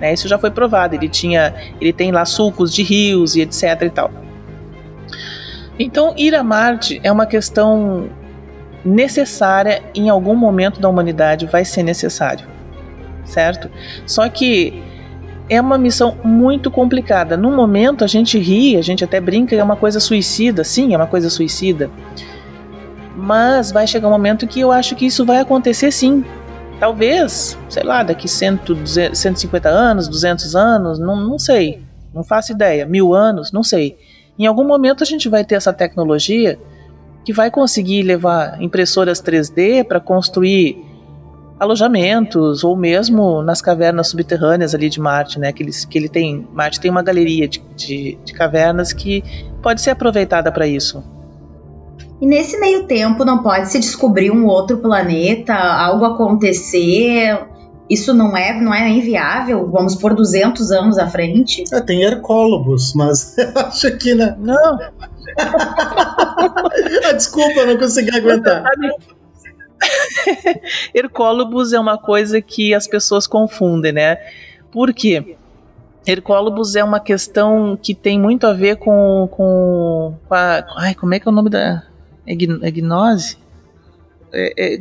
Né? 0.00 0.12
Isso 0.12 0.28
já 0.28 0.38
foi 0.38 0.50
provado. 0.50 0.94
Ele 0.94 1.08
tinha, 1.08 1.54
ele 1.80 1.92
tem 1.92 2.10
lá 2.10 2.24
sulcos 2.24 2.72
de 2.72 2.82
rios 2.82 3.36
e 3.36 3.40
etc 3.40 3.82
e 3.82 3.90
tal. 3.90 4.10
Então, 5.78 6.12
ir 6.16 6.34
a 6.34 6.42
Marte 6.42 7.00
é 7.04 7.12
uma 7.12 7.24
questão 7.24 8.08
necessária 8.84 9.82
em 9.94 10.08
algum 10.08 10.34
momento 10.34 10.80
da 10.80 10.88
humanidade 10.88 11.46
vai 11.46 11.64
ser 11.64 11.82
necessário, 11.82 12.46
certo? 13.24 13.70
Só 14.06 14.28
que 14.28 14.82
é 15.48 15.60
uma 15.60 15.78
missão 15.78 16.16
muito 16.24 16.70
complicada. 16.70 17.36
No 17.36 17.50
momento 17.50 18.04
a 18.04 18.06
gente 18.06 18.38
ri, 18.38 18.76
a 18.76 18.82
gente 18.82 19.04
até 19.04 19.20
brinca, 19.20 19.54
é 19.54 19.62
uma 19.62 19.76
coisa 19.76 20.00
suicida, 20.00 20.64
sim, 20.64 20.94
é 20.94 20.96
uma 20.96 21.06
coisa 21.06 21.30
suicida. 21.30 21.90
Mas 23.16 23.72
vai 23.72 23.86
chegar 23.86 24.08
um 24.08 24.12
momento 24.12 24.46
que 24.46 24.60
eu 24.60 24.70
acho 24.70 24.94
que 24.94 25.06
isso 25.06 25.24
vai 25.24 25.38
acontecer 25.38 25.90
sim. 25.90 26.24
Talvez, 26.78 27.58
sei 27.68 27.82
lá, 27.82 28.02
daqui 28.02 28.28
100, 28.28 28.60
150 29.12 29.68
anos, 29.68 30.06
200 30.06 30.54
anos, 30.54 30.98
não, 30.98 31.16
não 31.16 31.38
sei, 31.38 31.82
não 32.14 32.22
faço 32.22 32.52
ideia, 32.52 32.86
mil 32.86 33.12
anos, 33.12 33.50
não 33.50 33.64
sei. 33.64 33.98
Em 34.38 34.46
algum 34.46 34.64
momento 34.64 35.02
a 35.02 35.06
gente 35.06 35.28
vai 35.28 35.44
ter 35.44 35.56
essa 35.56 35.72
tecnologia 35.72 36.58
que 37.24 37.32
vai 37.32 37.50
conseguir 37.50 38.02
levar 38.04 38.62
impressoras 38.62 39.20
3D 39.20 39.84
para 39.84 39.98
construir 39.98 40.78
alojamentos 41.58 42.62
ou 42.62 42.76
mesmo 42.76 43.42
nas 43.42 43.60
cavernas 43.60 44.08
subterrâneas 44.08 44.74
ali 44.74 44.88
de 44.88 45.00
Marte, 45.00 45.40
né? 45.40 45.52
Que, 45.52 45.64
eles, 45.64 45.84
que 45.84 45.98
ele 45.98 46.08
tem, 46.08 46.46
Marte 46.52 46.78
tem 46.78 46.90
uma 46.90 47.02
galeria 47.02 47.48
de, 47.48 47.60
de, 47.76 48.18
de 48.24 48.32
cavernas 48.32 48.92
que 48.92 49.24
pode 49.60 49.80
ser 49.80 49.90
aproveitada 49.90 50.52
para 50.52 50.66
isso. 50.66 51.02
E 52.20 52.26
nesse 52.26 52.58
meio 52.58 52.84
tempo 52.84 53.24
não 53.24 53.42
pode 53.42 53.70
se 53.70 53.78
descobrir 53.78 54.30
um 54.30 54.46
outro 54.46 54.78
planeta, 54.78 55.54
algo 55.54 56.04
acontecer. 56.04 57.38
Isso 57.88 58.12
não 58.12 58.36
é, 58.36 58.60
não 58.60 58.74
é 58.74 58.88
inviável? 58.90 59.70
Vamos 59.70 59.94
por 59.94 60.14
200 60.14 60.70
anos 60.72 60.98
à 60.98 61.06
frente? 61.08 61.64
É, 61.72 61.80
tem 61.80 62.02
Hercólobos, 62.02 62.92
mas 62.94 63.36
eu 63.38 63.52
acho 63.56 63.96
que 63.96 64.14
não. 64.14 64.36
Não. 64.38 64.78
Ah, 67.04 67.12
desculpa, 67.12 67.64
não 67.64 67.78
consegui 67.78 68.16
aguentar. 68.16 68.64
Hercólobos 70.92 71.72
é 71.72 71.78
uma 71.78 71.96
coisa 71.96 72.42
que 72.42 72.74
as 72.74 72.86
pessoas 72.86 73.26
confundem, 73.26 73.92
né? 73.92 74.18
Por 74.72 74.92
quê? 74.92 75.36
Hercólobos 76.06 76.74
é 76.74 76.82
uma 76.82 77.00
questão 77.00 77.78
que 77.80 77.94
tem 77.94 78.18
muito 78.18 78.46
a 78.46 78.52
ver 78.52 78.76
com, 78.76 79.28
com, 79.30 80.14
com 80.26 80.34
a. 80.34 80.64
Ai, 80.76 80.94
como 80.94 81.14
é 81.14 81.20
que 81.20 81.28
é 81.28 81.30
o 81.30 81.34
nome 81.34 81.50
da. 81.50 81.82
Egnose? 82.28 83.36
É, 84.32 84.52
é, 84.56 84.80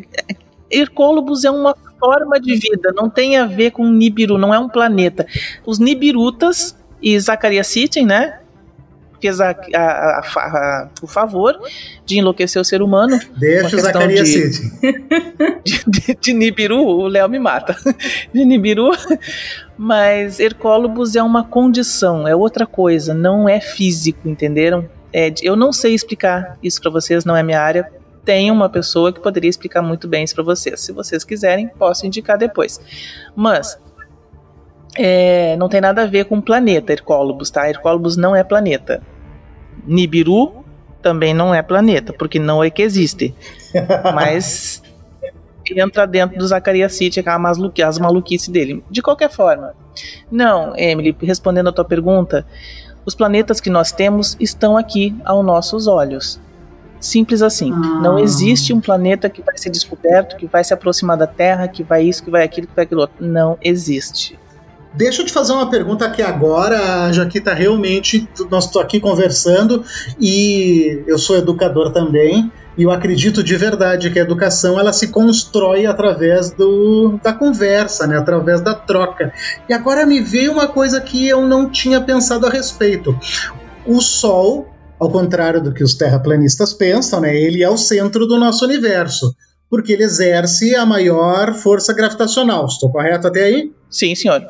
Hercólobos 0.69 1.45
é 1.45 1.51
uma 1.51 1.75
forma 1.99 2.39
de 2.39 2.55
vida, 2.55 2.91
não 2.95 3.09
tem 3.09 3.37
a 3.37 3.45
ver 3.45 3.71
com 3.71 3.87
Nibiru, 3.89 4.37
não 4.37 4.53
é 4.53 4.59
um 4.59 4.69
planeta. 4.69 5.25
Os 5.65 5.79
Nibirutas 5.79 6.77
e 7.01 7.19
Zacarias 7.19 7.67
Sitchin, 7.67 8.05
né? 8.05 8.39
fez 9.19 9.41
a, 9.41 9.49
a, 9.49 10.19
a, 10.19 10.89
o 11.01 11.07
favor 11.07 11.59
de 12.05 12.19
enlouquecer 12.19 12.61
o 12.61 12.65
ser 12.65 12.81
humano. 12.81 13.19
Deixa 13.37 13.75
o 13.75 13.79
Zacarias 13.79 14.29
de, 14.29 14.49
de, 15.65 15.83
de, 15.87 16.17
de, 16.19 16.33
Nibiru, 16.33 16.79
o 16.79 17.07
Léo 17.07 17.29
me 17.29 17.39
mata. 17.39 17.75
De 18.33 18.45
Nibiru. 18.45 18.91
Mas 19.77 20.39
Hercólobos 20.39 21.15
é 21.15 21.21
uma 21.21 21.43
condição, 21.43 22.27
é 22.27 22.35
outra 22.35 22.65
coisa, 22.65 23.13
não 23.13 23.47
é 23.47 23.59
físico, 23.59 24.27
entenderam? 24.27 24.89
É, 25.13 25.33
eu 25.41 25.55
não 25.55 25.71
sei 25.71 25.93
explicar 25.93 26.57
isso 26.61 26.81
para 26.81 26.91
vocês, 26.91 27.25
não 27.25 27.35
é 27.35 27.43
minha 27.43 27.61
área. 27.61 27.91
Tem 28.25 28.51
uma 28.51 28.69
pessoa 28.69 29.13
que 29.13 29.21
poderia 29.21 29.49
explicar 29.49 29.81
muito 29.81 30.07
bem 30.07 30.23
isso 30.23 30.35
para 30.35 30.43
vocês. 30.43 30.81
Se 30.81 30.91
vocês 30.91 31.23
quiserem, 31.23 31.69
posso 31.69 32.05
indicar 32.05 32.37
depois. 32.37 32.79
Mas 33.35 33.79
é, 34.97 35.55
não 35.57 35.69
tem 35.69 35.79
nada 35.79 36.03
a 36.03 36.05
ver 36.05 36.25
com 36.25 36.41
planeta 36.41 36.91
Hercólobos, 36.91 37.49
tá? 37.49 37.69
Hercólobos 37.69 38.17
não 38.17 38.35
é 38.35 38.43
planeta. 38.43 39.01
Nibiru 39.85 40.65
também 41.01 41.33
não 41.33 41.53
é 41.53 41.61
planeta, 41.61 42.11
porque 42.11 42.39
não 42.39 42.63
é 42.63 42.69
que 42.69 42.81
existe. 42.81 43.33
Mas 44.13 44.81
entra 45.75 46.05
dentro 46.05 46.37
do 46.37 46.47
Zacarias 46.47 46.95
City, 46.95 47.23
as 47.85 47.99
maluquices 47.99 48.49
dele. 48.49 48.83
De 48.89 49.01
qualquer 49.01 49.29
forma, 49.29 49.73
não, 50.31 50.75
Emily, 50.75 51.15
respondendo 51.21 51.69
a 51.69 51.71
tua 51.71 51.85
pergunta, 51.85 52.45
os 53.07 53.15
planetas 53.15 53.61
que 53.61 53.69
nós 53.69 53.93
temos 53.93 54.35
estão 54.37 54.75
aqui 54.75 55.15
aos 55.23 55.43
nossos 55.45 55.87
olhos. 55.87 56.41
Simples 56.99 57.41
assim. 57.41 57.71
Ah. 57.71 58.01
Não 58.01 58.19
existe 58.19 58.73
um 58.73 58.81
planeta 58.81 59.29
que 59.29 59.41
vai 59.41 59.57
ser 59.57 59.69
descoberto, 59.69 60.35
que 60.35 60.45
vai 60.45 60.61
se 60.61 60.73
aproximar 60.73 61.15
da 61.15 61.25
Terra, 61.25 61.69
que 61.69 61.83
vai 61.83 62.03
isso, 62.03 62.21
que 62.21 62.29
vai 62.29 62.43
aquilo, 62.43 62.67
que 62.67 62.75
vai 62.75 62.83
aquilo 62.83 63.01
outro. 63.01 63.25
Não 63.25 63.57
existe. 63.63 64.37
Deixa 64.97 65.21
eu 65.21 65.25
te 65.27 65.31
fazer 65.31 65.53
uma 65.53 65.69
pergunta 65.69 66.05
aqui 66.05 66.23
agora, 66.23 67.13
já 67.13 67.23
que 67.27 67.39
tá 67.39 67.53
realmente, 67.53 68.27
nós 68.49 68.65
estou 68.65 68.81
aqui 68.81 68.99
conversando 68.99 69.85
e 70.19 71.03
eu 71.05 71.19
sou 71.19 71.37
educador 71.37 71.91
também, 71.91 72.51
e 72.75 72.81
eu 72.81 72.89
acredito 72.89 73.43
de 73.43 73.55
verdade 73.55 74.09
que 74.09 74.17
a 74.17 74.23
educação 74.23 74.79
ela 74.79 74.91
se 74.91 75.09
constrói 75.09 75.85
através 75.85 76.49
do, 76.49 77.19
da 77.21 77.31
conversa, 77.31 78.07
né, 78.07 78.17
através 78.17 78.59
da 78.59 78.73
troca. 78.73 79.31
E 79.69 79.73
agora 79.73 80.03
me 80.03 80.19
veio 80.19 80.51
uma 80.51 80.67
coisa 80.67 80.99
que 80.99 81.27
eu 81.27 81.45
não 81.45 81.69
tinha 81.69 82.01
pensado 82.01 82.47
a 82.47 82.49
respeito. 82.49 83.15
O 83.85 84.01
Sol, 84.01 84.67
ao 84.99 85.11
contrário 85.11 85.61
do 85.61 85.71
que 85.71 85.83
os 85.83 85.93
terraplanistas 85.93 86.73
pensam, 86.73 87.21
né, 87.21 87.35
ele 87.35 87.61
é 87.61 87.69
o 87.69 87.77
centro 87.77 88.25
do 88.25 88.39
nosso 88.39 88.65
universo 88.65 89.35
porque 89.69 89.91
ele 89.91 90.03
exerce 90.03 90.73
a 90.75 90.85
maior 90.85 91.53
força 91.53 91.93
gravitacional. 91.93 92.65
Estou 92.65 92.89
correto 92.89 93.27
até 93.27 93.43
aí? 93.43 93.71
Sim, 93.89 94.15
senhor 94.15 94.41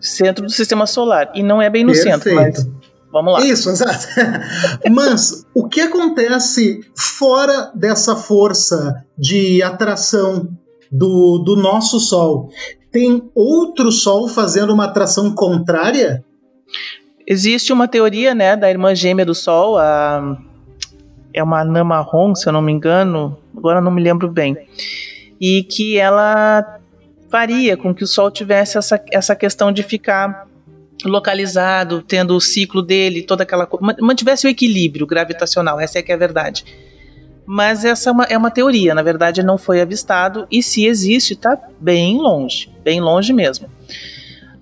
centro 0.00 0.44
do 0.44 0.50
sistema 0.50 0.86
solar. 0.86 1.30
E 1.34 1.42
não 1.42 1.60
é 1.60 1.68
bem 1.68 1.84
no 1.84 1.92
Perfeito. 1.92 2.22
centro, 2.22 2.34
mas 2.34 2.68
vamos 3.12 3.32
lá. 3.32 3.44
Isso, 3.44 3.70
exato. 3.70 4.06
mas 4.90 5.46
o 5.54 5.68
que 5.68 5.80
acontece 5.80 6.80
fora 6.96 7.70
dessa 7.74 8.16
força 8.16 9.04
de 9.16 9.62
atração 9.62 10.48
do, 10.90 11.38
do 11.38 11.56
nosso 11.56 12.00
Sol? 12.00 12.50
Tem 12.90 13.30
outro 13.34 13.92
Sol 13.92 14.28
fazendo 14.28 14.72
uma 14.72 14.84
atração 14.84 15.34
contrária? 15.34 16.24
Existe 17.26 17.72
uma 17.72 17.86
teoria, 17.86 18.34
né, 18.34 18.56
da 18.56 18.70
irmã 18.70 18.94
gêmea 18.94 19.26
do 19.26 19.34
Sol, 19.34 19.76
a 19.76 20.38
é 21.32 21.42
uma 21.42 21.60
anã 21.60 21.84
marrom, 21.84 22.34
se 22.34 22.48
eu 22.48 22.52
não 22.52 22.62
me 22.62 22.72
engano, 22.72 23.38
agora 23.56 23.80
não 23.80 23.90
me 23.90 24.02
lembro 24.02 24.28
bem, 24.28 24.56
e 25.40 25.62
que 25.62 25.96
ela 25.98 26.77
faria 27.30 27.76
com 27.76 27.94
que 27.94 28.04
o 28.04 28.06
Sol 28.06 28.30
tivesse 28.30 28.78
essa, 28.78 29.02
essa 29.12 29.36
questão 29.36 29.70
de 29.70 29.82
ficar 29.82 30.46
localizado, 31.04 32.02
tendo 32.02 32.34
o 32.34 32.40
ciclo 32.40 32.82
dele, 32.82 33.22
toda 33.22 33.42
aquela 33.42 33.68
mantivesse 34.00 34.46
o 34.46 34.50
equilíbrio 34.50 35.06
gravitacional, 35.06 35.78
essa 35.78 35.98
é 35.98 36.02
que 36.02 36.10
é 36.10 36.14
a 36.14 36.18
verdade. 36.18 36.64
Mas 37.46 37.84
essa 37.84 38.10
é 38.10 38.12
uma, 38.12 38.24
é 38.24 38.36
uma 38.36 38.50
teoria, 38.50 38.94
na 38.94 39.02
verdade 39.02 39.42
não 39.42 39.56
foi 39.56 39.80
avistado 39.80 40.46
e 40.50 40.62
se 40.62 40.84
existe 40.84 41.34
está 41.34 41.58
bem 41.80 42.18
longe, 42.18 42.70
bem 42.82 43.00
longe 43.00 43.32
mesmo. 43.32 43.70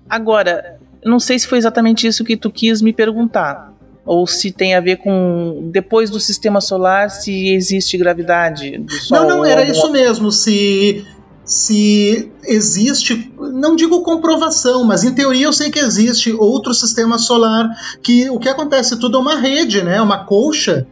Agora, 0.09 0.77
não 1.03 1.19
sei 1.19 1.37
se 1.37 1.47
foi 1.47 1.57
exatamente 1.57 2.07
isso 2.07 2.23
que 2.23 2.37
tu 2.37 2.49
quis 2.49 2.81
me 2.81 2.93
perguntar, 2.93 3.73
ou 4.05 4.25
se 4.25 4.51
tem 4.51 4.73
a 4.73 4.79
ver 4.79 4.97
com 4.97 5.69
depois 5.71 6.09
do 6.09 6.19
sistema 6.19 6.61
solar 6.61 7.09
se 7.09 7.49
existe 7.49 7.97
gravidade 7.97 8.77
do 8.77 8.93
Sol. 8.93 9.19
Não, 9.19 9.27
não, 9.27 9.45
era 9.45 9.65
isso 9.65 9.91
mesmo. 9.91 10.31
Se 10.31 11.05
se 11.47 12.29
existe, 12.43 13.31
não 13.39 13.73
digo 13.73 14.01
comprovação, 14.01 14.83
mas 14.83 15.05
em 15.05 15.15
teoria 15.15 15.45
eu 15.45 15.53
sei 15.53 15.71
que 15.71 15.79
existe 15.79 16.33
outro 16.33 16.73
sistema 16.73 17.17
solar 17.17 17.69
que 18.03 18.29
o 18.29 18.37
que 18.37 18.49
acontece 18.49 18.99
tudo 18.99 19.17
é 19.17 19.21
uma 19.21 19.39
rede, 19.39 19.81
né? 19.81 20.01
Uma 20.01 20.25
colcha 20.25 20.85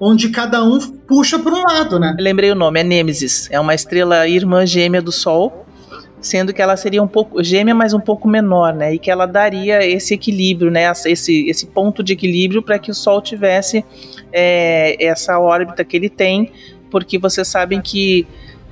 onde 0.00 0.30
cada 0.30 0.64
um 0.64 0.78
puxa 0.80 1.38
para 1.38 1.54
um 1.54 1.62
lado, 1.62 1.98
né? 1.98 2.16
lembrei 2.18 2.50
o 2.50 2.54
nome, 2.54 2.80
é 2.80 2.84
Nêmesis. 2.84 3.48
É 3.50 3.60
uma 3.60 3.74
estrela 3.74 4.26
irmã 4.26 4.64
gêmea 4.64 5.02
do 5.02 5.12
Sol, 5.12 5.66
sendo 6.22 6.54
que 6.54 6.62
ela 6.62 6.76
seria 6.78 7.02
um 7.02 7.08
pouco 7.08 7.42
gêmea, 7.44 7.74
mas 7.74 7.92
um 7.92 8.00
pouco 8.00 8.26
menor, 8.26 8.72
né? 8.72 8.94
E 8.94 8.98
que 8.98 9.10
ela 9.10 9.26
daria 9.26 9.84
esse 9.86 10.14
equilíbrio, 10.14 10.70
né? 10.70 10.90
Esse, 11.04 11.50
esse 11.50 11.66
ponto 11.66 12.02
de 12.02 12.14
equilíbrio 12.14 12.62
para 12.62 12.78
que 12.78 12.90
o 12.90 12.94
Sol 12.94 13.20
tivesse 13.20 13.84
é, 14.32 15.04
essa 15.04 15.38
órbita 15.38 15.84
que 15.84 15.98
ele 15.98 16.08
tem, 16.08 16.50
porque 16.90 17.18
vocês 17.18 17.46
sabem 17.46 17.82
que 17.82 18.26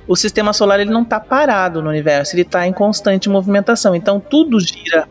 o 0.07 0.15
sistema 0.15 0.53
solar 0.53 0.79
ele 0.79 0.91
não 0.91 1.01
está 1.01 1.19
parado 1.19 1.81
no 1.81 1.89
universo, 1.89 2.35
ele 2.35 2.43
está 2.43 2.65
em 2.67 2.73
constante 2.73 3.29
movimentação. 3.29 3.95
Então 3.95 4.19
tudo 4.19 4.59
gira, 4.59 5.07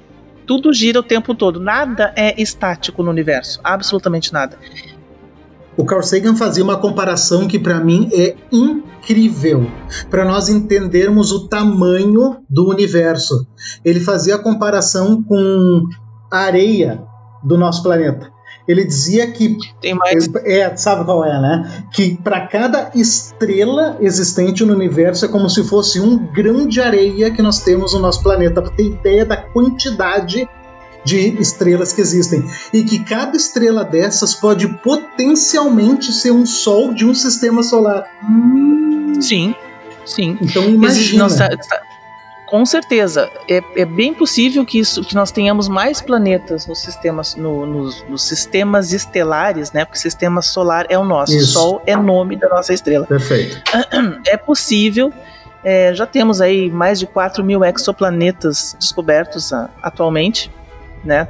tudo 0.46 0.72
gira 0.72 1.00
o 1.00 1.02
tempo 1.02 1.34
todo. 1.34 1.60
Nada 1.60 2.12
é 2.16 2.40
estático 2.40 3.02
no 3.02 3.10
universo, 3.10 3.60
absolutamente 3.62 4.32
nada. 4.32 4.58
O 5.76 5.84
Carl 5.84 6.02
Sagan 6.02 6.34
fazia 6.34 6.64
uma 6.64 6.78
comparação 6.78 7.46
que 7.46 7.58
para 7.58 7.78
mim 7.78 8.08
é 8.10 8.34
incrível 8.50 9.70
para 10.08 10.24
nós 10.24 10.48
entendermos 10.48 11.32
o 11.32 11.48
tamanho 11.48 12.38
do 12.48 12.70
universo. 12.70 13.46
Ele 13.84 14.00
fazia 14.00 14.36
a 14.36 14.42
comparação 14.42 15.22
com 15.22 15.84
a 16.32 16.38
areia 16.38 17.04
do 17.44 17.58
nosso 17.58 17.82
planeta. 17.82 18.35
Ele 18.66 18.84
dizia 18.84 19.26
que. 19.30 19.56
Tem 19.80 19.94
mais. 19.94 20.28
É, 20.44 20.76
sabe 20.76 21.04
qual 21.04 21.24
é, 21.24 21.40
né? 21.40 21.84
Que 21.92 22.16
para 22.16 22.46
cada 22.46 22.90
estrela 22.94 23.96
existente 24.00 24.64
no 24.64 24.74
universo 24.74 25.24
é 25.24 25.28
como 25.28 25.48
se 25.48 25.62
fosse 25.64 26.00
um 26.00 26.18
grão 26.18 26.66
de 26.66 26.80
areia 26.80 27.30
que 27.30 27.42
nós 27.42 27.60
temos 27.60 27.94
no 27.94 28.00
nosso 28.00 28.22
planeta, 28.22 28.60
para 28.60 28.72
ter 28.72 28.86
ideia 28.86 29.24
da 29.24 29.36
quantidade 29.36 30.48
de 31.04 31.40
estrelas 31.40 31.92
que 31.92 32.00
existem. 32.00 32.44
E 32.72 32.82
que 32.82 32.98
cada 33.04 33.36
estrela 33.36 33.84
dessas 33.84 34.34
pode 34.34 34.66
potencialmente 34.78 36.12
ser 36.12 36.32
um 36.32 36.44
sol 36.44 36.92
de 36.92 37.06
um 37.06 37.14
sistema 37.14 37.62
solar. 37.62 38.04
Sim, 39.20 39.54
sim. 40.04 40.36
Então 40.40 40.64
imagina. 40.64 41.26
Existe, 41.26 41.56
com 42.46 42.64
certeza, 42.64 43.30
é, 43.48 43.60
é, 43.74 43.84
bem 43.84 44.14
possível 44.14 44.64
que, 44.64 44.78
isso, 44.78 45.02
que 45.02 45.14
nós 45.14 45.30
tenhamos 45.30 45.68
mais 45.68 46.00
planetas 46.00 46.66
nos 46.66 46.80
sistemas, 46.80 47.34
no, 47.34 47.66
nos, 47.66 48.04
nos, 48.08 48.22
sistemas 48.22 48.92
estelares, 48.92 49.72
né? 49.72 49.84
Porque 49.84 49.98
o 49.98 50.00
sistema 50.00 50.40
solar 50.40 50.86
é 50.88 50.96
o 50.96 51.04
nosso, 51.04 51.36
isso. 51.36 51.58
o 51.58 51.62
Sol 51.62 51.82
é 51.84 51.96
nome 51.96 52.36
da 52.36 52.48
nossa 52.48 52.72
estrela. 52.72 53.06
Perfeito. 53.06 53.60
É 54.26 54.36
possível, 54.36 55.12
é, 55.64 55.92
já 55.94 56.06
temos 56.06 56.40
aí 56.40 56.70
mais 56.70 56.98
de 56.98 57.06
4 57.06 57.42
mil 57.42 57.64
exoplanetas 57.64 58.76
descobertos 58.78 59.52
a, 59.52 59.68
atualmente, 59.82 60.50
né? 61.04 61.28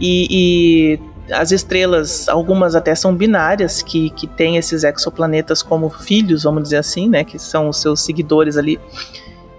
E, 0.00 0.98
e 1.28 1.32
as 1.32 1.52
estrelas, 1.52 2.28
algumas 2.28 2.74
até 2.74 2.94
são 2.94 3.14
binárias, 3.14 3.82
que, 3.82 4.10
que 4.10 4.26
têm 4.26 4.56
esses 4.56 4.82
exoplanetas 4.84 5.62
como 5.62 5.88
filhos, 5.90 6.42
vamos 6.42 6.64
dizer 6.64 6.78
assim, 6.78 7.08
né? 7.08 7.24
Que 7.24 7.38
são 7.38 7.68
os 7.68 7.80
seus 7.80 8.00
seguidores 8.00 8.56
ali. 8.56 8.80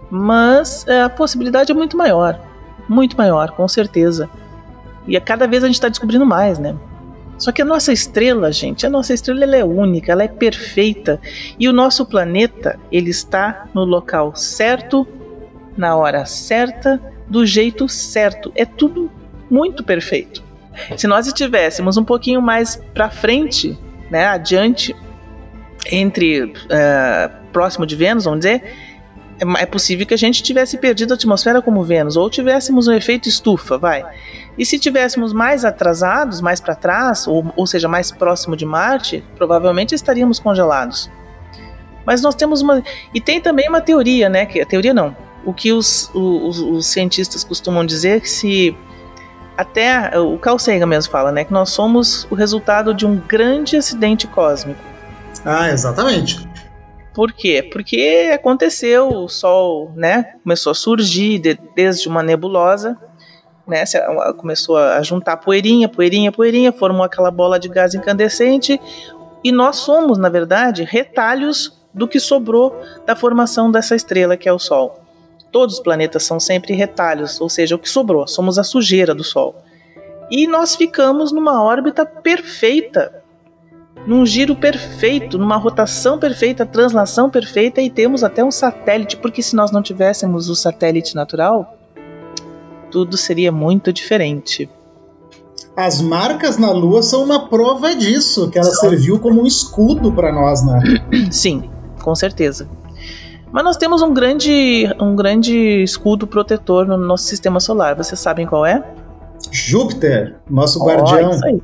Mas 0.10 0.88
é, 0.88 1.01
a 1.01 1.10
possibilidade 1.10 1.72
é 1.72 1.76
muito 1.76 1.97
maior. 1.97 2.39
Muito 2.88 3.16
maior, 3.18 3.51
com 3.51 3.68
certeza. 3.68 4.30
E 5.07 5.16
a 5.16 5.22
cada 5.22 5.47
vez 5.47 5.64
a 5.64 5.68
gente 5.68 5.76
está 5.76 5.89
descobrindo 5.89 6.26
mais, 6.26 6.57
né? 6.57 6.76
Só 7.38 7.53
que 7.53 7.62
a 7.62 7.66
nossa 7.66 7.93
estrela, 7.93 8.51
gente, 8.51 8.86
a 8.86 8.89
nossa 8.89 9.14
estrela 9.14 9.43
ela 9.43 9.55
é 9.55 9.64
única, 9.64 10.12
ela 10.12 10.24
é 10.24 10.28
perfeita. 10.28 11.22
E 11.57 11.70
o 11.70 11.74
nosso 11.74 12.05
planeta, 12.05 12.78
ele 12.91 13.10
está 13.10 13.66
no 13.74 13.86
local 13.86 14.36
certo, 14.36 15.07
na 15.78 15.95
hora 15.95 16.26
certa, 16.26 17.01
do 17.28 17.45
jeito 17.45 17.88
certo. 17.88 18.51
É 18.55 18.66
tudo 18.66 19.10
muito 19.49 19.84
perfeito. 19.84 20.43
Se 20.97 21.07
nós 21.07 21.28
estivéssemos 21.28 21.95
um 21.95 22.03
pouquinho 22.03 22.41
mais 22.41 22.76
para 22.93 23.10
frente, 23.10 23.78
né, 24.12 24.26
adiante, 24.28 24.95
entre 25.89 26.43
uh, 26.43 26.51
próximo 27.53 27.86
de 27.86 27.95
Vênus, 27.95 28.26
vamos 28.26 28.39
dizer, 28.41 28.64
é, 29.40 29.64
é 29.64 29.66
possível 29.66 30.06
que 30.06 30.14
a 30.14 30.18
gente 30.18 30.44
tivesse 30.44 30.78
perdido 30.78 31.14
a 31.14 31.16
atmosfera 31.16 31.62
como 31.62 31.84
Vênus, 31.84 32.16
ou 32.16 32.30
tivéssemos 32.30 32.88
um 32.88 32.94
efeito 32.94 33.30
estufa, 33.30 33.78
vai. 33.78 34.06
E 34.58 34.66
se 34.66 34.78
tivéssemos 34.78 35.32
mais 35.32 35.64
atrasados, 35.64 36.42
mais 36.42 36.60
para 36.60 36.76
trás, 36.76 37.28
ou, 37.28 37.52
ou 37.56 37.66
seja, 37.66 37.88
mais 37.88 38.12
próximo 38.12 38.56
de 38.56 38.66
Marte, 38.66 39.24
provavelmente 39.38 39.96
estaríamos 39.96 40.40
congelados. 40.40 41.10
Mas 42.06 42.22
nós 42.22 42.36
temos 42.36 42.62
uma. 42.62 42.84
E 43.14 43.22
tem 43.22 43.40
também 43.40 43.70
uma 43.70 43.82
teoria, 43.82 44.30
né? 44.30 44.46
Que 44.46 44.62
a 44.62 44.66
teoria 44.66 44.94
não. 44.94 45.16
O 45.46 45.54
que 45.54 45.72
os, 45.72 46.10
os, 46.14 46.60
os 46.60 46.88
cientistas 46.88 47.44
costumam 47.44 47.86
dizer 47.86 48.22
que 48.22 48.30
se 48.30 48.76
até 49.56 50.18
o 50.18 50.38
Carl 50.38 50.58
Sagan 50.58 50.86
mesmo 50.86 51.12
fala, 51.12 51.34
né, 51.34 51.44
que 51.44 51.52
nós 51.52 51.72
somos 51.72 52.26
o 52.32 52.36
resultado 52.36 52.94
de 52.94 53.06
um 53.06 53.18
grande 53.18 53.76
acidente 53.76 54.26
cósmico. 54.26 54.80
Ah, 55.44 55.70
exatamente. 55.70 56.49
Por 57.20 57.34
quê? 57.34 57.61
Porque 57.61 58.32
aconteceu, 58.34 59.09
o 59.09 59.28
Sol, 59.28 59.91
né, 59.93 60.36
começou 60.41 60.72
a 60.72 60.74
surgir 60.74 61.38
de, 61.38 61.59
desde 61.76 62.07
uma 62.07 62.24
nebulosa, 62.24 62.97
né, 63.67 63.84
começou 64.38 64.78
a 64.78 65.01
juntar 65.01 65.36
poeirinha, 65.36 65.89
poeirinha, 65.89 66.32
poeirinha, 66.32 66.72
formou 66.72 67.03
aquela 67.03 67.30
bola 67.30 67.59
de 67.59 67.67
gás 67.67 67.93
incandescente, 67.93 68.80
e 69.43 69.51
nós 69.51 69.76
somos, 69.76 70.17
na 70.17 70.30
verdade, 70.30 70.86
retalhos 70.86 71.78
do 71.93 72.07
que 72.07 72.22
sobrou 72.22 72.74
da 73.05 73.17
formação 73.17 73.70
dessa 73.70 73.97
estrela 73.97 74.38
que 74.38 74.47
é 74.47 74.53
o 74.53 74.57
Sol. 74.57 75.01
Todos 75.51 75.76
os 75.76 75.82
planetas 75.82 76.24
são 76.24 76.39
sempre 76.39 76.74
retalhos, 76.74 77.41
ou 77.41 77.49
seja, 77.49 77.76
o 77.76 77.80
que 77.80 77.89
sobrou, 77.89 78.26
somos 78.30 78.57
a 78.57 78.63
sujeira 78.63 79.13
do 79.13 79.26
Sol. 79.26 79.61
E 80.32 80.47
nós 80.47 80.74
ficamos 80.74 81.34
numa 81.34 81.61
órbita 81.61 82.05
perfeita, 82.05 83.18
num 84.06 84.26
giro 84.26 84.56
perfeito, 84.56 85.38
numa 85.38 85.58
rotação 85.58 86.18
perfeita, 86.18 86.66
translação 86.66 87.30
perfeita 87.30 87.82
e 87.82 87.89
temos 87.89 88.24
até 88.24 88.43
um 88.43 88.52
satélite, 88.52 89.18
porque 89.18 89.41
se 89.41 89.56
nós 89.56 89.72
não 89.72 89.82
tivéssemos 89.82 90.50
o 90.50 90.56
satélite 90.56 91.16
natural, 91.16 91.78
tudo 92.89 93.18
seria 93.18 93.52
muito 93.52 93.93
diferente. 93.93 94.70
As 95.76 96.02
marcas 96.02 96.58
na 96.58 96.72
Lua 96.72 97.02
são 97.02 97.24
uma 97.24 97.47
prova 97.47 97.95
disso, 97.95 98.50
que 98.50 98.58
ela 98.58 98.70
serviu 98.70 99.20
como 99.20 99.41
um 99.41 99.45
escudo 99.45 100.12
para 100.12 100.32
nós, 100.32 100.66
né? 100.66 100.82
Sim, 101.32 101.70
com 102.02 102.14
certeza. 102.16 102.68
Mas 103.52 103.64
nós 103.64 103.78
temos 103.78 104.02
um 104.02 104.14
grande, 104.14 104.86
um 105.00 105.16
grande 105.16 105.84
escudo 105.84 106.28
protetor 106.28 106.86
no 106.86 106.97
nosso 106.97 107.24
sistema 107.24 107.60
solar. 107.60 107.95
Vocês 107.95 108.20
sabem 108.20 108.45
qual 108.45 108.66
é? 108.66 108.84
Júpiter, 109.52 110.36
nosso 110.50 110.80
oh, 110.82 110.86
guardião. 110.86 111.32
Isso 111.32 111.45
aí. 111.45 111.62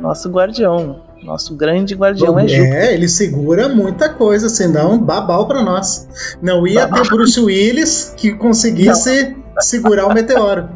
Nosso 0.00 0.30
guardião. 0.30 1.05
Nosso 1.26 1.56
grande 1.56 1.96
guardião 1.96 2.34
Bom, 2.34 2.38
é 2.38 2.46
Júpiter. 2.46 2.72
É, 2.72 2.94
ele 2.94 3.08
segura 3.08 3.68
muita 3.68 4.08
coisa, 4.08 4.48
sem 4.48 4.70
dar 4.70 4.86
um 4.86 4.96
babau 4.96 5.48
para 5.48 5.60
nós. 5.60 6.06
Não 6.40 6.64
ia 6.64 6.86
babau. 6.86 7.02
ter 7.02 7.10
Bruce 7.10 7.40
Willis 7.40 8.14
que 8.16 8.32
conseguisse 8.32 9.30
não. 9.30 9.60
segurar 9.60 10.06
o 10.06 10.14
meteoro. 10.14 10.68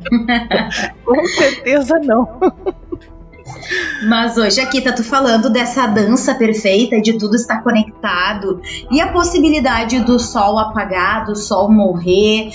Com 1.07 1.24
certeza 1.28 2.01
não. 2.01 2.28
Mas 4.09 4.36
hoje 4.36 4.61
aqui 4.61 4.80
tá 4.80 4.92
tu 4.92 5.05
falando 5.05 5.48
dessa 5.51 5.86
dança 5.86 6.34
perfeita, 6.34 7.01
de 7.01 7.16
tudo 7.16 7.36
estar 7.36 7.62
conectado 7.62 8.61
e 8.90 9.01
a 9.01 9.12
possibilidade 9.12 10.01
do 10.01 10.18
sol 10.18 10.59
apagar, 10.59 11.26
do 11.26 11.36
sol 11.36 11.70
morrer, 11.70 12.51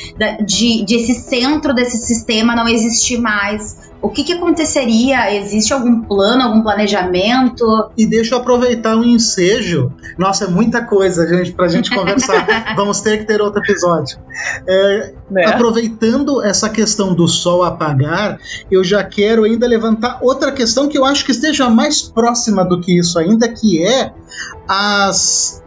de, 0.46 0.84
de 0.84 0.96
esse 0.96 1.14
centro 1.14 1.74
desse 1.74 1.98
sistema 1.98 2.56
não 2.56 2.68
existir 2.68 3.18
mais. 3.18 3.85
O 4.06 4.10
que, 4.10 4.24
que 4.24 4.34
aconteceria? 4.34 5.36
Existe 5.36 5.74
algum 5.74 6.02
plano, 6.02 6.44
algum 6.44 6.62
planejamento? 6.62 7.66
E 7.98 8.06
deixa 8.06 8.36
eu 8.36 8.40
aproveitar 8.40 8.96
um 8.96 9.04
ensejo. 9.04 9.92
Nossa, 10.16 10.46
é 10.46 10.48
muita 10.48 10.86
coisa, 10.86 11.28
gente, 11.28 11.54
pra 11.54 11.68
gente 11.68 11.90
conversar. 11.90 12.46
Vamos 12.78 13.02
ter 13.02 13.18
que 13.18 13.26
ter 13.26 13.42
outro 13.42 13.64
episódio. 13.64 14.20
É, 14.68 15.16
né? 15.32 15.46
Aproveitando 15.48 16.40
essa 16.44 16.70
questão 16.70 17.16
do 17.16 17.28
sol 17.28 17.64
apagar, 17.64 18.38
eu 18.70 18.84
já 18.84 19.04
quero 19.04 19.44
ainda 19.44 19.66
levantar 19.66 20.20
outra 20.22 20.52
questão 20.52 20.88
que 20.88 21.00
eu 21.00 21.04
acho 21.04 21.26
que 21.26 21.32
esteja 21.32 21.68
mais 21.68 22.04
próxima 22.04 22.64
do 22.64 22.80
que 22.80 23.00
isso 23.00 23.18
ainda, 23.18 23.50
que 23.50 23.84
é 23.84 24.14
as 24.68 25.64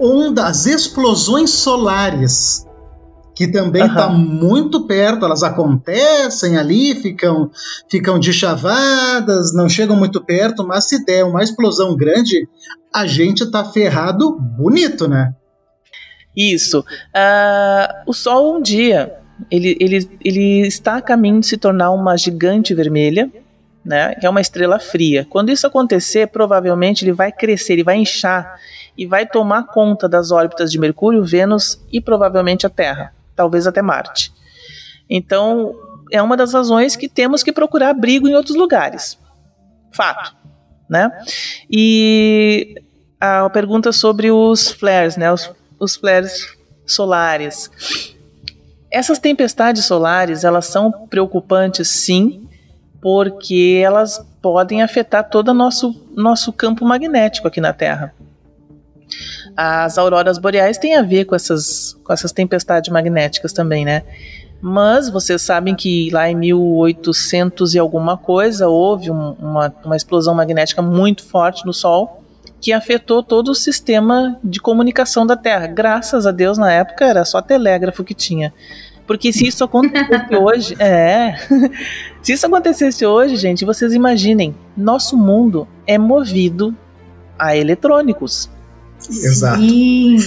ondas, 0.00 0.44
as 0.46 0.64
explosões 0.64 1.50
solares 1.50 2.63
que 3.34 3.48
também 3.48 3.84
está 3.84 4.08
uhum. 4.08 4.16
muito 4.16 4.86
perto, 4.86 5.24
elas 5.24 5.42
acontecem 5.42 6.56
ali, 6.56 6.94
ficam, 6.94 7.50
ficam 7.90 8.22
chavadas, 8.22 9.52
não 9.52 9.68
chegam 9.68 9.96
muito 9.96 10.22
perto, 10.22 10.64
mas 10.64 10.84
se 10.84 11.04
der 11.04 11.24
uma 11.24 11.42
explosão 11.42 11.96
grande, 11.96 12.48
a 12.94 13.06
gente 13.06 13.42
está 13.42 13.64
ferrado 13.64 14.38
bonito, 14.38 15.08
né? 15.08 15.34
Isso. 16.36 16.80
Uh, 16.80 18.02
o 18.06 18.12
Sol 18.12 18.56
um 18.56 18.62
dia, 18.62 19.14
ele, 19.50 19.76
ele, 19.80 20.08
ele 20.24 20.66
está 20.66 20.96
a 20.96 21.02
caminho 21.02 21.40
de 21.40 21.46
se 21.46 21.56
tornar 21.56 21.90
uma 21.90 22.16
gigante 22.16 22.72
vermelha, 22.72 23.30
né, 23.84 24.14
que 24.14 24.24
é 24.24 24.30
uma 24.30 24.40
estrela 24.40 24.78
fria. 24.78 25.26
Quando 25.28 25.50
isso 25.50 25.66
acontecer, 25.66 26.28
provavelmente 26.28 27.04
ele 27.04 27.12
vai 27.12 27.30
crescer, 27.30 27.74
ele 27.74 27.84
vai 27.84 27.96
inchar 27.96 28.58
e 28.96 29.06
vai 29.06 29.26
tomar 29.26 29.64
conta 29.66 30.08
das 30.08 30.30
órbitas 30.30 30.70
de 30.70 30.78
Mercúrio, 30.78 31.22
Vênus 31.22 31.78
e 31.92 32.00
provavelmente 32.00 32.66
a 32.66 32.70
Terra 32.70 33.12
talvez 33.34 33.66
até 33.66 33.82
Marte. 33.82 34.32
Então, 35.08 35.74
é 36.10 36.22
uma 36.22 36.36
das 36.36 36.52
razões 36.52 36.96
que 36.96 37.08
temos 37.08 37.42
que 37.42 37.52
procurar 37.52 37.90
abrigo 37.90 38.28
em 38.28 38.34
outros 38.34 38.56
lugares. 38.56 39.18
Fato, 39.92 40.34
né? 40.88 41.10
E 41.70 42.82
a 43.20 43.48
pergunta 43.50 43.92
sobre 43.92 44.30
os 44.30 44.70
flares, 44.70 45.16
né? 45.16 45.32
Os, 45.32 45.50
os 45.78 45.96
flares 45.96 46.56
solares. 46.86 47.70
Essas 48.90 49.18
tempestades 49.18 49.84
solares, 49.84 50.44
elas 50.44 50.66
são 50.66 50.92
preocupantes, 51.08 51.88
sim, 51.88 52.48
porque 53.00 53.80
elas 53.84 54.24
podem 54.40 54.82
afetar 54.82 55.28
todo 55.28 55.48
o 55.48 55.54
nosso, 55.54 56.06
nosso 56.14 56.52
campo 56.52 56.84
magnético 56.84 57.48
aqui 57.48 57.60
na 57.60 57.72
Terra. 57.72 58.14
As 59.56 59.98
auroras 59.98 60.38
boreais 60.38 60.78
têm 60.78 60.96
a 60.96 61.02
ver 61.02 61.24
com 61.24 61.34
essas, 61.34 61.98
com 62.02 62.12
essas 62.12 62.32
tempestades 62.32 62.90
magnéticas 62.92 63.52
também, 63.52 63.84
né? 63.84 64.02
Mas 64.60 65.10
vocês 65.10 65.42
sabem 65.42 65.74
que 65.74 66.10
lá 66.10 66.30
em 66.30 66.34
1800 66.34 67.74
e 67.74 67.78
alguma 67.78 68.16
coisa 68.16 68.66
houve 68.66 69.10
um, 69.10 69.32
uma, 69.32 69.74
uma 69.84 69.96
explosão 69.96 70.34
magnética 70.34 70.80
muito 70.80 71.22
forte 71.22 71.66
no 71.66 71.72
Sol 71.72 72.22
que 72.64 72.72
afetou 72.72 73.22
todo 73.22 73.50
o 73.50 73.54
sistema 73.54 74.38
de 74.42 74.58
comunicação 74.58 75.26
da 75.26 75.36
Terra. 75.36 75.66
Graças 75.66 76.26
a 76.26 76.30
Deus, 76.30 76.56
na 76.56 76.72
época 76.72 77.04
era 77.04 77.22
só 77.26 77.42
telégrafo 77.42 78.02
que 78.02 78.14
tinha. 78.14 78.54
Porque 79.06 79.34
se 79.34 79.46
isso 79.46 79.62
acontecesse 79.64 80.32
hoje, 80.34 80.74
é. 80.78 81.34
se 82.22 82.32
isso 82.32 82.46
acontecesse 82.46 83.04
hoje, 83.04 83.36
gente, 83.36 83.66
vocês 83.66 83.92
imaginem, 83.92 84.54
nosso 84.74 85.14
mundo 85.14 85.68
é 85.86 85.98
movido 85.98 86.74
a 87.38 87.54
eletrônicos. 87.54 88.48
Exato. 89.08 89.60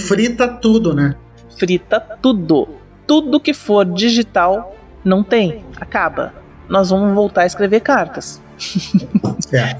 Frita 0.06 0.48
tudo, 0.48 0.94
né? 0.94 1.14
Frita 1.56 2.00
tudo. 2.00 2.68
Tudo 3.06 3.40
que 3.40 3.54
for 3.54 3.84
digital 3.84 4.76
não 5.04 5.22
tem, 5.22 5.64
acaba. 5.80 6.34
Nós 6.68 6.90
vamos 6.90 7.14
voltar 7.14 7.42
a 7.42 7.46
escrever 7.46 7.80
cartas. 7.80 8.40
É. 9.50 9.76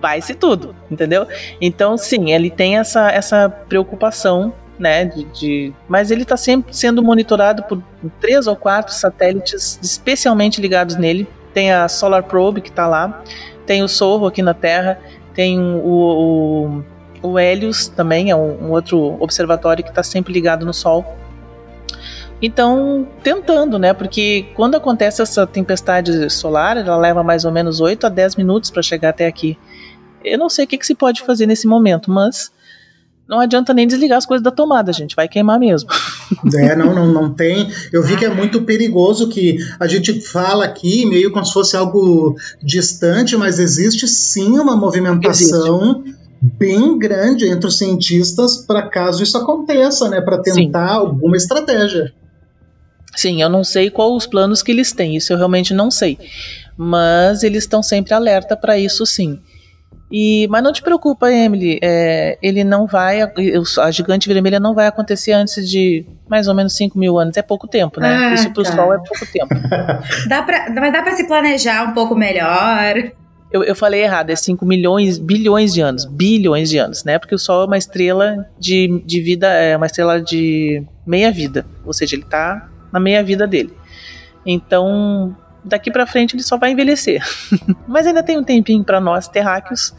Vai-se 0.00 0.34
tudo, 0.34 0.74
entendeu? 0.90 1.26
Então, 1.60 1.98
sim, 1.98 2.32
ele 2.32 2.48
tem 2.48 2.78
essa, 2.78 3.10
essa 3.10 3.50
preocupação, 3.50 4.54
né? 4.78 5.04
De, 5.04 5.24
de 5.24 5.74
mas 5.86 6.10
ele 6.10 6.22
está 6.22 6.34
sempre 6.34 6.74
sendo 6.74 7.02
monitorado 7.02 7.62
por 7.64 7.82
três 8.18 8.46
ou 8.46 8.56
quatro 8.56 8.94
satélites 8.94 9.78
especialmente 9.82 10.62
ligados 10.62 10.96
nele. 10.96 11.28
Tem 11.52 11.72
a 11.72 11.88
Solar 11.88 12.22
Probe 12.22 12.62
que 12.62 12.70
está 12.70 12.86
lá, 12.86 13.22
tem 13.66 13.82
o 13.82 13.88
Sorro 13.88 14.26
aqui 14.26 14.40
na 14.40 14.54
Terra, 14.54 14.98
tem 15.34 15.58
o, 15.58 15.82
o 15.84 16.84
o 17.22 17.38
Helios 17.38 17.88
também 17.88 18.30
é 18.30 18.36
um, 18.36 18.66
um 18.66 18.70
outro 18.70 19.16
observatório 19.20 19.82
que 19.82 19.90
está 19.90 20.02
sempre 20.02 20.32
ligado 20.32 20.64
no 20.64 20.72
Sol. 20.72 21.04
Então, 22.40 23.08
tentando, 23.22 23.78
né? 23.78 23.94
Porque 23.94 24.46
quando 24.54 24.74
acontece 24.74 25.22
essa 25.22 25.46
tempestade 25.46 26.28
solar, 26.30 26.76
ela 26.76 26.96
leva 26.96 27.22
mais 27.22 27.44
ou 27.44 27.52
menos 27.52 27.80
8 27.80 28.06
a 28.06 28.08
10 28.10 28.36
minutos 28.36 28.70
para 28.70 28.82
chegar 28.82 29.10
até 29.10 29.26
aqui. 29.26 29.58
Eu 30.22 30.38
não 30.38 30.48
sei 30.48 30.64
o 30.64 30.68
que, 30.68 30.76
que 30.76 30.86
se 30.86 30.94
pode 30.94 31.22
fazer 31.22 31.46
nesse 31.46 31.66
momento, 31.66 32.10
mas 32.10 32.50
não 33.28 33.40
adianta 33.40 33.74
nem 33.74 33.86
desligar 33.86 34.18
as 34.18 34.26
coisas 34.26 34.42
da 34.42 34.50
tomada, 34.50 34.92
gente. 34.92 35.16
Vai 35.16 35.28
queimar 35.28 35.58
mesmo. 35.58 35.88
É, 36.56 36.74
não, 36.74 36.92
não, 36.92 37.06
não 37.12 37.32
tem. 37.32 37.70
Eu 37.92 38.02
vi 38.02 38.16
que 38.16 38.24
é 38.24 38.28
muito 38.28 38.62
perigoso 38.62 39.28
que 39.28 39.58
a 39.78 39.86
gente 39.86 40.20
fala 40.20 40.64
aqui 40.64 41.06
meio 41.06 41.30
como 41.30 41.44
se 41.44 41.52
fosse 41.52 41.76
algo 41.76 42.36
distante, 42.60 43.36
mas 43.36 43.60
existe 43.60 44.08
sim 44.08 44.58
uma 44.58 44.76
movimentação 44.76 46.02
existe. 46.04 46.25
Bem 46.58 46.98
grande 46.98 47.46
entre 47.46 47.66
os 47.66 47.78
cientistas 47.78 48.58
para 48.58 48.88
caso 48.88 49.22
isso 49.22 49.36
aconteça, 49.36 50.08
né? 50.08 50.20
Para 50.20 50.38
tentar 50.38 50.88
sim. 50.88 50.94
alguma 50.94 51.36
estratégia. 51.36 52.12
Sim, 53.14 53.40
eu 53.40 53.48
não 53.48 53.64
sei 53.64 53.90
qual 53.90 54.14
os 54.14 54.26
planos 54.26 54.62
que 54.62 54.70
eles 54.70 54.92
têm, 54.92 55.16
isso 55.16 55.32
eu 55.32 55.38
realmente 55.38 55.72
não 55.72 55.90
sei. 55.90 56.18
Mas 56.76 57.42
eles 57.42 57.64
estão 57.64 57.82
sempre 57.82 58.12
alerta 58.12 58.56
para 58.56 58.78
isso 58.78 59.06
sim. 59.06 59.40
E, 60.10 60.46
mas 60.48 60.62
não 60.62 60.72
te 60.72 60.82
preocupa, 60.82 61.32
Emily, 61.32 61.80
é, 61.82 62.38
ele 62.40 62.62
não 62.62 62.86
vai, 62.86 63.20
a 63.22 63.90
gigante 63.90 64.28
vermelha 64.28 64.60
não 64.60 64.72
vai 64.72 64.86
acontecer 64.86 65.32
antes 65.32 65.68
de 65.68 66.06
mais 66.28 66.46
ou 66.46 66.54
menos 66.54 66.74
5 66.76 66.96
mil 66.96 67.18
anos. 67.18 67.36
É 67.36 67.42
pouco 67.42 67.66
tempo, 67.66 68.00
né? 68.00 68.14
Ah, 68.14 68.34
Isso 68.34 68.52
para 68.52 68.60
o 68.60 68.64
tá. 68.64 68.72
Sol 68.72 68.94
é 68.94 68.98
pouco 68.98 69.26
tempo. 69.32 69.48
dá 70.28 70.42
pra, 70.42 70.70
mas 70.70 70.92
dá 70.92 71.02
para 71.02 71.16
se 71.16 71.26
planejar 71.26 71.90
um 71.90 71.92
pouco 71.92 72.14
melhor. 72.14 72.94
Eu, 73.50 73.62
eu 73.62 73.76
falei 73.76 74.02
errado, 74.02 74.30
é 74.30 74.36
5 74.36 74.64
milhões, 74.66 75.18
bilhões 75.18 75.72
de 75.72 75.80
anos, 75.80 76.04
bilhões 76.04 76.68
de 76.68 76.78
anos, 76.78 77.04
né? 77.04 77.18
Porque 77.18 77.34
o 77.34 77.38
Sol 77.38 77.62
é 77.62 77.66
uma 77.66 77.78
estrela 77.78 78.46
de, 78.58 79.02
de 79.04 79.20
vida, 79.20 79.46
é 79.46 79.76
uma 79.76 79.86
estrela 79.86 80.20
de 80.20 80.84
meia 81.06 81.30
vida, 81.30 81.64
ou 81.84 81.92
seja, 81.92 82.16
ele 82.16 82.24
está 82.24 82.68
na 82.92 82.98
meia 82.98 83.22
vida 83.22 83.46
dele. 83.46 83.72
Então, 84.44 85.36
daqui 85.64 85.90
para 85.90 86.06
frente 86.06 86.34
ele 86.34 86.42
só 86.42 86.56
vai 86.56 86.72
envelhecer. 86.72 87.22
Mas 87.86 88.06
ainda 88.06 88.22
tem 88.22 88.38
um 88.38 88.44
tempinho 88.44 88.82
para 88.84 89.00
nós 89.00 89.28
terráqueos. 89.28 89.94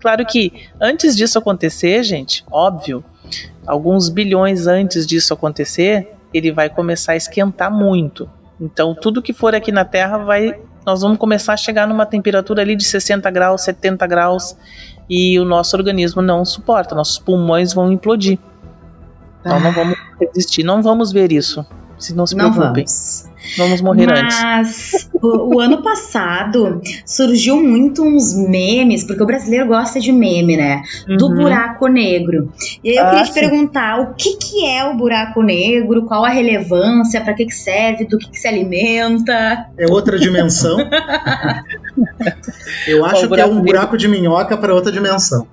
Claro 0.00 0.24
que 0.26 0.52
antes 0.80 1.16
disso 1.16 1.38
acontecer, 1.38 2.02
gente, 2.02 2.44
óbvio, 2.50 3.04
alguns 3.66 4.08
bilhões 4.08 4.66
antes 4.66 5.06
disso 5.06 5.32
acontecer, 5.32 6.12
ele 6.32 6.52
vai 6.52 6.68
começar 6.68 7.12
a 7.12 7.16
esquentar 7.16 7.72
muito. 7.72 8.28
Então, 8.60 8.94
tudo 8.94 9.22
que 9.22 9.32
for 9.32 9.54
aqui 9.54 9.72
na 9.72 9.84
Terra 9.84 10.18
vai 10.18 10.60
nós 10.84 11.00
vamos 11.02 11.18
começar 11.18 11.54
a 11.54 11.56
chegar 11.56 11.86
numa 11.86 12.06
temperatura 12.06 12.62
ali 12.62 12.76
de 12.76 12.84
60 12.84 13.30
graus, 13.30 13.62
70 13.62 14.06
graus, 14.06 14.56
e 15.08 15.38
o 15.38 15.44
nosso 15.44 15.76
organismo 15.76 16.22
não 16.22 16.44
suporta, 16.44 16.94
nossos 16.94 17.18
pulmões 17.18 17.72
vão 17.72 17.90
implodir. 17.92 18.38
Então 19.40 19.56
ah. 19.56 19.60
não 19.60 19.72
vamos 19.72 19.96
resistir, 20.20 20.62
não 20.62 20.82
vamos 20.82 21.12
ver 21.12 21.32
isso. 21.32 21.64
Se 21.98 22.14
não 22.14 22.26
se 22.26 22.34
preocupem. 22.34 22.84
Vamos. 22.84 23.33
Vamos 23.56 23.80
morrer 23.80 24.06
Mas, 24.06 24.20
antes. 24.20 24.42
Mas 24.42 25.10
o, 25.12 25.56
o, 25.56 25.60
ano 25.60 25.82
passado 25.82 26.80
surgiu 27.04 27.62
muito 27.62 28.02
uns 28.02 28.34
memes, 28.34 29.04
porque 29.04 29.22
o 29.22 29.26
brasileiro 29.26 29.66
gosta 29.66 30.00
de 30.00 30.12
meme, 30.12 30.56
né? 30.56 30.82
Uhum. 31.08 31.16
Do 31.16 31.34
buraco 31.34 31.86
negro. 31.86 32.52
E 32.82 32.90
aí 32.90 32.96
eu 32.96 33.04
ah, 33.04 33.10
queria 33.10 33.24
te 33.24 33.32
sim. 33.32 33.40
perguntar 33.40 34.00
o 34.00 34.14
que, 34.14 34.36
que 34.36 34.66
é 34.66 34.84
o 34.84 34.96
buraco 34.96 35.42
negro, 35.42 36.06
qual 36.06 36.24
a 36.24 36.30
relevância, 36.30 37.20
para 37.20 37.34
que, 37.34 37.46
que 37.46 37.54
serve, 37.54 38.06
do 38.06 38.18
que, 38.18 38.30
que 38.30 38.38
se 38.38 38.48
alimenta. 38.48 39.66
É 39.78 39.86
outra 39.90 40.18
dimensão. 40.18 40.78
eu 42.88 43.04
acho 43.04 43.28
que 43.28 43.40
é 43.40 43.46
um 43.46 43.60
buraco 43.60 43.96
de 43.96 44.08
minhoca 44.08 44.56
para 44.56 44.74
outra 44.74 44.90
dimensão. 44.90 45.46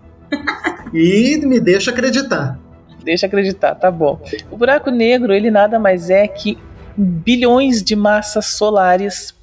E 0.94 1.38
me 1.46 1.60
deixa 1.60 1.92
acreditar. 1.92 2.58
Deixa 3.04 3.26
acreditar, 3.26 3.76
tá 3.76 3.89
bom. 3.89 4.22
O 4.52 4.58
buraco 4.58 4.92
negro, 4.92 5.34
ele 5.34 5.50
nada 5.50 5.80
mais 5.80 6.10
é 6.10 6.28
que 6.28 6.58
bilhões 6.98 7.84
de 7.84 7.96
massas 7.96 8.48
solares 8.48 9.34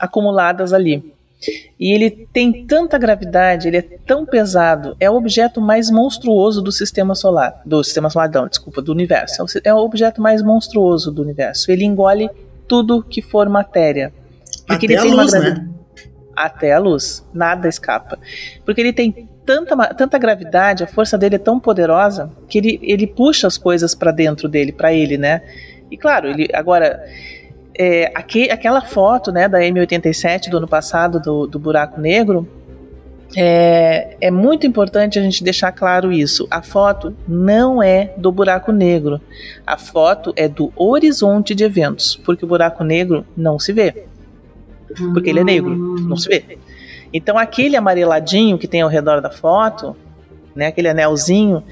acumuladas 0.00 0.72
ali. 0.72 1.14
E 1.78 1.94
ele 1.94 2.10
tem 2.32 2.66
tanta 2.66 2.98
gravidade, 2.98 3.68
ele 3.68 3.76
é 3.76 3.82
tão 3.82 4.26
pesado, 4.26 4.96
é 4.98 5.08
o 5.08 5.14
objeto 5.14 5.60
mais 5.60 5.88
monstruoso 5.90 6.60
do 6.60 6.72
sistema 6.72 7.14
solar. 7.14 7.62
Do 7.64 7.82
sistema 7.84 8.10
solar, 8.10 8.28
não, 8.30 8.48
desculpa, 8.48 8.82
do 8.82 8.90
universo. 8.90 9.44
É 9.62 9.72
o 9.72 9.78
objeto 9.78 10.20
mais 10.20 10.42
monstruoso 10.42 11.12
do 11.12 11.22
universo. 11.22 11.70
Ele 11.70 11.84
engole 11.84 12.28
tudo 12.66 13.02
que 13.02 13.22
for 13.22 13.48
matéria. 13.48 14.12
Porque 14.66 14.86
Até 14.86 14.94
ele 14.94 15.02
tem 15.02 15.14
luz, 15.14 15.32
uma 15.32 15.40
gravidade. 15.40 15.66
Né? 15.66 15.74
Até 16.34 16.72
a 16.72 16.78
luz, 16.78 17.24
nada 17.32 17.68
escapa. 17.68 18.18
Porque 18.64 18.80
ele 18.80 18.92
tem 18.92 19.28
tanta, 19.46 19.94
tanta 19.94 20.18
gravidade, 20.18 20.84
a 20.84 20.86
força 20.86 21.16
dele 21.16 21.36
é 21.36 21.38
tão 21.38 21.58
poderosa 21.58 22.30
que 22.48 22.58
ele, 22.58 22.80
ele 22.82 23.06
puxa 23.06 23.46
as 23.46 23.56
coisas 23.56 23.94
para 23.94 24.10
dentro 24.10 24.48
dele, 24.48 24.72
para 24.72 24.92
ele, 24.92 25.16
né? 25.16 25.42
E 25.90 25.96
claro, 25.96 26.28
ele 26.28 26.48
agora 26.52 27.04
é, 27.78 28.10
aqui, 28.14 28.50
aquela 28.50 28.80
foto 28.80 29.30
né, 29.30 29.48
da 29.48 29.60
M87 29.60 30.50
do 30.50 30.58
ano 30.58 30.68
passado 30.68 31.20
do, 31.20 31.46
do 31.46 31.58
buraco 31.58 32.00
negro 32.00 32.48
é, 33.36 34.16
é, 34.20 34.30
muito 34.30 34.66
importante 34.66 35.18
a 35.18 35.22
gente 35.22 35.44
deixar 35.44 35.70
claro 35.72 36.12
isso. 36.12 36.46
A 36.50 36.62
foto 36.62 37.14
não 37.26 37.82
é 37.82 38.12
do 38.16 38.32
buraco 38.32 38.72
negro. 38.72 39.20
A 39.66 39.76
foto 39.76 40.32
é 40.34 40.48
do 40.48 40.72
horizonte 40.74 41.54
de 41.54 41.64
eventos, 41.64 42.16
porque 42.24 42.44
o 42.44 42.48
buraco 42.48 42.82
negro 42.82 43.26
não 43.36 43.58
se 43.58 43.72
vê. 43.72 44.06
Porque 45.12 45.28
ele 45.28 45.40
é 45.40 45.44
negro, 45.44 45.70
não 45.76 46.16
se 46.16 46.28
vê. 46.28 46.58
Então 47.12 47.38
aquele 47.38 47.76
amareladinho 47.76 48.58
que 48.58 48.66
tem 48.66 48.80
ao 48.80 48.88
redor 48.88 49.20
da 49.20 49.30
foto, 49.30 49.94
né, 50.54 50.66
aquele 50.66 50.88
anelzinho, 50.88 51.62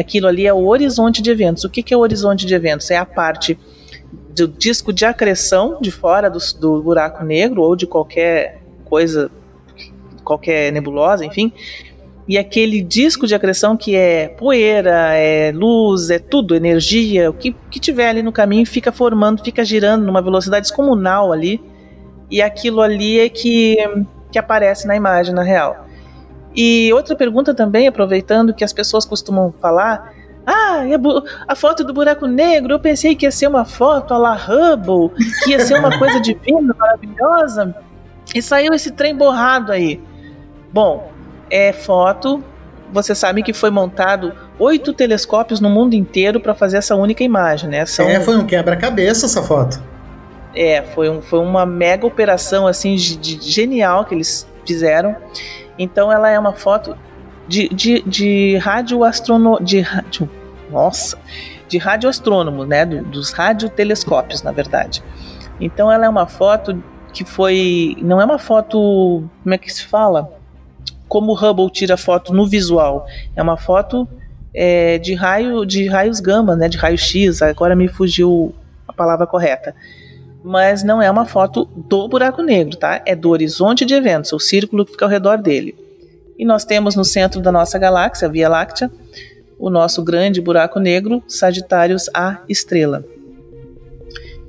aquilo 0.00 0.26
ali 0.26 0.46
é 0.46 0.52
o 0.52 0.66
horizonte 0.66 1.22
de 1.22 1.30
eventos. 1.30 1.64
O 1.64 1.70
que, 1.70 1.82
que 1.82 1.92
é 1.94 1.96
o 1.96 2.00
horizonte 2.00 2.46
de 2.46 2.54
eventos? 2.54 2.90
É 2.90 2.96
a 2.96 3.04
parte 3.04 3.58
do 4.34 4.48
disco 4.48 4.92
de 4.92 5.04
acreção 5.04 5.78
de 5.80 5.90
fora 5.90 6.28
do, 6.28 6.38
do 6.58 6.82
buraco 6.82 7.24
negro 7.24 7.62
ou 7.62 7.76
de 7.76 7.86
qualquer 7.86 8.60
coisa, 8.84 9.30
qualquer 10.24 10.72
nebulosa, 10.72 11.24
enfim, 11.24 11.52
e 12.26 12.38
aquele 12.38 12.80
disco 12.80 13.26
de 13.26 13.34
acreção 13.34 13.76
que 13.76 13.94
é 13.94 14.28
poeira, 14.28 15.12
é 15.14 15.52
luz, 15.52 16.08
é 16.10 16.18
tudo, 16.18 16.54
energia, 16.54 17.30
o 17.30 17.34
que, 17.34 17.54
que 17.70 17.78
tiver 17.78 18.08
ali 18.08 18.22
no 18.22 18.32
caminho 18.32 18.66
fica 18.66 18.90
formando, 18.90 19.44
fica 19.44 19.64
girando 19.64 20.04
numa 20.04 20.22
velocidade 20.22 20.62
descomunal 20.62 21.32
ali, 21.32 21.60
e 22.30 22.40
aquilo 22.40 22.80
ali 22.80 23.20
é 23.20 23.28
que, 23.28 23.76
que 24.32 24.38
aparece 24.38 24.86
na 24.86 24.96
imagem, 24.96 25.34
na 25.34 25.42
real. 25.42 25.86
E 26.54 26.92
outra 26.92 27.16
pergunta 27.16 27.54
também, 27.54 27.88
aproveitando 27.88 28.54
que 28.54 28.64
as 28.64 28.72
pessoas 28.72 29.04
costumam 29.04 29.52
falar, 29.60 30.14
ah, 30.46 30.82
a 31.48 31.54
foto 31.54 31.82
do 31.82 31.92
buraco 31.92 32.26
negro, 32.26 32.74
eu 32.74 32.80
pensei 32.80 33.14
que 33.14 33.26
ia 33.26 33.30
ser 33.30 33.48
uma 33.48 33.64
foto 33.64 34.14
a 34.14 34.18
la 34.18 34.34
Hubble, 34.34 35.10
que 35.42 35.50
ia 35.50 35.60
ser 35.60 35.78
uma 35.78 35.96
coisa 35.98 36.20
divina, 36.20 36.74
maravilhosa, 36.78 37.74
e 38.34 38.42
saiu 38.42 38.72
esse 38.74 38.92
trem 38.92 39.14
borrado 39.14 39.72
aí. 39.72 40.00
Bom, 40.72 41.10
é 41.50 41.72
foto, 41.72 42.42
você 42.92 43.14
sabe 43.14 43.42
que 43.42 43.52
foi 43.52 43.70
montado 43.70 44.32
oito 44.58 44.92
telescópios 44.92 45.60
no 45.60 45.68
mundo 45.68 45.94
inteiro 45.94 46.38
para 46.38 46.54
fazer 46.54 46.76
essa 46.76 46.94
única 46.94 47.24
imagem, 47.24 47.68
né? 47.70 47.86
São... 47.86 48.08
É, 48.08 48.20
foi 48.20 48.36
um 48.36 48.46
quebra-cabeça 48.46 49.26
essa 49.26 49.42
foto. 49.42 49.82
É, 50.54 50.82
foi, 50.82 51.08
um, 51.08 51.20
foi 51.20 51.40
uma 51.40 51.66
mega 51.66 52.06
operação 52.06 52.66
assim 52.66 52.94
de, 52.94 53.16
de, 53.16 53.40
genial 53.50 54.04
que 54.04 54.14
eles 54.14 54.46
fizeram. 54.64 55.16
Então 55.78 56.10
ela 56.12 56.30
é 56.30 56.38
uma 56.38 56.52
foto 56.52 56.96
de, 57.48 57.68
de, 57.68 58.02
de 58.02 58.56
radioastrono... 58.58 59.58
De, 59.62 59.82
de, 60.10 60.28
nossa! 60.70 61.18
De 61.68 61.78
radioastrônomos, 61.78 62.68
né? 62.68 62.84
Do, 62.84 63.02
dos 63.04 63.32
radiotelescópios, 63.32 64.42
na 64.42 64.52
verdade. 64.52 65.02
Então 65.60 65.90
ela 65.90 66.06
é 66.06 66.08
uma 66.08 66.26
foto 66.26 66.82
que 67.12 67.24
foi... 67.24 67.96
Não 68.00 68.20
é 68.20 68.24
uma 68.24 68.38
foto... 68.38 69.24
Como 69.42 69.54
é 69.54 69.58
que 69.58 69.72
se 69.72 69.84
fala? 69.84 70.32
Como 71.08 71.32
o 71.32 71.34
Hubble 71.34 71.70
tira 71.70 71.96
foto 71.96 72.32
no 72.32 72.46
visual. 72.46 73.06
É 73.36 73.42
uma 73.42 73.56
foto 73.56 74.08
é, 74.54 74.98
de, 74.98 75.14
raio, 75.14 75.64
de 75.64 75.88
raios 75.88 76.20
gama, 76.20 76.56
né? 76.56 76.68
De 76.68 76.78
raio 76.78 76.98
X. 76.98 77.42
Agora 77.42 77.74
me 77.74 77.88
fugiu 77.88 78.54
a 78.86 78.92
palavra 78.92 79.26
correta 79.26 79.74
mas 80.44 80.84
não 80.84 81.00
é 81.00 81.10
uma 81.10 81.24
foto 81.24 81.64
do 81.74 82.06
buraco 82.06 82.42
negro, 82.42 82.76
tá? 82.76 83.00
É 83.06 83.16
do 83.16 83.30
horizonte 83.30 83.86
de 83.86 83.94
eventos, 83.94 84.30
o 84.30 84.38
círculo 84.38 84.84
que 84.84 84.92
fica 84.92 85.06
ao 85.06 85.10
redor 85.10 85.38
dele. 85.38 85.74
E 86.38 86.44
nós 86.44 86.66
temos 86.66 86.94
no 86.94 87.04
centro 87.04 87.40
da 87.40 87.50
nossa 87.50 87.78
galáxia, 87.78 88.28
a 88.28 88.30
Via 88.30 88.46
Láctea, 88.46 88.90
o 89.58 89.70
nosso 89.70 90.02
grande 90.02 90.42
buraco 90.42 90.78
negro, 90.78 91.22
Sagitários 91.26 92.10
A 92.12 92.42
estrela. 92.46 93.02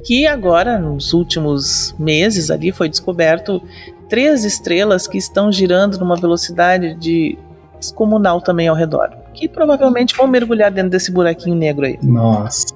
Que 0.04 0.28
agora, 0.28 0.78
nos 0.78 1.14
últimos 1.14 1.96
meses 1.98 2.52
ali, 2.52 2.74
foi 2.74 2.90
descoberto 2.90 3.64
três 4.10 4.44
estrelas 4.44 5.08
que 5.08 5.18
estão 5.18 5.50
girando 5.50 5.98
numa 5.98 6.18
velocidade 6.18 6.94
de 6.96 7.38
descomunal 7.80 8.42
também 8.42 8.68
ao 8.68 8.76
redor. 8.76 9.10
Que 9.34 9.48
provavelmente 9.48 10.16
vão 10.16 10.28
mergulhar 10.28 10.72
dentro 10.72 10.92
desse 10.92 11.12
buraquinho 11.12 11.56
negro 11.56 11.86
aí. 11.86 12.00
Nossa. 12.02 12.68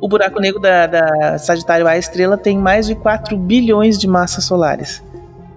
O 0.00 0.08
buraco 0.08 0.40
negro 0.40 0.60
da, 0.60 0.86
da 0.86 1.38
Sagitário 1.38 1.86
A 1.86 1.96
estrela 1.96 2.36
tem 2.36 2.58
mais 2.58 2.86
de 2.86 2.94
4 2.94 3.36
bilhões 3.36 3.98
de 3.98 4.06
massas 4.06 4.44
solares. 4.44 5.02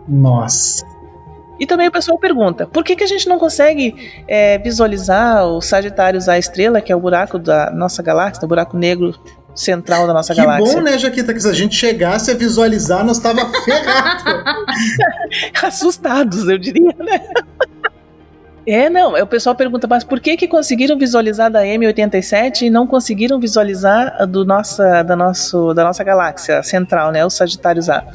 Nossa. 0.08 0.86
E 1.60 1.66
também 1.66 1.88
o 1.88 1.92
pessoal 1.92 2.18
pergunta: 2.18 2.66
por 2.66 2.84
que, 2.84 2.96
que 2.96 3.04
a 3.04 3.08
gente 3.08 3.28
não 3.28 3.38
consegue 3.38 4.24
é, 4.28 4.58
visualizar 4.58 5.46
o 5.46 5.62
Sagitários 5.62 6.30
A 6.30 6.38
estrela, 6.38 6.80
que 6.80 6.92
é 6.92 6.96
o 6.96 7.00
buraco 7.00 7.38
da 7.38 7.70
nossa 7.70 8.02
galáxia, 8.02 8.46
o 8.46 8.48
buraco 8.48 8.78
negro 8.78 9.14
central 9.54 10.08
da 10.08 10.14
nossa 10.14 10.34
que 10.34 10.40
galáxia. 10.40 10.76
bom, 10.76 10.82
né, 10.82 10.98
Jaquita, 10.98 11.34
que 11.34 11.40
se 11.42 11.50
a 11.50 11.54
gente 11.54 11.76
chegasse 11.76 12.32
a 12.32 12.34
visualizar, 12.34 13.04
nós 13.04 13.20
tava 13.20 13.46
ferrado. 13.64 14.46
Assustados, 15.62 16.48
eu 16.48 16.58
diria, 16.58 16.96
né? 16.98 17.22
É, 18.72 18.88
não, 18.88 19.20
o 19.20 19.26
pessoal 19.26 19.56
pergunta, 19.56 19.88
mas 19.88 20.04
por 20.04 20.20
que 20.20 20.38
que 20.38 20.48
conseguiram 20.48 20.96
visualizar 20.96 21.50
da 21.50 21.64
M87 21.64 22.68
e 22.68 22.70
não 22.70 22.86
conseguiram 22.86 23.40
visualizar 23.40 24.28
do 24.28 24.46
nossa, 24.46 25.02
da, 25.02 25.16
nosso, 25.16 25.74
da 25.74 25.84
nossa 25.84 26.04
galáxia 26.04 26.62
central, 26.62 27.12
né, 27.12 27.26
o 27.26 27.32
Sagitários 27.32 27.90
A? 27.90 28.06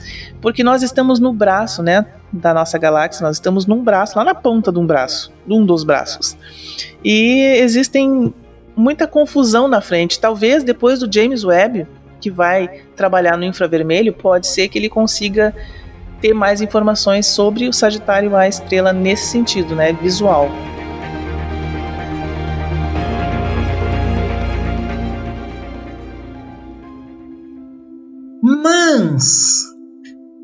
Porque 0.41 0.63
nós 0.63 0.81
estamos 0.85 1.19
no 1.19 1.33
braço, 1.33 1.83
né, 1.83 2.07
da 2.33 2.55
nossa 2.55 2.79
galáxia, 2.79 3.27
nós 3.27 3.35
estamos 3.35 3.67
num 3.67 3.83
braço, 3.83 4.17
lá 4.17 4.25
na 4.25 4.33
ponta 4.33 4.71
de 4.71 4.79
um 4.79 4.87
braço, 4.87 5.33
de 5.45 5.53
um 5.53 5.67
dos 5.67 5.83
braços. 5.83 6.37
E 7.05 7.57
existem 7.59 8.33
muita 8.77 9.09
confusão 9.09 9.67
na 9.67 9.81
frente. 9.81 10.21
Talvez 10.21 10.63
depois 10.63 11.01
do 11.01 11.13
James 11.13 11.43
Webb, 11.43 11.85
que 12.21 12.31
vai 12.31 12.83
trabalhar 12.95 13.37
no 13.37 13.45
infravermelho, 13.45 14.13
pode 14.13 14.47
ser 14.47 14.69
que 14.69 14.79
ele 14.79 14.89
consiga 14.89 15.53
ter 16.25 16.33
mais 16.33 16.63
informações 16.63 17.27
sobre 17.27 17.69
o 17.69 17.73
Sagitário 17.73 18.35
A 18.35 18.49
estrela 18.49 18.95
nesse 18.95 19.27
sentido, 19.27 19.77
né, 19.77 19.93
visual. 19.93 20.49
Mas 28.43 29.65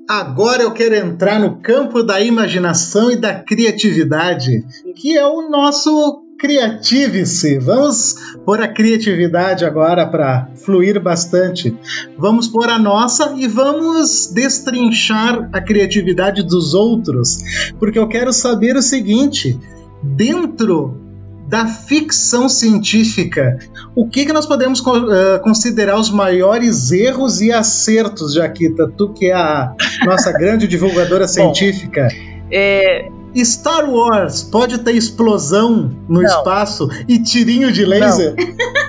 agora 0.06 0.64
eu 0.64 0.74
quero 0.74 0.96
entrar 0.96 1.40
no 1.40 1.62
campo 1.62 2.02
da 2.02 2.20
imaginação 2.20 3.10
e 3.10 3.16
da 3.16 3.36
criatividade, 3.36 4.62
que 4.94 5.16
é 5.16 5.26
o 5.26 5.48
nosso 5.48 6.26
Criative-se. 6.40 7.58
Vamos 7.58 8.14
pôr 8.46 8.62
a 8.62 8.68
criatividade 8.68 9.64
agora 9.64 10.06
para 10.06 10.48
fluir 10.64 10.98
bastante. 10.98 11.76
Vamos 12.16 12.48
pôr 12.48 12.70
a 12.70 12.78
nossa 12.78 13.34
e 13.36 13.46
vamos 13.46 14.32
destrinchar 14.32 15.50
a 15.52 15.60
criatividade 15.60 16.42
dos 16.42 16.72
outros, 16.72 17.72
porque 17.78 17.98
eu 17.98 18.08
quero 18.08 18.32
saber 18.32 18.74
o 18.74 18.80
seguinte: 18.80 19.60
dentro 20.02 20.98
da 21.46 21.66
ficção 21.66 22.48
científica, 22.48 23.58
o 23.94 24.08
que, 24.08 24.24
que 24.24 24.32
nós 24.32 24.46
podemos 24.46 24.80
uh, 24.80 25.42
considerar 25.42 25.98
os 25.98 26.10
maiores 26.10 26.90
erros 26.90 27.42
e 27.42 27.52
acertos, 27.52 28.32
Jaquita? 28.32 28.90
Tu 28.96 29.12
que 29.12 29.26
é 29.26 29.34
a 29.34 29.74
nossa 30.06 30.32
grande 30.38 30.66
divulgadora 30.66 31.28
científica. 31.28 32.08
Bom, 32.08 32.48
é, 32.52 33.08
Star 33.36 33.88
Wars 33.88 34.42
pode 34.42 34.78
ter 34.78 34.92
explosão 34.92 35.90
no 36.08 36.22
não. 36.22 36.28
espaço 36.28 36.88
e 37.08 37.18
tirinho 37.18 37.72
de 37.72 37.84
laser? 37.84 38.34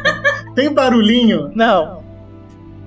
tem 0.56 0.74
barulhinho? 0.74 1.52
Não. 1.56 2.02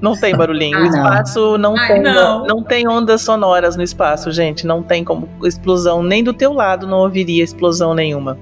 Não 0.01 0.17
tem 0.17 0.37
barulhinho. 0.37 0.77
Ah, 0.77 0.83
o 0.83 0.87
espaço 0.87 1.59
não, 1.59 1.75
não 1.75 1.87
tem 1.87 2.03
não. 2.03 2.47
não 2.47 2.63
tem 2.63 2.87
ondas 2.87 3.23
sonoras 3.23 3.77
no 3.77 3.83
espaço, 3.83 4.31
gente. 4.31 4.67
Não 4.67 4.83
tem 4.83 5.05
como 5.05 5.29
explosão. 5.45 6.03
Nem 6.03 6.23
do 6.23 6.35
teu 6.35 6.53
lado 6.53 6.87
não 6.87 6.99
ouviria 6.99 7.43
explosão 7.43 7.95
nenhuma. 7.95 8.37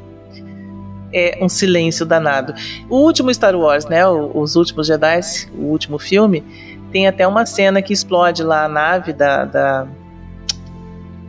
É 1.13 1.39
um 1.43 1.49
silêncio 1.49 2.07
danado. 2.07 2.55
O 2.89 2.97
último 2.97 3.33
Star 3.33 3.55
Wars, 3.55 3.85
né? 3.87 4.07
Os 4.09 4.57
últimos 4.57 4.87
Jedi, 4.87 5.21
o 5.55 5.67
último 5.67 5.99
filme, 5.99 6.43
tem 6.91 7.07
até 7.07 7.29
uma 7.29 7.47
cena 7.47 7.83
que 7.83 7.93
explode 7.93 8.43
lá 8.43 8.65
a 8.65 8.69
nave 8.69 9.13
da, 9.13 9.45
da 9.45 9.87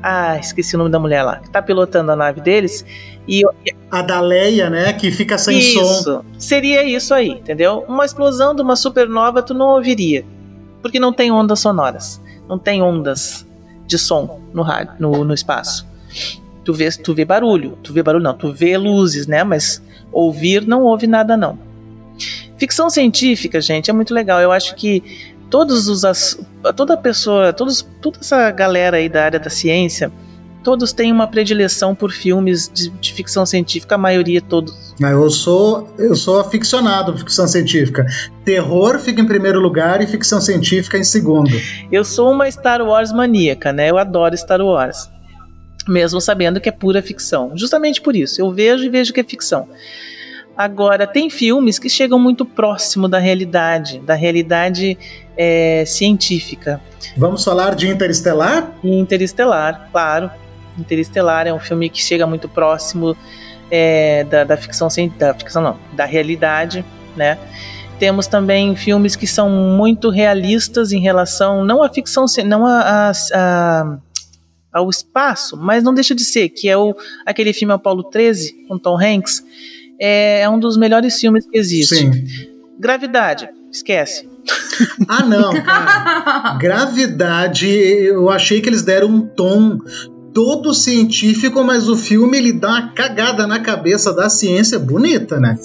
ah, 0.03 0.37
esqueci 0.37 0.75
o 0.75 0.77
nome 0.77 0.91
da 0.91 0.99
mulher 0.99 1.23
lá, 1.23 1.39
que 1.39 1.49
tá 1.49 1.61
pilotando 1.61 2.11
a 2.11 2.15
nave 2.15 2.41
deles. 2.41 2.85
E 3.25 3.41
a 3.89 4.01
da 4.01 4.19
Leia, 4.19 4.69
né, 4.69 4.91
que 4.91 5.09
fica 5.09 5.37
sem 5.37 5.57
isso, 5.57 6.03
som. 6.03 6.25
Seria 6.37 6.83
isso 6.83 7.13
aí, 7.13 7.29
entendeu? 7.29 7.85
Uma 7.87 8.03
explosão 8.03 8.53
de 8.53 8.61
uma 8.61 8.75
supernova 8.75 9.41
tu 9.41 9.53
não 9.53 9.67
ouviria, 9.67 10.25
porque 10.81 10.99
não 10.99 11.13
tem 11.13 11.31
ondas 11.31 11.61
sonoras, 11.61 12.21
não 12.49 12.59
tem 12.59 12.81
ondas 12.81 13.47
de 13.87 13.97
som 13.97 14.41
no 14.53 14.61
rádio, 14.61 14.93
no, 14.99 15.23
no 15.23 15.33
espaço. 15.33 15.87
Tu 16.65 16.73
vê, 16.73 16.89
tu 16.91 17.13
vê 17.13 17.23
barulho, 17.23 17.77
tu 17.81 17.93
vê 17.93 18.03
barulho 18.03 18.23
não, 18.23 18.33
tu 18.33 18.51
vê 18.51 18.77
luzes, 18.77 19.25
né, 19.25 19.43
mas 19.45 19.81
ouvir 20.11 20.67
não 20.67 20.83
ouve 20.83 21.07
nada 21.07 21.37
não. 21.37 21.57
Ficção 22.57 22.89
científica, 22.89 23.59
gente, 23.61 23.89
é 23.89 23.93
muito 23.93 24.13
legal. 24.13 24.39
Eu 24.39 24.51
acho 24.51 24.75
que 24.75 25.32
todos 25.53 25.87
os 25.87 26.01
toda 26.75 26.97
pessoa, 26.97 27.53
todos, 27.53 27.87
toda 28.01 28.17
essa 28.19 28.49
galera 28.49 28.97
aí 28.97 29.07
da 29.07 29.23
área 29.23 29.39
da 29.39 29.51
ciência, 29.51 30.11
todos 30.63 30.91
têm 30.91 31.11
uma 31.11 31.27
predileção 31.27 31.93
por 31.93 32.11
filmes 32.11 32.67
de, 32.73 32.89
de 32.89 33.13
ficção 33.13 33.45
científica, 33.45 33.93
a 33.93 33.97
maioria 33.99 34.41
todos. 34.41 34.95
Eu 34.99 35.29
sou 35.29 35.93
eu 35.99 36.15
sou 36.15 36.39
aficionado 36.39 37.11
por 37.11 37.19
ficção 37.19 37.47
científica. 37.47 38.03
Terror 38.43 38.97
fica 38.97 39.21
em 39.21 39.27
primeiro 39.27 39.59
lugar 39.59 40.01
e 40.01 40.07
ficção 40.07 40.41
científica 40.41 40.97
em 40.97 41.03
segundo. 41.03 41.51
Eu 41.91 42.03
sou 42.03 42.31
uma 42.31 42.49
Star 42.49 42.81
Wars 42.81 43.13
maníaca, 43.13 43.71
né? 43.71 43.91
Eu 43.91 43.99
adoro 43.99 44.35
Star 44.35 44.59
Wars. 44.59 45.07
Mesmo 45.87 46.19
sabendo 46.19 46.59
que 46.59 46.69
é 46.69 46.71
pura 46.71 46.99
ficção. 46.99 47.51
Justamente 47.55 48.01
por 48.01 48.15
isso, 48.15 48.41
eu 48.41 48.49
vejo 48.49 48.83
e 48.85 48.89
vejo 48.89 49.13
que 49.13 49.19
é 49.19 49.23
ficção. 49.23 49.67
Agora, 50.55 51.07
tem 51.07 51.29
filmes 51.31 51.79
que 51.79 51.89
chegam 51.89 52.19
muito 52.19 52.45
próximo 52.45 53.07
da 53.07 53.17
realidade, 53.17 53.99
da 53.99 54.13
realidade 54.13 54.97
é, 55.38 55.84
científica. 55.86 56.81
Vamos 57.17 57.43
falar 57.43 57.75
de 57.75 57.88
Interestelar? 57.88 58.71
Interestelar, 58.84 59.89
claro. 59.91 60.31
Interestelar 60.77 61.47
é 61.47 61.53
um 61.53 61.59
filme 61.59 61.89
que 61.89 62.01
chega 62.01 62.25
muito 62.25 62.49
próximo 62.49 63.15
é, 63.69 64.23
da, 64.23 64.43
da 64.43 64.57
ficção 64.57 64.88
da 65.17 65.34
ficção 65.34 65.61
não, 65.61 65.79
da 65.93 66.05
realidade, 66.05 66.84
né? 67.15 67.38
Temos 67.99 68.27
também 68.27 68.75
filmes 68.75 69.15
que 69.15 69.27
são 69.27 69.49
muito 69.49 70.09
realistas 70.09 70.91
em 70.91 70.99
relação 70.99 71.63
não 71.63 71.81
à 71.81 71.89
ficção, 71.89 72.25
não 72.45 72.65
a, 72.65 72.81
a, 72.81 73.11
a 73.34 73.97
ao 74.73 74.89
espaço, 74.89 75.55
mas 75.55 75.84
não 75.84 75.93
deixa 75.93 76.15
de 76.15 76.25
ser, 76.25 76.49
que 76.49 76.67
é 76.67 76.75
o 76.75 76.95
aquele 77.25 77.53
filme 77.53 77.73
Apollo 77.73 78.05
13 78.05 78.65
com 78.67 78.79
Tom 78.79 78.99
Hanks, 78.99 79.43
é, 79.99 80.41
é 80.41 80.49
um 80.49 80.59
dos 80.59 80.75
melhores 80.75 81.19
filmes 81.19 81.45
que 81.45 81.57
existe. 81.57 81.95
Sim. 81.95 82.11
Gravidade, 82.79 83.47
esquece. 83.71 84.27
Ah, 85.07 85.23
não, 85.23 85.53
cara. 85.61 86.57
Gravidade, 86.59 87.67
eu 87.67 88.29
achei 88.29 88.59
que 88.59 88.69
eles 88.69 88.81
deram 88.81 89.07
um 89.07 89.21
tom 89.21 89.77
todo 90.33 90.73
científico, 90.73 91.63
mas 91.63 91.87
o 91.87 91.95
filme 91.95 92.37
ele 92.37 92.51
dá 92.51 92.69
uma 92.69 92.91
cagada 92.93 93.45
na 93.45 93.59
cabeça 93.59 94.11
da 94.11 94.29
ciência 94.29 94.79
bonita, 94.79 95.39
né? 95.39 95.57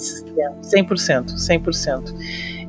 100%, 0.61 1.35
100%. 1.35 2.13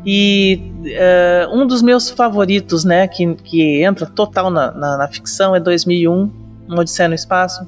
E 0.05 0.73
uh, 0.81 1.55
um 1.55 1.67
dos 1.67 1.83
meus 1.83 2.09
favoritos, 2.09 2.85
né, 2.85 3.07
que, 3.07 3.35
que 3.35 3.85
entra 3.85 4.07
total 4.07 4.51
na, 4.51 4.73
na, 4.73 4.97
na 4.97 5.09
ficção 5.09 5.55
é 5.55 5.61
2001, 5.61 6.31
Uma 6.67 6.81
Odisseia 6.81 7.09
no 7.09 7.15
Espaço. 7.15 7.67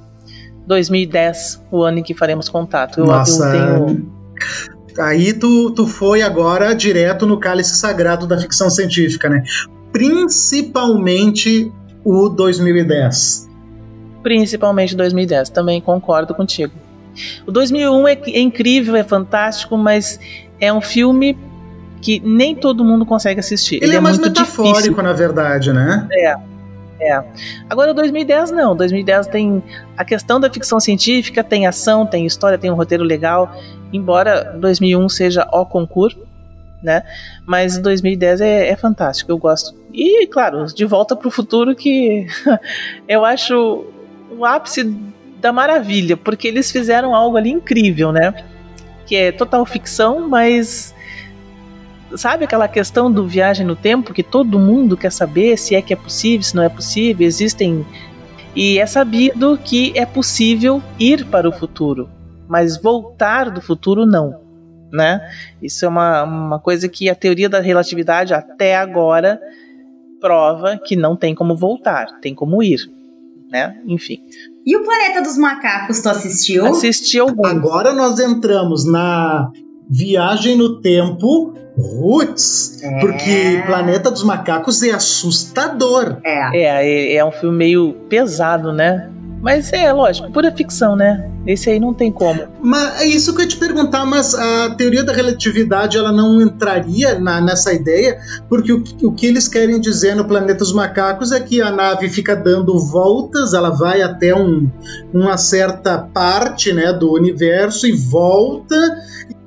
2010, 0.67 1.63
o 1.71 1.83
ano 1.83 1.99
em 1.99 2.03
que 2.03 2.15
faremos 2.15 2.49
contato. 2.49 3.01
Eu, 3.01 3.07
Nossa, 3.07 3.45
eu 3.55 3.87
tenho... 3.87 4.13
Aí 4.99 5.33
tu, 5.33 5.71
tu 5.71 5.87
foi 5.87 6.23
agora 6.23 6.75
direto 6.75 7.27
no 7.27 7.39
cálice 7.39 7.77
sagrado 7.77 8.27
da 8.27 8.39
ficção 8.39 8.69
científica, 8.69 9.29
né? 9.29 9.43
Principalmente 9.93 11.71
o 12.05 12.29
2010. 12.29 13.49
Principalmente 14.23 14.97
2010, 14.97 15.51
também 15.51 15.81
concordo 15.81 16.35
contigo. 16.35 16.73
O 17.47 17.53
2001 17.53 18.09
é, 18.09 18.13
é 18.13 18.41
incrível, 18.41 18.97
é 18.97 19.05
fantástico, 19.05 19.77
mas 19.77 20.19
é 20.61 20.73
um 20.73 20.81
filme 20.81 21.37
que 22.01 22.21
nem 22.25 22.55
todo 22.55 22.85
mundo 22.85 23.07
consegue 23.07 23.41
assistir. 23.41 23.77
Ele, 23.77 23.87
Ele 23.87 23.95
é, 23.95 23.99
é, 23.99 24.01
mais 24.01 24.19
metafórico, 24.19 24.79
difícil. 24.79 25.03
na 25.03 25.13
verdade, 25.13 25.73
né? 25.73 26.09
É. 26.13 26.52
É. 27.03 27.25
Agora, 27.69 27.93
2010 27.93 28.53
não. 28.53 28.77
2010 28.77 29.27
tem 29.27 29.63
a 29.97 30.05
questão 30.05 30.39
da 30.39 30.49
ficção 30.49 30.79
científica, 30.79 31.43
tem 31.43 31.67
ação, 31.67 32.07
tem 32.07 32.25
história, 32.25 32.57
tem 32.57 32.71
um 32.71 32.75
roteiro 32.75 33.03
legal. 33.03 33.53
Embora 33.93 34.57
2001 34.59 35.09
seja 35.09 35.49
o 35.53 35.67
concurso, 35.67 36.21
né? 36.83 37.03
Mas 37.45 37.77
2010 37.79 38.41
é, 38.41 38.69
é 38.69 38.77
fantástico, 38.77 39.33
eu 39.33 39.39
gosto. 39.39 39.75
E, 39.93 40.27
claro, 40.29 40.65
De 40.67 40.85
Volta 40.85 41.17
para 41.17 41.29
o 41.29 41.31
Futuro, 41.31 41.75
que 41.75 42.27
eu 43.09 43.25
acho 43.25 43.85
o 44.31 44.45
ápice 44.45 44.85
da 45.41 45.53
maravilha, 45.53 46.17
porque 46.17 46.49
eles 46.49 46.71
fizeram 46.71 47.15
algo 47.15 47.37
ali 47.37 47.51
incrível, 47.51 48.13
né? 48.13 48.33
Que 49.05 49.17
é 49.17 49.33
total 49.33 49.67
ficção, 49.67 50.29
mas 50.29 50.95
sabe 52.17 52.45
aquela 52.45 52.69
questão 52.69 53.11
do 53.11 53.27
viagem 53.27 53.67
no 53.67 53.77
tempo 53.77 54.13
que 54.13 54.23
todo 54.23 54.59
mundo 54.59 54.97
quer 54.97 55.11
saber 55.11 55.57
se 55.57 55.75
é 55.75 55.83
que 55.83 55.93
é 55.93 55.97
possível, 55.97 56.43
se 56.43 56.55
não 56.55 56.63
é 56.63 56.69
possível, 56.69 57.27
existem 57.27 57.85
e 58.55 58.79
é 58.79 58.87
sabido 58.87 59.59
que 59.63 59.93
é 59.97 60.05
possível 60.05 60.83
ir 60.99 61.25
para 61.27 61.49
o 61.49 61.53
futuro, 61.53 62.09
mas 62.49 62.81
voltar 62.81 63.51
do 63.51 63.63
futuro 63.63 64.05
não, 64.05 64.41
né? 64.93 65.21
Isso 65.63 65.85
é 65.87 65.89
uma, 65.89 66.23
uma 66.23 66.59
coisa 66.59 66.89
que 66.89 67.09
a 67.09 67.15
teoria 67.15 67.49
da 67.49 67.61
relatividade 67.61 68.35
até 68.35 68.77
agora 68.77 69.41
prova 70.21 70.79
que 70.79 70.95
não 70.95 71.17
tem 71.17 71.35
como 71.35 71.57
voltar, 71.57 72.21
tem 72.21 72.35
como 72.35 72.63
ir, 72.63 72.81
né? 73.51 73.81
Enfim. 73.87 74.23
E 74.65 74.77
o 74.77 74.85
Planeta 74.85 75.23
dos 75.23 75.37
Macacos, 75.37 76.01
tu 76.01 76.09
assistiu? 76.09 76.67
Assistiu. 76.67 77.27
Agora 77.45 77.93
nós 77.93 78.21
entramos 78.21 78.85
na 78.85 79.51
Viagem 79.93 80.57
no 80.57 80.81
Tempo 80.81 81.55
Roots, 81.77 82.83
É. 82.83 83.01
porque 83.01 83.63
Planeta 83.67 84.11
dos 84.11 84.23
Macacos 84.25 84.83
é 84.83 84.91
assustador. 84.91 86.17
É. 86.25 86.59
É, 86.59 86.65
é, 86.65 87.15
é 87.17 87.25
um 87.25 87.33
filme 87.33 87.57
meio 87.59 87.93
pesado, 88.09 88.73
né? 88.73 89.09
Mas 89.43 89.73
é, 89.73 89.93
lógico, 89.93 90.31
pura 90.31 90.53
ficção, 90.53 90.95
né? 90.95 91.29
Esse 91.45 91.69
aí 91.69 91.81
não 91.81 91.93
tem 91.93 92.13
como. 92.13 92.41
Mas 92.63 93.01
é 93.01 93.07
isso 93.07 93.33
que 93.35 93.41
eu 93.41 93.43
ia 93.43 93.49
te 93.49 93.57
perguntar, 93.57 94.07
mas 94.07 94.33
a 94.37 94.71
teoria 94.77 95.03
da 95.03 95.13
relatividade 95.13 95.99
ela 95.99 96.13
não 96.13 96.41
entraria 96.41 97.19
na- 97.19 97.41
nessa 97.41 97.73
ideia, 97.73 98.21
porque 98.49 98.73
o, 98.73 98.81
que- 98.85 99.05
o 99.05 99.11
que 99.13 99.27
eles 99.27 99.49
querem 99.49 99.81
dizer 99.81 100.15
no 100.15 100.25
Planeta 100.25 100.59
dos 100.59 100.73
Macacos 100.73 101.33
é 101.33 101.41
que 101.41 101.61
a 101.61 101.73
nave 101.73 102.09
fica 102.09 102.37
dando 102.37 102.79
voltas, 102.79 103.53
ela 103.53 103.71
vai 103.71 104.01
até 104.03 104.33
um- 104.33 104.71
uma 105.13 105.37
certa 105.37 105.99
parte 105.99 106.73
né, 106.73 106.93
do 106.93 107.13
universo 107.13 107.85
e 107.89 107.93
volta. 107.93 108.77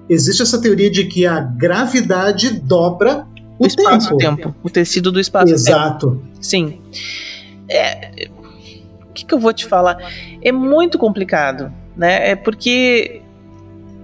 Existe 0.09 0.43
essa 0.43 0.61
teoria 0.61 0.89
de 0.89 1.05
que 1.05 1.25
a 1.25 1.39
gravidade 1.39 2.59
dobra 2.59 3.25
o, 3.57 3.63
O 3.63 3.67
espaço-tempo. 3.67 4.53
O 4.61 4.69
tecido 4.69 5.11
do 5.11 5.19
espaço-tempo. 5.19 5.59
Exato. 5.59 6.21
Sim. 6.39 6.81
É, 7.69 8.27
o 9.09 9.13
que, 9.13 9.25
que 9.25 9.33
eu 9.33 9.39
vou 9.39 9.53
te 9.53 9.65
falar? 9.65 9.97
É 10.41 10.51
muito 10.51 10.97
complicado, 10.97 11.71
né? 11.95 12.31
É 12.31 12.35
porque 12.35 13.21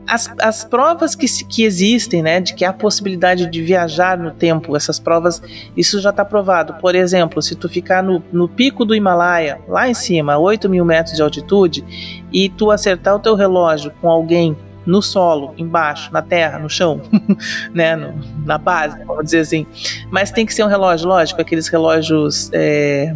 as, 0.07 0.31
as 0.39 0.63
provas 0.63 1.15
que, 1.15 1.25
que 1.45 1.63
existem, 1.63 2.23
né, 2.23 2.39
de 2.39 2.53
que 2.53 2.65
há 2.65 2.73
possibilidade 2.73 3.45
de 3.45 3.61
viajar 3.61 4.17
no 4.17 4.31
tempo, 4.31 4.75
essas 4.75 4.99
provas, 4.99 5.41
isso 5.75 5.99
já 5.99 6.09
está 6.09 6.23
provado. 6.23 6.75
Por 6.75 6.95
exemplo, 6.95 7.41
se 7.41 7.55
tu 7.55 7.69
ficar 7.69 8.01
no, 8.01 8.23
no 8.31 8.47
pico 8.47 8.85
do 8.85 8.95
Himalaia, 8.95 9.59
lá 9.67 9.89
em 9.89 9.93
cima, 9.93 10.33
a 10.33 10.39
8 10.39 10.69
mil 10.69 10.85
metros 10.85 11.15
de 11.15 11.21
altitude, 11.21 11.83
e 12.31 12.49
tu 12.49 12.71
acertar 12.71 13.15
o 13.15 13.19
teu 13.19 13.35
relógio 13.35 13.91
com 14.01 14.09
alguém 14.09 14.55
no 14.86 15.01
solo, 15.01 15.53
embaixo, 15.57 16.11
na 16.11 16.21
terra, 16.21 16.57
no 16.59 16.69
chão, 16.69 17.01
né, 17.73 17.95
no- 17.95 18.13
na 18.45 18.57
base, 18.57 19.03
vamos 19.05 19.25
dizer 19.25 19.39
assim. 19.41 19.65
Mas 20.09 20.32
tem 20.32 20.45
que 20.45 20.53
ser 20.53 20.63
um 20.63 20.67
relógio, 20.67 21.07
lógico, 21.07 21.39
aqueles 21.41 21.67
relógios 21.67 22.49
é, 22.53 23.15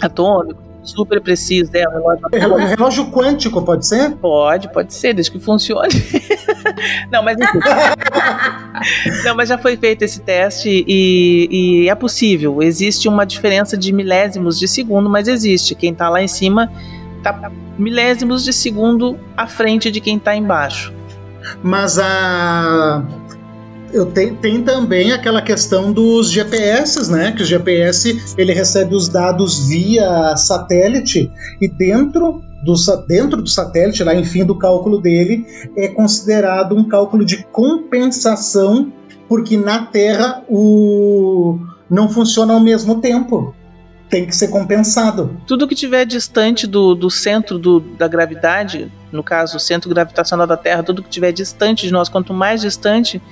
atômicos, 0.00 0.62
super 0.84 1.20
precisos, 1.20 1.72
é, 1.74 1.88
um 1.88 1.92
relógio 1.92 2.26
atômico. 2.26 2.58
Relógio 2.58 3.10
quântico, 3.10 3.62
pode 3.62 3.86
ser? 3.86 4.10
Pode, 4.16 4.70
pode 4.72 4.92
ser, 4.92 5.14
desde 5.14 5.30
que 5.32 5.38
funcione. 5.38 5.88
Não, 7.10 7.22
mas. 7.22 7.36
Não, 9.24 9.34
mas 9.36 9.48
já 9.48 9.56
foi 9.58 9.76
feito 9.76 10.02
esse 10.02 10.20
teste 10.20 10.84
e, 10.86 11.48
e 11.84 11.88
é 11.88 11.94
possível. 11.94 12.62
Existe 12.62 13.08
uma 13.08 13.24
diferença 13.24 13.76
de 13.76 13.92
milésimos 13.92 14.58
de 14.58 14.66
segundo, 14.66 15.08
mas 15.08 15.28
existe. 15.28 15.74
Quem 15.74 15.94
tá 15.94 16.08
lá 16.08 16.22
em 16.22 16.28
cima 16.28 16.70
tá 17.22 17.50
milésimos 17.82 18.44
de 18.44 18.52
segundo 18.52 19.18
à 19.36 19.46
frente 19.46 19.90
de 19.90 20.00
quem 20.00 20.18
tá 20.18 20.34
embaixo. 20.36 20.92
Mas 21.62 21.98
a. 21.98 23.04
Eu 23.92 24.06
tem, 24.06 24.34
tem 24.34 24.62
também 24.62 25.12
aquela 25.12 25.42
questão 25.42 25.92
dos 25.92 26.30
GPS, 26.30 27.12
né? 27.12 27.32
Que 27.32 27.42
o 27.42 27.44
GPS 27.44 28.34
ele 28.38 28.54
recebe 28.54 28.94
os 28.94 29.06
dados 29.06 29.68
via 29.68 30.34
satélite 30.34 31.30
e 31.60 31.68
dentro 31.68 32.42
do, 32.64 32.74
dentro 33.06 33.42
do 33.42 33.48
satélite, 33.48 34.02
lá 34.02 34.14
enfim 34.14 34.46
do 34.46 34.56
cálculo 34.56 34.98
dele, 34.98 35.44
é 35.76 35.88
considerado 35.88 36.74
um 36.74 36.84
cálculo 36.84 37.22
de 37.22 37.44
compensação, 37.52 38.90
porque 39.28 39.58
na 39.58 39.84
Terra 39.86 40.42
o 40.48 41.58
não 41.90 42.08
funciona 42.08 42.54
ao 42.54 42.60
mesmo 42.60 43.00
tempo. 43.00 43.54
Tem 44.12 44.26
que 44.26 44.36
ser 44.36 44.48
compensado. 44.48 45.40
Tudo 45.46 45.66
que 45.66 45.74
tiver 45.74 46.04
distante 46.04 46.66
do, 46.66 46.94
do 46.94 47.08
centro 47.08 47.58
do- 47.58 47.80
da 47.80 48.06
gravidade, 48.06 48.92
no 49.10 49.22
caso, 49.22 49.56
o 49.56 49.60
centro 49.60 49.88
gravitacional 49.88 50.46
da 50.46 50.54
Terra, 50.54 50.82
tudo 50.82 51.02
que 51.02 51.08
tiver 51.08 51.32
distante 51.32 51.86
de 51.86 51.92
nós, 51.94 52.10
quanto 52.10 52.34
mais 52.34 52.60
distante, 52.60 53.22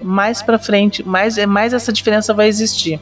mais 0.00 0.40
para 0.40 0.58
frente, 0.58 1.06
mais, 1.06 1.36
é 1.36 1.44
mais 1.44 1.74
essa 1.74 1.92
diferença 1.92 2.32
vai 2.32 2.48
existir. 2.48 2.98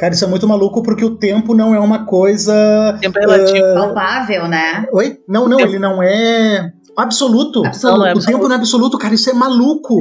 Cara, 0.00 0.14
isso 0.14 0.24
é 0.24 0.26
muito 0.26 0.48
maluco 0.48 0.82
porque 0.82 1.04
o 1.04 1.14
tempo 1.14 1.54
não 1.54 1.72
é 1.76 1.78
uma 1.78 2.04
coisa. 2.06 2.98
Tempo 3.00 3.16
é 3.18 3.20
relativo. 3.20 3.64
ah, 3.64 3.74
Palpável, 3.74 4.48
né? 4.48 4.84
Oi? 4.92 5.18
Não, 5.28 5.48
não, 5.48 5.60
ele 5.60 5.78
não 5.78 6.02
é 6.02 6.72
absoluto. 6.96 7.64
Absoluto. 7.64 7.98
Não, 7.98 8.04
não 8.04 8.10
é 8.10 8.14
O 8.14 8.20
tempo 8.20 8.48
não 8.48 8.56
é 8.56 8.58
absoluto, 8.58 8.98
cara, 8.98 9.14
isso 9.14 9.30
é 9.30 9.32
maluco. 9.32 9.96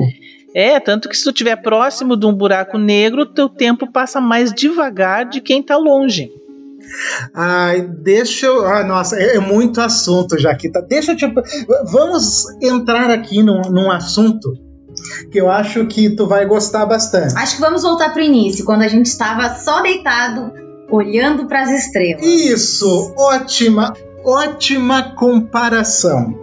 É, 0.53 0.79
tanto 0.79 1.07
que 1.07 1.15
se 1.15 1.23
tu 1.23 1.29
estiver 1.29 1.55
próximo 1.61 2.17
de 2.17 2.25
um 2.25 2.33
buraco 2.33 2.77
negro, 2.77 3.25
teu 3.25 3.47
tempo 3.47 3.91
passa 3.91 4.19
mais 4.19 4.53
devagar 4.53 5.25
de 5.25 5.39
quem 5.41 5.63
tá 5.63 5.77
longe. 5.77 6.29
Ai, 7.33 7.81
deixa 7.81 8.47
eu. 8.47 8.65
Ah, 8.65 8.83
nossa, 8.83 9.15
é, 9.17 9.37
é 9.37 9.39
muito 9.39 9.79
assunto, 9.79 10.37
Jaquita. 10.37 10.81
Deixa 10.81 11.13
eu 11.13 11.15
te. 11.15 11.33
Vamos 11.85 12.45
entrar 12.61 13.09
aqui 13.09 13.41
num, 13.41 13.61
num 13.61 13.89
assunto 13.89 14.51
que 15.31 15.39
eu 15.39 15.49
acho 15.49 15.85
que 15.87 16.09
tu 16.09 16.27
vai 16.27 16.45
gostar 16.45 16.85
bastante. 16.85 17.35
Acho 17.37 17.55
que 17.55 17.61
vamos 17.61 17.83
voltar 17.83 18.11
pro 18.11 18.21
início, 18.21 18.65
quando 18.65 18.81
a 18.81 18.87
gente 18.87 19.05
estava 19.05 19.55
só 19.55 19.81
deitado, 19.81 20.51
olhando 20.89 21.47
para 21.47 21.63
as 21.63 21.71
estrelas. 21.71 22.23
Isso, 22.25 23.13
ótima, 23.17 23.93
ótima 24.25 25.15
comparação. 25.15 26.37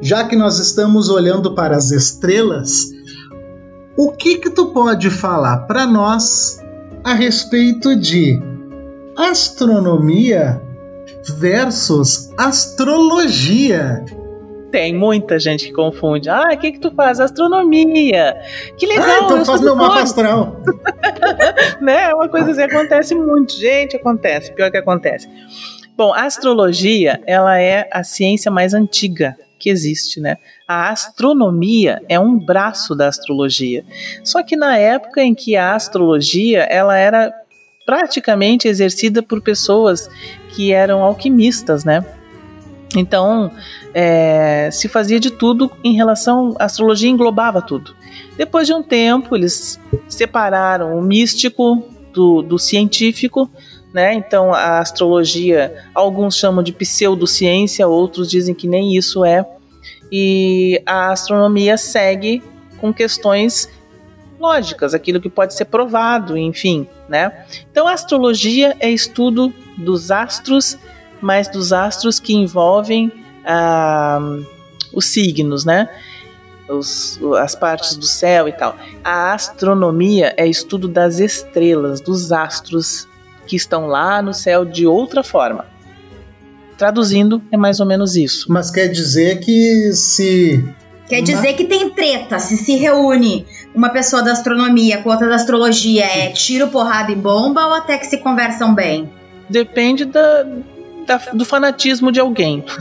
Já 0.00 0.24
que 0.24 0.36
nós 0.36 0.58
estamos 0.58 1.08
olhando 1.08 1.54
para 1.54 1.76
as 1.76 1.90
estrelas, 1.90 2.90
o 3.96 4.12
que 4.12 4.38
que 4.38 4.50
tu 4.50 4.66
pode 4.66 5.08
falar 5.10 5.66
para 5.66 5.86
nós 5.86 6.60
a 7.04 7.14
respeito 7.14 7.94
de 7.94 8.40
astronomia 9.16 10.60
versus 11.38 12.32
astrologia? 12.36 14.04
Tem 14.72 14.92
muita 14.92 15.38
gente 15.38 15.66
que 15.66 15.72
confunde. 15.72 16.28
Ah, 16.28 16.48
o 16.52 16.58
que 16.58 16.72
que 16.72 16.80
tu 16.80 16.90
faz? 16.90 17.20
Astronomia. 17.20 18.36
Que 18.76 18.86
legal. 18.86 19.06
ah, 19.08 19.20
então 19.24 19.38
eu 19.38 19.44
faz 19.44 19.60
meu 19.60 19.76
mapa 19.76 20.02
astral. 20.02 20.60
né? 21.80 22.10
É 22.10 22.14
uma 22.14 22.28
coisa 22.28 22.50
assim, 22.50 22.62
acontece 22.62 23.14
muito. 23.14 23.52
Gente, 23.52 23.94
acontece. 23.94 24.52
Pior 24.52 24.72
que 24.72 24.76
acontece. 24.76 25.28
Bom, 25.96 26.12
a 26.12 26.24
astrologia, 26.24 27.22
ela 27.24 27.60
é 27.60 27.88
a 27.92 28.02
ciência 28.02 28.50
mais 28.50 28.74
antiga 28.74 29.36
que 29.64 29.70
existe, 29.70 30.20
né? 30.20 30.36
A 30.68 30.90
astronomia 30.90 32.02
é 32.06 32.20
um 32.20 32.38
braço 32.38 32.94
da 32.94 33.08
astrologia. 33.08 33.82
Só 34.22 34.42
que 34.42 34.56
na 34.56 34.76
época 34.76 35.22
em 35.22 35.34
que 35.34 35.56
a 35.56 35.74
astrologia, 35.74 36.64
ela 36.64 36.98
era 36.98 37.32
praticamente 37.86 38.68
exercida 38.68 39.22
por 39.22 39.40
pessoas 39.40 40.06
que 40.50 40.70
eram 40.70 41.02
alquimistas, 41.02 41.82
né? 41.82 42.04
Então, 42.94 43.50
é, 43.94 44.68
se 44.70 44.86
fazia 44.86 45.18
de 45.18 45.30
tudo 45.30 45.70
em 45.82 45.94
relação. 45.94 46.54
A 46.58 46.66
astrologia 46.66 47.08
englobava 47.08 47.62
tudo. 47.62 47.96
Depois 48.36 48.66
de 48.66 48.74
um 48.74 48.82
tempo, 48.82 49.34
eles 49.34 49.80
separaram 50.06 50.98
o 50.98 51.02
místico 51.02 51.82
do, 52.12 52.42
do 52.42 52.58
científico, 52.58 53.50
né? 53.94 54.12
Então, 54.12 54.52
a 54.52 54.80
astrologia, 54.80 55.84
alguns 55.94 56.36
chamam 56.36 56.64
de 56.64 56.72
pseudociência, 56.72 57.86
outros 57.86 58.28
dizem 58.28 58.52
que 58.52 58.66
nem 58.66 58.96
isso 58.96 59.24
é. 59.24 59.46
E 60.10 60.82
a 60.84 61.12
astronomia 61.12 61.78
segue 61.78 62.42
com 62.80 62.92
questões 62.92 63.68
lógicas, 64.38 64.94
aquilo 64.94 65.20
que 65.20 65.30
pode 65.30 65.54
ser 65.54 65.66
provado, 65.66 66.36
enfim, 66.36 66.88
né? 67.08 67.46
Então, 67.70 67.86
a 67.86 67.92
astrologia 67.92 68.74
é 68.80 68.90
estudo 68.90 69.54
dos 69.78 70.10
astros, 70.10 70.76
mas 71.20 71.46
dos 71.46 71.72
astros 71.72 72.18
que 72.18 72.34
envolvem 72.34 73.12
ah, 73.46 74.18
os 74.92 75.06
signos, 75.06 75.64
né? 75.64 75.88
Os, 76.68 77.20
as 77.38 77.54
partes 77.54 77.96
do 77.96 78.06
céu 78.06 78.48
e 78.48 78.52
tal. 78.52 78.76
A 79.04 79.34
astronomia 79.34 80.34
é 80.36 80.48
estudo 80.48 80.88
das 80.88 81.20
estrelas, 81.20 82.00
dos 82.00 82.32
astros 82.32 83.06
que 83.46 83.56
estão 83.56 83.86
lá 83.86 84.20
no 84.22 84.34
céu 84.34 84.64
de 84.64 84.86
outra 84.86 85.22
forma. 85.22 85.66
Traduzindo, 86.76 87.42
é 87.52 87.56
mais 87.56 87.80
ou 87.80 87.86
menos 87.86 88.16
isso. 88.16 88.46
Mas 88.48 88.70
quer 88.70 88.88
dizer 88.88 89.40
que 89.40 89.92
se. 89.92 90.64
Quer 91.08 91.20
dizer 91.20 91.52
que 91.52 91.64
tem 91.64 91.90
treta, 91.90 92.38
se 92.38 92.56
se 92.56 92.76
reúne 92.76 93.46
uma 93.74 93.90
pessoa 93.90 94.22
da 94.22 94.32
astronomia 94.32 94.98
com 94.98 95.10
outra 95.10 95.28
da 95.28 95.34
astrologia, 95.34 96.04
é 96.04 96.30
tiro, 96.30 96.68
porrada 96.68 97.12
e 97.12 97.14
bomba 97.14 97.66
ou 97.66 97.74
até 97.74 97.98
que 97.98 98.06
se 98.06 98.18
conversam 98.18 98.74
bem? 98.74 99.10
Depende 99.48 100.06
da, 100.06 100.46
da- 101.04 101.20
do 101.32 101.44
fanatismo 101.44 102.10
de 102.10 102.20
alguém. 102.20 102.64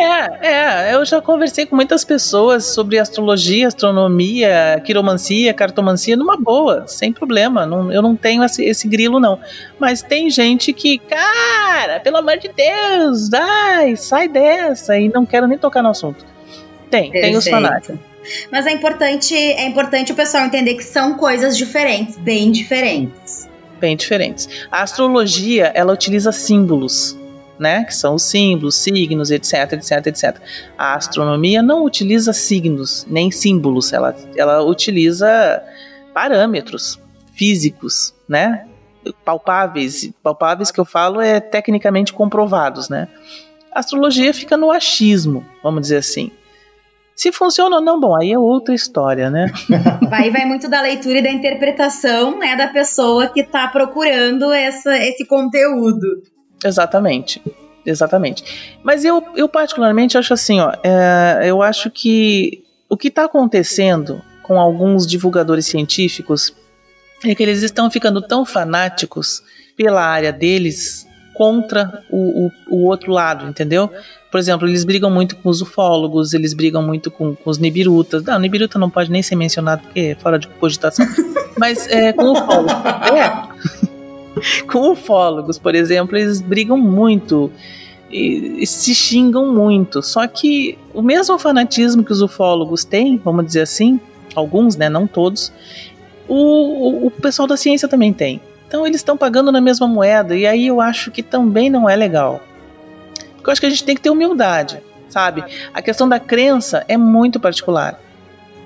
É, 0.00 0.48
é, 0.90 0.94
eu 0.94 1.04
já 1.04 1.20
conversei 1.20 1.66
com 1.66 1.74
muitas 1.74 2.04
pessoas 2.04 2.64
sobre 2.66 2.98
astrologia, 2.98 3.66
astronomia, 3.68 4.80
quiromancia, 4.84 5.52
cartomancia, 5.52 6.16
numa 6.16 6.36
boa, 6.36 6.86
sem 6.86 7.12
problema. 7.12 7.66
Não- 7.66 7.92
eu 7.92 8.00
não 8.00 8.14
tenho 8.14 8.44
esse, 8.44 8.64
esse 8.64 8.86
grilo, 8.88 9.18
não. 9.18 9.38
Mas 9.78 10.00
tem 10.02 10.30
gente 10.30 10.72
que, 10.72 10.98
cara, 10.98 12.00
pelo 12.00 12.16
amor 12.18 12.36
de 12.38 12.48
Deus, 12.48 13.32
ai, 13.32 13.96
sai 13.96 14.28
dessa, 14.28 14.96
e 14.98 15.08
não 15.08 15.26
quero 15.26 15.46
nem 15.46 15.58
tocar 15.58 15.82
no 15.82 15.88
assunto. 15.90 16.24
Tem, 16.90 17.10
tem 17.10 17.36
os 17.36 17.44
Perfeito. 17.44 17.66
fanáticos. 17.66 17.98
Mas 18.52 18.66
é 18.66 18.72
importante, 18.72 19.34
é 19.34 19.66
importante 19.66 20.12
o 20.12 20.14
pessoal 20.14 20.44
entender 20.44 20.74
que 20.74 20.84
são 20.84 21.14
coisas 21.14 21.56
diferentes, 21.56 22.16
bem 22.18 22.52
diferentes. 22.52 23.47
Bem 23.78 23.96
diferentes. 23.96 24.48
A 24.70 24.82
astrologia, 24.82 25.72
ela 25.74 25.92
utiliza 25.92 26.32
símbolos. 26.32 27.16
né? 27.58 27.82
Que 27.84 27.94
são 27.94 28.14
os 28.14 28.22
símbolos, 28.22 28.76
signos, 28.76 29.32
etc, 29.32 29.72
etc, 29.72 30.06
etc. 30.06 30.36
A 30.76 30.94
astronomia 30.94 31.60
não 31.60 31.84
utiliza 31.84 32.32
signos 32.32 33.04
nem 33.10 33.32
símbolos, 33.32 33.92
ela, 33.92 34.14
ela 34.36 34.62
utiliza 34.62 35.60
parâmetros 36.14 37.00
físicos, 37.34 38.14
né? 38.28 38.64
Palpáveis, 39.24 40.10
palpáveis 40.22 40.70
que 40.70 40.78
eu 40.78 40.84
falo 40.84 41.20
é 41.20 41.40
tecnicamente 41.40 42.12
comprovados, 42.12 42.88
né? 42.88 43.08
A 43.72 43.80
astrologia 43.80 44.32
fica 44.32 44.56
no 44.56 44.70
achismo, 44.70 45.44
vamos 45.62 45.82
dizer 45.82 45.98
assim. 45.98 46.30
Se 47.18 47.32
funciona 47.32 47.76
ou 47.76 47.82
não, 47.82 47.98
bom, 47.98 48.16
aí 48.16 48.32
é 48.32 48.38
outra 48.38 48.72
história, 48.72 49.28
né? 49.28 49.50
Vai, 50.08 50.30
vai 50.30 50.46
muito 50.46 50.70
da 50.70 50.80
leitura 50.80 51.18
e 51.18 51.22
da 51.22 51.30
interpretação, 51.30 52.38
né, 52.38 52.56
da 52.56 52.68
pessoa 52.68 53.26
que 53.26 53.40
está 53.40 53.66
procurando 53.66 54.52
essa, 54.52 54.96
esse 54.96 55.26
conteúdo. 55.26 56.22
Exatamente. 56.64 57.42
Exatamente. 57.84 58.78
Mas 58.84 59.04
eu, 59.04 59.22
eu 59.34 59.48
particularmente 59.48 60.16
acho 60.16 60.32
assim, 60.32 60.60
ó, 60.60 60.72
é, 60.82 61.40
eu 61.42 61.60
acho 61.60 61.90
que 61.90 62.62
o 62.88 62.96
que 62.96 63.08
está 63.08 63.24
acontecendo 63.24 64.22
com 64.42 64.58
alguns 64.58 65.06
divulgadores 65.06 65.66
científicos 65.66 66.54
é 67.24 67.34
que 67.34 67.42
eles 67.42 67.62
estão 67.62 67.90
ficando 67.90 68.22
tão 68.22 68.46
fanáticos 68.46 69.42
pela 69.76 70.02
área 70.02 70.32
deles 70.32 71.07
contra 71.38 72.02
o, 72.10 72.46
o, 72.46 72.52
o 72.68 72.86
outro 72.86 73.12
lado, 73.12 73.46
entendeu? 73.46 73.88
Por 74.28 74.40
exemplo, 74.40 74.66
eles 74.66 74.82
brigam 74.82 75.08
muito 75.08 75.36
com 75.36 75.48
os 75.48 75.62
ufólogos, 75.62 76.34
eles 76.34 76.52
brigam 76.52 76.82
muito 76.82 77.12
com, 77.12 77.36
com 77.36 77.48
os 77.48 77.58
nibirutas. 77.58 78.24
Não, 78.24 78.40
nibiruta 78.40 78.76
não 78.76 78.90
pode 78.90 79.08
nem 79.08 79.22
ser 79.22 79.36
mencionado 79.36 79.82
porque 79.82 80.00
é 80.00 80.14
fora 80.16 80.36
de 80.36 80.48
cogitação. 80.48 81.06
Mas 81.56 81.86
é, 81.86 82.12
com 82.12 82.32
ufólogos. 82.32 82.72
É. 83.14 84.62
com 84.66 84.90
ufólogos, 84.90 85.58
por 85.58 85.76
exemplo, 85.76 86.18
eles 86.18 86.40
brigam 86.40 86.76
muito. 86.76 87.52
E, 88.10 88.56
e, 88.62 88.66
se 88.66 88.92
xingam 88.92 89.54
muito. 89.54 90.02
Só 90.02 90.26
que 90.26 90.76
o 90.92 91.02
mesmo 91.02 91.38
fanatismo 91.38 92.02
que 92.02 92.12
os 92.12 92.20
ufólogos 92.20 92.84
têm, 92.84 93.16
vamos 93.16 93.46
dizer 93.46 93.60
assim, 93.60 94.00
alguns, 94.34 94.74
né, 94.74 94.88
não 94.88 95.06
todos, 95.06 95.52
o, 96.26 96.34
o, 96.34 97.06
o 97.06 97.10
pessoal 97.12 97.46
da 97.46 97.56
ciência 97.56 97.86
também 97.86 98.12
tem. 98.12 98.40
Então 98.68 98.86
eles 98.86 99.00
estão 99.00 99.16
pagando 99.16 99.50
na 99.50 99.60
mesma 99.60 99.88
moeda 99.88 100.36
e 100.36 100.46
aí 100.46 100.66
eu 100.66 100.80
acho 100.80 101.10
que 101.10 101.22
também 101.22 101.70
não 101.70 101.88
é 101.88 101.96
legal. 101.96 102.42
Porque 103.34 103.48
eu 103.48 103.52
acho 103.52 103.60
que 103.62 103.66
a 103.66 103.70
gente 103.70 103.82
tem 103.82 103.96
que 103.96 104.02
ter 104.02 104.10
humildade, 104.10 104.82
sabe? 105.08 105.42
A 105.72 105.80
questão 105.80 106.06
da 106.06 106.20
crença 106.20 106.84
é 106.86 106.96
muito 106.96 107.40
particular. 107.40 107.98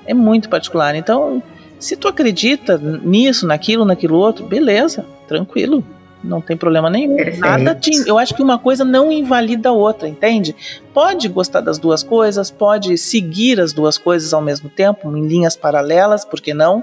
É 0.04 0.12
muito 0.12 0.48
particular. 0.48 0.96
Então, 0.96 1.40
se 1.78 1.96
tu 1.96 2.08
acredita 2.08 2.76
nisso, 2.78 3.46
naquilo, 3.46 3.84
naquilo 3.84 4.16
outro, 4.16 4.44
beleza, 4.44 5.06
tranquilo. 5.28 5.84
Não 6.22 6.40
tem 6.40 6.56
problema 6.56 6.90
nenhum. 6.90 7.16
Perfeito. 7.16 7.40
Nada 7.40 7.74
te, 7.74 7.90
eu 8.06 8.18
acho 8.18 8.34
que 8.34 8.42
uma 8.42 8.58
coisa 8.58 8.84
não 8.84 9.10
invalida 9.10 9.68
a 9.68 9.72
outra, 9.72 10.08
entende? 10.08 10.54
Pode 10.92 11.28
gostar 11.28 11.60
das 11.60 11.78
duas 11.78 12.02
coisas, 12.02 12.50
pode 12.50 12.96
seguir 12.98 13.60
as 13.60 13.72
duas 13.72 13.98
coisas 13.98 14.32
ao 14.32 14.40
mesmo 14.40 14.68
tempo, 14.68 15.16
em 15.16 15.26
linhas 15.26 15.56
paralelas, 15.56 16.24
por 16.24 16.40
que 16.40 16.54
não? 16.54 16.82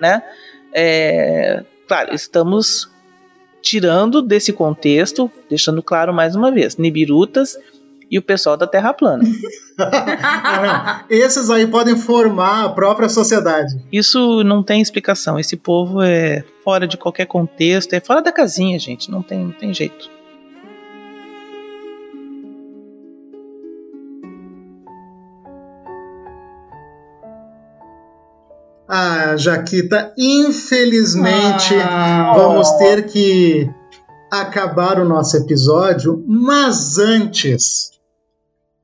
Né? 0.00 0.22
É, 0.72 1.64
Claro, 1.86 2.14
estamos 2.14 2.90
tirando 3.62 4.22
desse 4.22 4.52
contexto, 4.52 5.30
deixando 5.48 5.82
claro 5.82 6.12
mais 6.12 6.34
uma 6.36 6.52
vez, 6.52 6.76
Nibirutas 6.76 7.56
e 8.10 8.18
o 8.18 8.22
pessoal 8.22 8.56
da 8.56 8.66
Terra 8.66 8.92
plana. 8.92 9.24
Esses 11.10 11.50
aí 11.50 11.66
podem 11.66 11.96
formar 11.96 12.64
a 12.64 12.68
própria 12.68 13.08
sociedade. 13.08 13.74
Isso 13.90 14.44
não 14.44 14.62
tem 14.62 14.80
explicação. 14.80 15.38
Esse 15.38 15.56
povo 15.56 16.00
é 16.00 16.44
fora 16.62 16.86
de 16.86 16.96
qualquer 16.96 17.26
contexto, 17.26 17.92
é 17.92 18.00
fora 18.00 18.22
da 18.22 18.30
casinha, 18.30 18.78
gente. 18.78 19.10
Não 19.10 19.22
tem, 19.22 19.44
não 19.46 19.52
tem 19.52 19.74
jeito. 19.74 20.08
Ah, 28.98 29.36
Jaquita, 29.36 30.14
infelizmente 30.16 31.74
ah, 31.74 32.32
vamos 32.34 32.70
ter 32.78 33.04
que 33.04 33.68
acabar 34.32 34.98
o 34.98 35.04
nosso 35.04 35.36
episódio, 35.36 36.24
mas 36.26 36.96
antes 36.96 37.90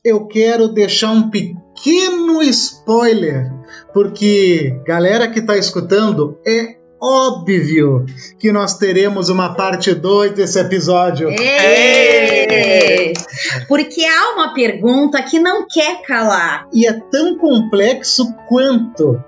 eu 0.04 0.26
quero 0.26 0.68
deixar 0.68 1.12
um 1.12 1.30
pequeno 1.30 2.42
spoiler, 2.42 3.50
porque 3.94 4.78
galera 4.86 5.30
que 5.30 5.38
está 5.38 5.56
escutando, 5.56 6.38
é 6.46 6.76
óbvio 7.00 8.04
que 8.38 8.52
nós 8.52 8.76
teremos 8.76 9.30
uma 9.30 9.54
parte 9.54 9.94
2 9.94 10.32
desse 10.32 10.60
episódio. 10.60 11.30
Ei! 11.30 13.14
Porque 13.66 14.04
há 14.04 14.34
uma 14.34 14.52
pergunta 14.52 15.22
que 15.22 15.38
não 15.40 15.66
quer 15.66 16.02
calar. 16.02 16.68
E 16.72 16.86
é 16.86 16.92
tão 16.92 17.38
complexo 17.38 18.30
quanto. 18.46 19.18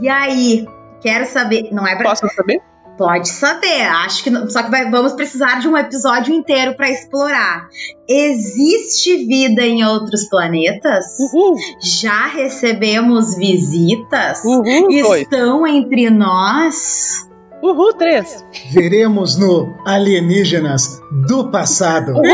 E 0.00 0.08
aí, 0.08 0.66
quero 1.00 1.26
saber. 1.26 1.68
Não 1.72 1.86
é 1.86 1.96
pra... 1.96 2.10
Posso 2.10 2.26
saber? 2.34 2.60
Pode 2.96 3.28
saber, 3.28 3.82
acho 3.82 4.22
que 4.22 4.30
não, 4.30 4.48
só 4.48 4.62
que 4.62 4.70
vai, 4.70 4.88
vamos 4.88 5.14
precisar 5.14 5.58
de 5.58 5.66
um 5.66 5.76
episódio 5.76 6.32
inteiro 6.32 6.76
para 6.76 6.88
explorar. 6.88 7.66
Existe 8.08 9.26
vida 9.26 9.62
em 9.62 9.84
outros 9.84 10.28
planetas? 10.28 11.04
Uhul. 11.18 11.56
Já 11.82 12.28
recebemos 12.28 13.34
visitas? 13.36 14.44
Uhul, 14.44 14.88
Estão 15.16 15.60
dois. 15.62 15.74
entre 15.74 16.08
nós? 16.08 17.28
Uhul, 17.60 17.94
três. 17.94 18.44
Veremos 18.70 19.36
no 19.36 19.74
Alienígenas 19.84 21.00
do 21.26 21.50
Passado. 21.50 22.14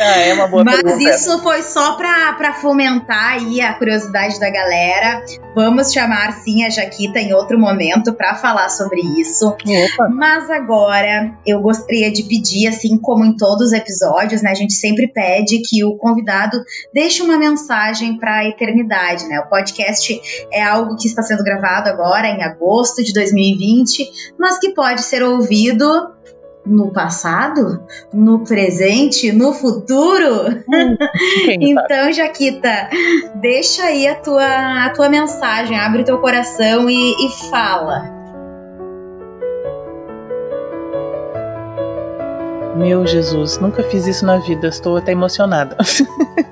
Ah, 0.00 0.18
é 0.20 0.32
uma 0.32 0.48
boa 0.48 0.64
Mas 0.64 0.80
pergunta. 0.80 1.10
isso 1.10 1.38
foi 1.42 1.62
só 1.62 1.94
para 1.94 2.54
fomentar 2.54 3.34
aí 3.34 3.60
a 3.60 3.74
curiosidade 3.74 4.40
da 4.40 4.48
galera. 4.48 5.22
Vamos 5.54 5.92
chamar 5.92 6.32
sim 6.40 6.64
a 6.64 6.70
Jaquita 6.70 7.18
em 7.20 7.34
outro 7.34 7.58
momento 7.58 8.14
para 8.14 8.34
falar 8.34 8.70
sobre 8.70 9.02
isso. 9.20 9.48
Opa. 9.48 10.08
Mas 10.08 10.48
agora 10.48 11.36
eu 11.46 11.60
gostaria 11.60 12.10
de 12.10 12.22
pedir, 12.22 12.68
assim 12.68 12.96
como 12.96 13.22
em 13.22 13.36
todos 13.36 13.66
os 13.66 13.72
episódios, 13.74 14.40
né? 14.40 14.50
A 14.50 14.54
gente 14.54 14.72
sempre 14.72 15.08
pede 15.08 15.60
que 15.60 15.84
o 15.84 15.94
convidado 15.98 16.58
deixe 16.94 17.22
uma 17.22 17.36
mensagem 17.36 18.16
para 18.16 18.38
a 18.38 18.48
eternidade, 18.48 19.26
né? 19.26 19.40
O 19.40 19.50
podcast 19.50 20.18
é 20.50 20.62
algo 20.62 20.96
que 20.96 21.06
está 21.06 21.22
sendo 21.22 21.44
gravado 21.44 21.90
agora 21.90 22.28
em 22.28 22.42
agosto 22.42 23.04
de 23.04 23.12
2020 23.12 24.10
mas 24.38 24.58
que 24.58 24.70
pode 24.70 25.02
ser 25.02 25.22
ouvido 25.22 25.86
no 26.64 26.92
passado, 26.92 27.82
no 28.12 28.44
presente, 28.44 29.32
no 29.32 29.52
futuro. 29.52 30.62
Hum, 30.68 30.96
então, 31.60 32.12
Jaquita, 32.12 32.88
deixa 33.36 33.84
aí 33.84 34.06
a 34.06 34.14
tua, 34.14 34.86
a 34.86 34.90
tua 34.90 35.08
mensagem, 35.08 35.78
abre 35.78 36.02
o 36.02 36.04
teu 36.04 36.18
coração 36.18 36.88
e, 36.88 37.26
e 37.26 37.50
fala. 37.50 38.20
Meu 42.76 43.06
Jesus, 43.06 43.58
nunca 43.58 43.82
fiz 43.82 44.06
isso 44.06 44.24
na 44.24 44.38
vida, 44.38 44.68
estou 44.68 44.96
até 44.96 45.12
emocionada. 45.12 45.76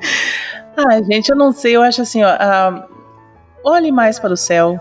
Ai, 0.76 1.02
gente, 1.04 1.30
eu 1.30 1.36
não 1.36 1.52
sei, 1.52 1.74
eu 1.74 1.82
acho 1.82 2.02
assim, 2.02 2.22
ó, 2.22 2.34
uh, 2.34 2.84
olhe 3.64 3.90
mais 3.90 4.18
para 4.18 4.32
o 4.32 4.36
céu, 4.36 4.78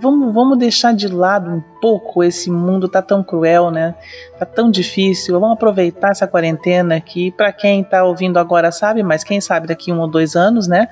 vamos, 0.00 0.34
vamos 0.34 0.58
deixar 0.58 0.94
de 0.94 1.06
lado 1.06 1.50
um 1.50 1.60
pouco 1.80 2.24
esse 2.24 2.50
mundo 2.50 2.88
tá 2.88 3.02
tão 3.02 3.22
cruel, 3.22 3.70
né? 3.70 3.94
Tá 4.38 4.46
tão 4.46 4.70
difícil. 4.70 5.38
Vamos 5.38 5.54
aproveitar 5.54 6.10
essa 6.10 6.26
quarentena 6.26 7.00
que 7.00 7.30
para 7.32 7.52
quem 7.52 7.84
tá 7.84 8.02
ouvindo 8.04 8.38
agora 8.38 8.72
sabe, 8.72 9.02
mas 9.02 9.22
quem 9.22 9.40
sabe 9.40 9.66
daqui 9.66 9.92
um 9.92 10.00
ou 10.00 10.08
dois 10.08 10.34
anos, 10.34 10.66
né? 10.66 10.88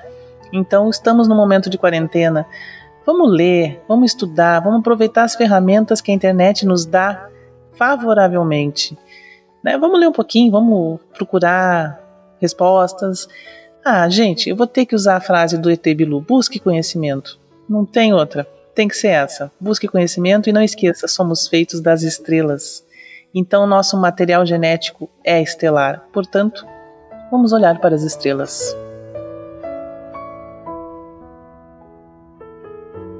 Então 0.53 0.89
estamos 0.89 1.27
no 1.27 1.35
momento 1.35 1.69
de 1.69 1.77
quarentena. 1.77 2.45
Vamos 3.05 3.31
ler, 3.31 3.81
vamos 3.87 4.11
estudar, 4.11 4.59
vamos 4.59 4.81
aproveitar 4.81 5.23
as 5.23 5.35
ferramentas 5.35 5.99
que 5.99 6.11
a 6.11 6.13
internet 6.13 6.65
nos 6.65 6.85
dá 6.85 7.27
favoravelmente. 7.73 8.97
Né? 9.63 9.77
Vamos 9.77 9.99
ler 9.99 10.07
um 10.07 10.13
pouquinho, 10.13 10.51
vamos 10.51 10.99
procurar 11.13 11.99
respostas. 12.39 13.27
Ah, 13.83 14.07
gente, 14.07 14.49
eu 14.49 14.55
vou 14.55 14.67
ter 14.67 14.85
que 14.85 14.95
usar 14.95 15.15
a 15.15 15.21
frase 15.21 15.57
do 15.57 15.71
ET 15.71 15.83
Bilu: 15.95 16.21
busque 16.21 16.59
conhecimento. 16.59 17.39
Não 17.67 17.85
tem 17.85 18.13
outra 18.13 18.47
tem 18.79 18.87
que 18.87 18.95
ser 18.95 19.09
essa. 19.09 19.51
Busque 19.59 19.89
conhecimento 19.89 20.49
e 20.49 20.53
não 20.53 20.61
esqueça, 20.61 21.05
somos 21.05 21.49
feitos 21.49 21.81
das 21.81 22.01
estrelas. 22.01 22.81
Então, 23.35 23.67
nosso 23.67 23.99
material 23.99 24.45
genético 24.45 25.09
é 25.21 25.43
estelar. 25.43 26.05
Portanto, 26.13 26.65
vamos 27.29 27.51
olhar 27.51 27.81
para 27.81 27.93
as 27.93 28.03
estrelas. 28.03 28.73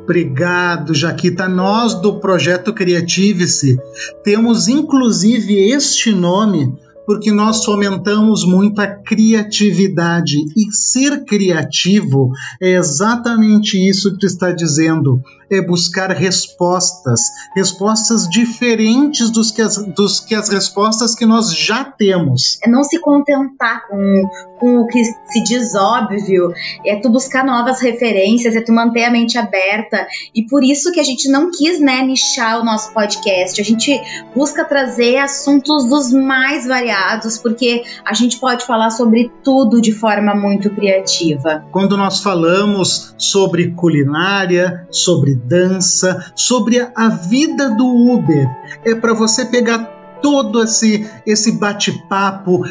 Obrigado, 0.04 0.96
Jaquita. 0.96 1.50
Nós 1.50 1.94
do 1.94 2.22
Projeto 2.22 2.74
Criative-se 2.74 3.78
temos 4.24 4.70
inclusive 4.70 5.72
este 5.74 6.14
nome 6.14 6.74
porque 7.10 7.32
nós 7.32 7.66
fomentamos 7.66 8.46
muito 8.46 8.80
a 8.80 8.86
criatividade. 8.86 10.38
E 10.56 10.72
ser 10.72 11.26
criativo 11.26 12.32
é 12.62 12.76
exatamente 12.76 13.78
isso 13.90 14.14
que 14.14 14.20
tu 14.20 14.28
está 14.28 14.52
dizendo. 14.52 15.20
É 15.52 15.62
buscar 15.62 16.12
respostas, 16.12 17.22
respostas 17.56 18.28
diferentes 18.30 19.30
dos 19.30 19.52
que 19.52 19.62
as, 19.62 19.78
dos 19.78 20.20
que 20.20 20.36
as 20.36 20.50
respostas 20.50 21.16
que 21.16 21.26
nós 21.26 21.56
já 21.56 21.84
temos. 21.84 22.60
É 22.64 22.70
não 22.70 22.84
se 22.84 23.00
contentar 23.00 23.88
com, 23.88 24.30
com 24.60 24.80
o 24.80 24.88
que 24.88 25.04
se 25.04 25.44
diz 25.44 25.76
óbvio, 25.76 26.54
é 26.86 26.96
tu 26.98 27.10
buscar 27.10 27.44
novas 27.46 27.82
referências, 27.82 28.56
é 28.56 28.62
tu 28.62 28.72
manter 28.72 29.04
a 29.06 29.12
mente 29.12 29.38
aberta. 29.38 30.08
E 30.34 30.46
por 30.46 30.64
isso 30.64 30.92
que 30.92 31.00
a 31.00 31.04
gente 31.04 31.30
não 31.32 31.52
quis, 31.52 31.80
né, 31.80 32.02
nichar 32.02 32.60
o 32.60 32.66
nosso 32.66 32.94
podcast. 32.94 33.60
A 33.60 33.64
gente 33.64 34.00
busca 34.36 34.64
trazer 34.66 35.18
assuntos 35.18 35.86
dos 35.86 36.12
mais 36.12 36.68
variados, 36.68 37.38
porque 37.38 37.84
a 38.06 38.14
gente 38.14 38.38
pode 38.38 38.66
falar 38.66 38.90
sobre 38.92 39.32
tudo 39.44 39.82
de 39.82 39.92
forma 39.92 40.36
muito 40.36 40.70
criativa. 40.70 41.66
Quando 41.72 41.98
nós 41.98 42.22
falamos 42.22 43.14
sobre 43.18 43.72
culinária, 43.72 44.88
sobre 44.92 45.39
dança, 45.46 46.32
sobre 46.36 46.80
a 46.96 47.10
vida 47.10 47.70
do 47.70 47.86
Uber, 47.86 48.50
é 48.84 48.94
para 48.96 49.14
você 49.14 49.46
pegar 49.46 49.80
todo 50.22 50.64
esse, 50.64 51.10
esse 51.26 51.54
bate-papo, 51.54 52.64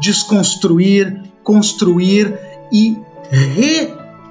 desconstruir, 0.00 1.22
construir 1.42 2.38
e 2.72 2.98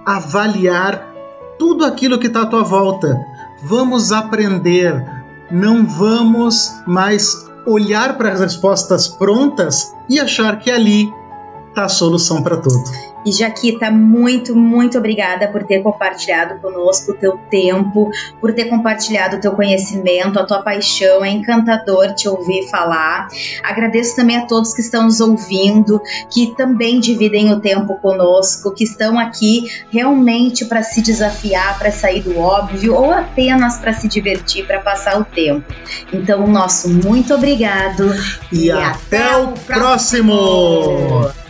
reavaliar 0.06 1.14
tudo 1.58 1.86
aquilo 1.86 2.20
que 2.20 2.28
está 2.28 2.42
à 2.42 2.46
tua 2.46 2.64
volta. 2.64 3.18
Vamos 3.64 4.12
aprender, 4.12 5.06
não 5.52 5.86
vamos 5.86 6.74
mais 6.86 7.46
olhar 7.66 8.18
para 8.18 8.34
as 8.34 8.40
respostas 8.40 9.08
prontas 9.08 9.94
e 10.10 10.20
achar 10.20 10.60
que 10.60 10.70
ali 10.70 11.10
está 11.70 11.86
a 11.86 11.90
solução 11.90 12.42
para 12.42 12.58
tudo. 12.58 13.13
E 13.26 13.32
Jaquita, 13.32 13.90
muito, 13.90 14.56
muito 14.56 14.98
obrigada 14.98 15.48
por 15.48 15.64
ter 15.64 15.82
compartilhado 15.82 16.60
conosco 16.60 17.12
o 17.12 17.16
teu 17.16 17.38
tempo, 17.50 18.10
por 18.40 18.54
ter 18.54 18.66
compartilhado 18.66 19.38
o 19.38 19.40
teu 19.40 19.54
conhecimento, 19.54 20.40
a 20.40 20.46
tua 20.46 20.62
paixão. 20.62 21.24
É 21.24 21.30
encantador 21.30 22.14
te 22.14 22.28
ouvir 22.28 22.70
falar. 22.70 23.28
Agradeço 23.64 24.16
também 24.16 24.38
a 24.38 24.46
todos 24.46 24.74
que 24.74 24.82
estão 24.82 25.04
nos 25.04 25.20
ouvindo, 25.20 26.02
que 26.30 26.54
também 26.56 27.00
dividem 27.00 27.52
o 27.54 27.60
tempo 27.60 27.96
conosco, 27.96 28.74
que 28.74 28.84
estão 28.84 29.18
aqui 29.20 29.70
realmente 29.92 30.66
para 30.66 30.84
se 30.84 31.02
desafiar, 31.02 31.78
para 31.78 31.92
sair 31.92 32.22
do 32.22 32.38
óbvio 32.38 32.96
ou 32.96 33.12
apenas 33.12 33.78
para 33.78 33.94
se 33.94 34.08
divertir, 34.08 34.66
para 34.66 34.80
passar 34.80 35.20
o 35.20 35.26
tempo. 35.26 35.74
Então, 36.12 36.46
nosso 36.48 36.90
muito 36.90 37.34
obrigado 37.34 38.14
e, 38.52 38.66
e 38.68 38.72
até, 38.72 39.18
até, 39.18 39.38
o 39.38 39.54
próximo. 39.54 40.34
próximo. 41.08 41.43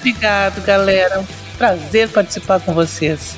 Obrigado, 0.00 0.64
galera. 0.64 1.22
Prazer 1.58 2.08
participar 2.08 2.58
com 2.60 2.72
vocês. 2.72 3.36